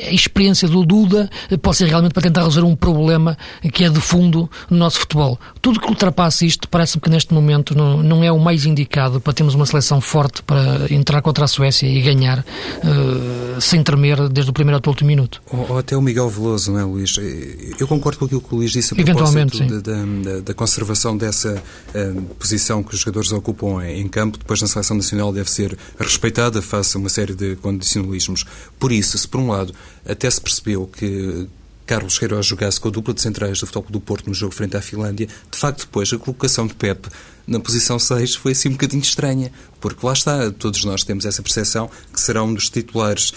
a 0.00 0.12
experiência 0.12 0.68
do 0.68 0.84
Duda 0.84 1.30
pode 1.62 1.76
ser 1.76 1.86
realmente 1.86 2.12
para 2.12 2.22
tentar 2.22 2.44
resolver 2.44 2.68
um 2.68 2.76
problema 2.76 3.38
que 3.72 3.84
é 3.84 3.88
de 3.88 4.00
fundo 4.00 4.50
no 4.68 4.76
nosso 4.76 4.98
futebol. 5.00 5.38
Tudo 5.60 5.80
que 5.80 5.88
ultrapasse 5.88 6.46
isto, 6.46 6.68
parece-me 6.68 7.00
que 7.00 7.08
neste 7.08 7.32
momento 7.32 7.76
não, 7.76 8.02
não, 8.02 8.24
é 8.24 8.30
o 8.30 8.38
mais 8.38 8.66
indicado 8.66 9.20
para 9.20 9.32
termos 9.32 9.54
uma 9.54 9.64
seleção 9.64 10.00
forte 10.00 10.42
para 10.42 10.92
entrar 10.92 11.22
contra 11.22 11.44
a 11.44 11.48
Suécia 11.48 11.86
e 11.86 12.00
ganhar 12.02 12.40
uh, 12.40 13.60
sem 13.60 13.82
tremer 13.82 14.28
desde 14.28 14.50
o 14.50 14.52
primeiro 14.52 14.76
até 14.76 14.88
o 14.88 14.90
último 14.90 15.08
minuto. 15.08 15.40
Ou, 15.50 15.66
ou, 15.70 15.78
até 15.78 15.96
o 15.96 16.02
Miguel 16.02 16.28
Veloso, 16.28 16.72
não 16.72 16.80
é, 16.80 16.84
Luís? 16.84 17.16
Eu 17.78 17.88
concordo 17.88 18.18
com 18.18 18.24
aquilo 18.26 18.40
que 18.40 18.54
o 18.54 18.58
Luís 18.58 18.72
disse 18.72 18.94
a 18.94 19.00
Eventualmente, 19.00 19.56
sim. 19.56 19.66
Da, 19.66 19.78
da, 19.80 20.40
da, 20.40 20.54
conservação 20.54 21.16
dessa 21.16 21.62
uh, 21.94 22.22
posição 22.34 22.82
que 22.82 22.94
os 22.94 23.00
jogadores 23.00 23.32
ocupam 23.32 23.80
em, 23.92 24.08
campo, 24.08 24.38
depois 24.38 24.60
na 24.60 24.68
seleção 24.68 24.96
nacional 24.96 25.32
deve 25.32 25.50
ser 25.50 25.76
respeitada 25.98 26.60
face 26.60 26.96
a 26.96 27.00
uma 27.00 27.08
série 27.08 27.34
de 27.34 27.56
condicionalismos. 27.56 28.44
Por 28.78 28.92
isso, 28.92 29.16
se 29.16 29.26
por 29.26 29.40
um 29.40 29.48
lado 29.48 29.62
lado, 29.62 29.74
até 30.06 30.28
se 30.28 30.40
percebeu 30.40 30.86
que 30.86 31.46
Carlos 31.86 32.18
Queiroz 32.18 32.46
jogasse 32.46 32.80
com 32.80 32.88
a 32.88 32.90
dupla 32.90 33.14
de 33.14 33.20
centrais 33.20 33.60
do 33.60 33.66
Futebol 33.66 33.90
do 33.90 34.00
Porto 34.00 34.28
no 34.28 34.34
jogo 34.34 34.54
frente 34.54 34.76
à 34.76 34.82
Finlândia, 34.82 35.26
de 35.26 35.58
facto 35.58 35.80
depois 35.80 36.12
a 36.12 36.18
colocação 36.18 36.66
de 36.66 36.74
Pep 36.74 37.08
na 37.46 37.58
posição 37.58 37.98
6 37.98 38.36
foi 38.36 38.52
assim 38.52 38.68
um 38.68 38.72
bocadinho 38.72 39.02
estranha, 39.02 39.52
porque 39.80 40.04
lá 40.06 40.12
está, 40.12 40.50
todos 40.52 40.84
nós 40.84 41.02
temos 41.02 41.24
essa 41.24 41.42
percepção 41.42 41.90
que 42.12 42.20
será 42.20 42.42
um 42.42 42.54
dos 42.54 42.70
titulares 42.70 43.32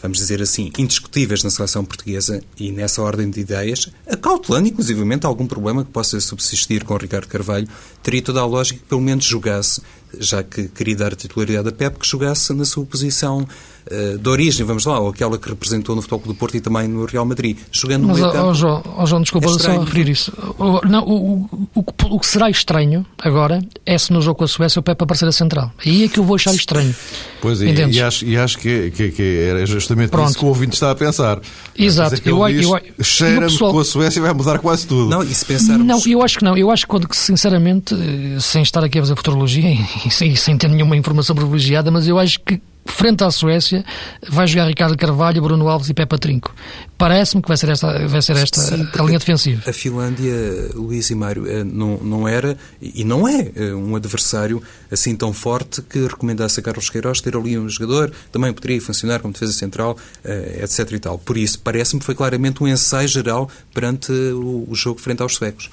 vamos 0.00 0.18
dizer 0.18 0.40
assim, 0.40 0.70
indiscutíveis 0.78 1.42
na 1.42 1.50
seleção 1.50 1.84
portuguesa 1.84 2.40
e 2.56 2.70
nessa 2.70 3.02
ordem 3.02 3.28
de 3.28 3.40
ideias, 3.40 3.90
acautelando 4.08 4.68
inclusivamente 4.68 5.26
algum 5.26 5.46
problema 5.46 5.84
que 5.84 5.90
possa 5.90 6.20
subsistir 6.20 6.84
com 6.84 6.94
o 6.94 6.96
Ricardo 6.96 7.26
Carvalho, 7.26 7.68
teria 8.02 8.22
toda 8.22 8.40
a 8.40 8.46
lógica 8.46 8.78
que 8.78 8.86
pelo 8.86 9.00
menos 9.00 9.24
jogasse, 9.24 9.82
já 10.18 10.42
que 10.42 10.68
queria 10.68 10.96
dar 10.96 11.12
a 11.12 11.16
titularidade 11.16 11.68
a 11.68 11.72
Pep, 11.72 11.98
que 11.98 12.06
jogasse 12.06 12.52
na 12.52 12.64
sua 12.64 12.84
posição 12.84 13.46
uh, 13.90 14.18
de 14.18 14.28
origem, 14.28 14.64
vamos 14.64 14.84
lá, 14.84 14.98
ou 14.98 15.08
aquela 15.08 15.38
que 15.38 15.48
representou 15.48 15.94
no 15.94 16.02
Futebol 16.02 16.32
do 16.32 16.34
Porto 16.34 16.56
e 16.56 16.60
também 16.60 16.88
no 16.88 17.04
Real 17.04 17.24
Madrid, 17.24 17.58
jogando 17.70 18.06
Mas, 18.06 18.18
no 18.18 18.22
meio 18.22 18.32
campo. 18.32 18.48
Oh, 18.48 18.54
João, 18.54 18.82
oh, 18.98 19.06
João, 19.06 19.22
desculpa, 19.22 19.48
é 19.48 19.58
só 19.58 19.80
referir 19.80 20.08
isso. 20.08 20.32
O, 20.58 20.86
não, 20.86 21.04
o, 21.04 21.68
o, 21.74 21.84
o, 22.10 22.20
que 22.20 22.26
será 22.26 22.50
estranho 22.50 23.04
agora 23.18 23.60
é 23.84 23.98
se 23.98 24.12
no 24.12 24.20
jogo 24.20 24.38
com 24.38 24.44
a 24.44 24.48
Suécia 24.48 24.80
o 24.80 24.82
Pepe 24.82 25.04
aparecer 25.04 25.28
a 25.28 25.32
central. 25.32 25.72
Aí 25.84 26.04
é 26.04 26.08
que 26.08 26.18
eu 26.18 26.24
vou 26.24 26.36
achar 26.36 26.54
estranho. 26.54 26.94
Pois 27.40 27.62
é, 27.62 27.66
e 27.66 28.02
acho, 28.02 28.24
e 28.24 28.36
acho 28.36 28.58
que, 28.58 28.90
que, 28.90 29.10
que 29.12 29.38
era 29.48 29.64
justamente 29.64 30.10
Pronto. 30.10 30.30
isso 30.30 30.38
que 30.38 30.44
o 30.44 30.48
ouvinte 30.48 30.74
está 30.74 30.90
a 30.90 30.94
pensar. 30.94 31.40
Exato. 31.76 32.20
Eu, 32.24 32.48
eu, 32.48 32.80
eu, 32.98 33.04
Cheira-me 33.04 33.46
pessoal... 33.46 33.72
com 33.72 33.78
a 33.78 33.84
Suécia 33.84 34.20
vai 34.20 34.32
mudar 34.32 34.58
quase 34.58 34.86
tudo. 34.86 35.08
Não, 35.08 35.22
e 35.22 35.32
se 35.32 35.44
pensarmos... 35.44 35.86
Não, 35.86 36.00
eu 36.06 36.22
acho 36.22 36.38
que 36.38 36.44
não. 36.44 36.56
Eu 36.56 36.70
acho 36.70 36.86
que, 36.86 37.16
sinceramente, 37.16 37.94
eh, 37.94 38.40
sem 38.40 38.62
estar 38.62 38.82
aqui 38.82 38.98
a 38.98 39.02
fazer 39.02 39.14
futurologia 39.14 39.70
e 40.06 40.36
sem, 40.36 40.56
ter 40.56 40.68
nenhuma 40.68 40.96
informação 40.96 41.34
privilegiada, 41.34 41.90
mas 41.90 42.06
eu 42.06 42.18
acho 42.18 42.40
que 42.40 42.60
frente 42.88 43.22
à 43.22 43.30
Suécia, 43.30 43.84
vai 44.28 44.46
jogar 44.46 44.66
Ricardo 44.66 44.96
Carvalho, 44.96 45.42
Bruno 45.42 45.68
Alves 45.68 45.88
e 45.88 45.94
Pepa 45.94 46.18
Trinco. 46.18 46.54
Parece-me 46.96 47.42
que 47.42 47.46
vai 47.46 47.56
ser 47.56 47.68
esta, 47.68 48.06
vai 48.08 48.20
ser 48.22 48.36
esta 48.36 48.60
Sim, 48.60 48.88
a 48.98 49.02
linha 49.02 49.18
defensiva. 49.18 49.62
A 49.68 49.72
Finlândia, 49.72 50.34
Luís 50.74 51.08
e 51.10 51.14
Mário, 51.14 51.46
eh, 51.46 51.62
não, 51.62 51.98
não 51.98 52.26
era 52.26 52.56
e 52.80 53.04
não 53.04 53.28
é 53.28 53.52
eh, 53.54 53.74
um 53.74 53.94
adversário 53.94 54.60
assim 54.90 55.14
tão 55.14 55.32
forte 55.32 55.80
que 55.82 56.00
recomendasse 56.00 56.58
a 56.58 56.62
Carlos 56.62 56.90
Queiroz 56.90 57.20
ter 57.20 57.36
ali 57.36 57.56
um 57.58 57.68
jogador, 57.68 58.10
também 58.32 58.52
poderia 58.52 58.80
funcionar 58.80 59.20
como 59.20 59.32
defesa 59.32 59.52
central, 59.52 59.96
eh, 60.24 60.60
etc. 60.64 60.92
e 60.92 60.98
tal. 60.98 61.18
Por 61.18 61.36
isso, 61.36 61.60
parece-me 61.60 62.00
que 62.00 62.06
foi 62.06 62.14
claramente 62.14 62.62
um 62.62 62.66
ensaio 62.66 63.06
geral 63.06 63.48
perante 63.72 64.10
o, 64.10 64.66
o 64.68 64.74
jogo 64.74 64.98
frente 64.98 65.22
aos 65.22 65.36
suecos. 65.36 65.70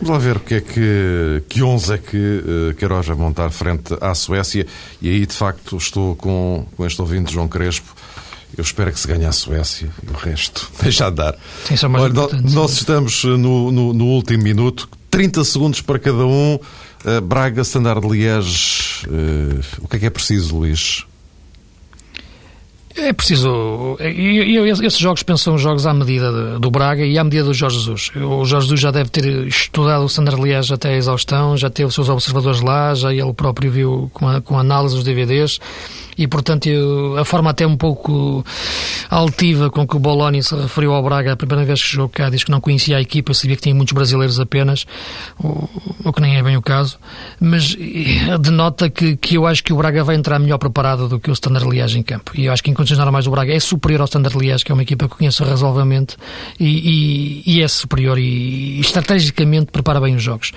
Vamos 0.00 0.10
lá 0.10 0.18
ver 0.18 0.36
o 0.38 0.40
que 0.40 0.54
é 0.54 0.60
que, 0.60 1.42
que 1.48 1.62
11 1.62 1.92
é 1.92 1.98
que 1.98 2.74
Queiroz 2.78 3.06
vai 3.06 3.16
montar 3.16 3.50
frente 3.50 3.94
à 4.00 4.14
Suécia 4.14 4.66
e 5.02 5.08
aí, 5.08 5.26
de 5.26 5.34
facto, 5.34 5.76
estou 5.76 6.16
com 6.16 6.50
com, 6.76 6.86
este 6.86 7.00
ouvinte, 7.00 7.32
João 7.32 7.48
Crespo. 7.48 7.94
Eu 8.56 8.62
espero 8.62 8.92
que 8.92 8.98
se 8.98 9.06
ganhe 9.06 9.24
a 9.24 9.32
Suécia 9.32 9.88
e 10.02 10.10
o 10.10 10.14
resto 10.14 10.70
deixa 10.82 11.08
de 11.10 11.16
dar. 11.16 11.36
Sim, 11.64 11.76
são 11.76 11.88
mais 11.88 12.04
Olha, 12.04 12.42
nós 12.42 12.72
estamos 12.72 13.22
no, 13.24 13.70
no, 13.70 13.92
no, 13.92 14.04
último 14.06 14.42
minuto, 14.42 14.88
30 15.10 15.44
segundos 15.44 15.80
para 15.80 15.98
cada 15.98 16.26
um. 16.26 16.58
Uh, 17.04 17.20
Braga, 17.22 17.62
Standard 17.62 18.06
Liège, 18.06 19.06
uh, 19.06 19.84
o 19.84 19.88
que 19.88 19.96
é 19.96 19.98
que 20.00 20.06
é 20.06 20.10
preciso, 20.10 20.56
Luís? 20.56 21.06
É 22.96 23.12
preciso. 23.12 23.96
Eu, 24.00 24.66
esses 24.66 24.98
jogos 24.98 25.22
pensam 25.22 25.56
jogos 25.56 25.86
à 25.86 25.94
medida 25.94 26.58
do 26.58 26.70
Braga 26.70 27.04
e 27.04 27.18
à 27.18 27.24
medida 27.24 27.44
do 27.44 27.54
Jorge 27.54 27.78
Jesus. 27.78 28.10
O 28.16 28.44
Jorge 28.44 28.66
Jesus 28.66 28.80
já 28.80 28.90
deve 28.90 29.10
ter 29.10 29.24
estudado 29.46 30.04
o 30.04 30.08
Sander 30.08 30.34
Liège 30.34 30.74
até 30.74 30.90
a 30.90 30.96
exaustão, 30.96 31.56
já 31.56 31.70
teve 31.70 31.88
os 31.88 31.94
seus 31.94 32.08
observadores 32.08 32.60
lá, 32.60 32.92
já 32.94 33.12
ele 33.14 33.32
próprio 33.32 33.70
viu 33.70 34.10
com, 34.12 34.28
a, 34.28 34.40
com 34.40 34.58
análise 34.58 34.96
os 34.96 35.04
DVDs 35.04 35.60
e, 36.20 36.28
portanto, 36.28 36.66
eu, 36.66 37.16
a 37.16 37.24
forma 37.24 37.48
até 37.48 37.66
um 37.66 37.78
pouco 37.78 38.44
altiva 39.08 39.70
com 39.70 39.86
que 39.86 39.96
o 39.96 39.98
Boloni 39.98 40.42
se 40.42 40.54
referiu 40.54 40.92
ao 40.92 41.02
Braga 41.02 41.32
a 41.32 41.36
primeira 41.36 41.64
vez 41.64 41.82
que 41.82 41.92
jogou 41.92 42.10
cá, 42.10 42.28
diz 42.28 42.44
que 42.44 42.50
não 42.50 42.60
conhecia 42.60 42.98
a 42.98 43.00
equipa, 43.00 43.32
sabia 43.32 43.56
que 43.56 43.62
tinha 43.62 43.74
muitos 43.74 43.94
brasileiros 43.94 44.38
apenas, 44.38 44.86
o, 45.42 45.66
o 46.04 46.12
que 46.12 46.20
nem 46.20 46.36
é 46.36 46.42
bem 46.42 46.58
o 46.58 46.62
caso, 46.62 46.98
mas 47.40 47.74
denota 48.38 48.90
que, 48.90 49.16
que 49.16 49.38
eu 49.38 49.46
acho 49.46 49.64
que 49.64 49.72
o 49.72 49.76
Braga 49.76 50.04
vai 50.04 50.14
entrar 50.14 50.38
melhor 50.38 50.58
preparado 50.58 51.08
do 51.08 51.18
que 51.18 51.30
o 51.30 51.32
Standard 51.32 51.66
Liège 51.66 51.98
em 51.98 52.02
campo. 52.02 52.32
E 52.34 52.44
eu 52.44 52.52
acho 52.52 52.62
que 52.62 52.70
em 52.70 52.74
condições 52.74 52.98
normais 52.98 53.26
o 53.26 53.30
Braga 53.30 53.54
é 53.54 53.58
superior 53.58 54.02
ao 54.02 54.04
Standard 54.04 54.36
Liège, 54.36 54.62
que 54.62 54.70
é 54.70 54.74
uma 54.74 54.82
equipa 54.82 55.08
que 55.08 55.16
conheço 55.16 55.42
razoavelmente, 55.42 56.18
e, 56.58 57.42
e, 57.46 57.56
e 57.56 57.62
é 57.62 57.68
superior 57.68 58.18
e, 58.18 58.76
e 58.76 58.80
estrategicamente 58.80 59.72
prepara 59.72 59.98
bem 59.98 60.16
os 60.16 60.22
jogos. 60.22 60.52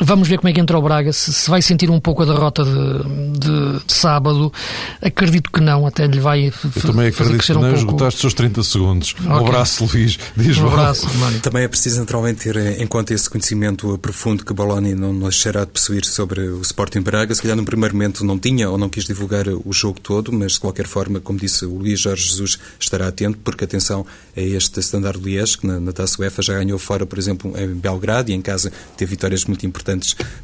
Vamos 0.00 0.28
ver 0.28 0.38
como 0.38 0.48
é 0.48 0.52
que 0.52 0.60
entra 0.60 0.78
o 0.78 0.82
Braga, 0.82 1.12
se, 1.12 1.32
se 1.32 1.48
vai 1.48 1.62
sentir 1.62 1.90
um 1.90 2.00
pouco 2.00 2.22
a 2.22 2.26
derrota 2.26 2.64
de, 2.64 3.38
de, 3.38 3.84
de, 3.84 3.92
sábado. 3.92 4.52
Acredito 5.00 5.50
que 5.50 5.60
não, 5.60 5.86
até 5.86 6.06
lhe 6.06 6.18
vai 6.18 6.46
Eu 6.46 6.82
também 6.82 7.08
acredito 7.08 7.44
que 7.44 7.52
não, 7.52 7.60
um 7.60 7.64
pouco... 7.64 7.78
esgotaste 7.78 8.16
os 8.16 8.20
seus 8.20 8.34
30 8.34 8.62
segundos. 8.62 9.14
Okay. 9.14 9.30
Um 9.30 9.36
abraço, 9.36 9.84
Luís. 9.84 10.18
Diz 10.36 10.58
um 10.58 10.66
abraço, 10.66 11.06
Também 11.42 11.64
é 11.64 11.68
preciso 11.68 12.00
naturalmente 12.00 12.44
ter 12.44 12.56
em 12.80 12.86
conta 12.86 13.14
esse 13.14 13.30
conhecimento 13.30 13.96
profundo 13.98 14.44
que 14.44 14.52
Boloni 14.52 14.94
não 14.94 15.16
deixará 15.18 15.64
de 15.64 15.70
possuir 15.70 16.04
sobre 16.04 16.40
o 16.40 16.60
Sporting 16.62 17.00
Braga. 17.00 17.34
Se 17.34 17.42
calhar 17.42 17.56
no 17.56 17.64
primeiro 17.64 17.94
momento 17.94 18.24
não 18.24 18.38
tinha 18.38 18.68
ou 18.68 18.76
não 18.76 18.88
quis 18.88 19.04
divulgar 19.04 19.46
o 19.48 19.72
jogo 19.72 20.00
todo, 20.00 20.32
mas 20.32 20.52
de 20.52 20.60
qualquer 20.60 20.86
forma, 20.86 21.20
como 21.20 21.38
disse 21.38 21.64
o 21.64 21.78
Luís 21.78 22.00
Jorge 22.00 22.28
Jesus, 22.28 22.58
estará 22.80 23.08
atento, 23.08 23.38
porque 23.44 23.64
atenção 23.64 24.04
a 24.36 24.40
este 24.40 24.80
Standard 24.80 25.20
Liège, 25.20 25.58
que 25.58 25.66
na, 25.66 25.78
na 25.78 25.92
Taça 25.92 26.20
UEFA 26.20 26.42
já 26.42 26.54
ganhou 26.54 26.78
fora, 26.78 27.06
por 27.06 27.18
exemplo, 27.18 27.52
em 27.56 27.68
Belgrado 27.74 28.30
e 28.30 28.34
em 28.34 28.42
casa 28.42 28.72
teve 28.96 29.10
vitórias 29.10 29.44
muito 29.44 29.64
importantes 29.64 29.83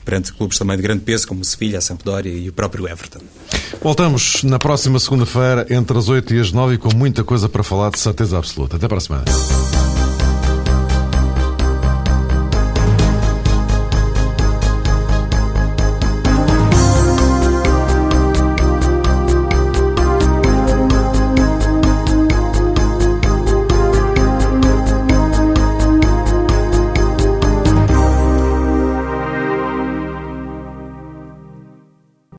perante 0.04 0.32
clubes 0.32 0.58
também 0.58 0.76
de 0.76 0.82
grande 0.82 1.02
peso, 1.02 1.26
como 1.26 1.40
o 1.40 1.44
Sevilha, 1.44 1.78
a 1.78 1.80
Sampdoria 1.80 2.32
e 2.32 2.48
o 2.48 2.52
próprio 2.52 2.86
Everton. 2.88 3.20
Voltamos 3.82 4.42
na 4.42 4.58
próxima 4.58 4.98
segunda-feira, 4.98 5.66
entre 5.70 5.96
as 5.96 6.08
8 6.08 6.34
e 6.34 6.40
as 6.40 6.52
9, 6.52 6.74
e 6.74 6.78
com 6.78 6.94
muita 6.94 7.24
coisa 7.24 7.48
para 7.48 7.62
falar 7.62 7.90
de 7.90 7.98
certeza 7.98 8.38
absoluta. 8.38 8.76
Até 8.76 8.86
para 8.86 8.98
a 8.98 9.00
semana. 9.00 9.24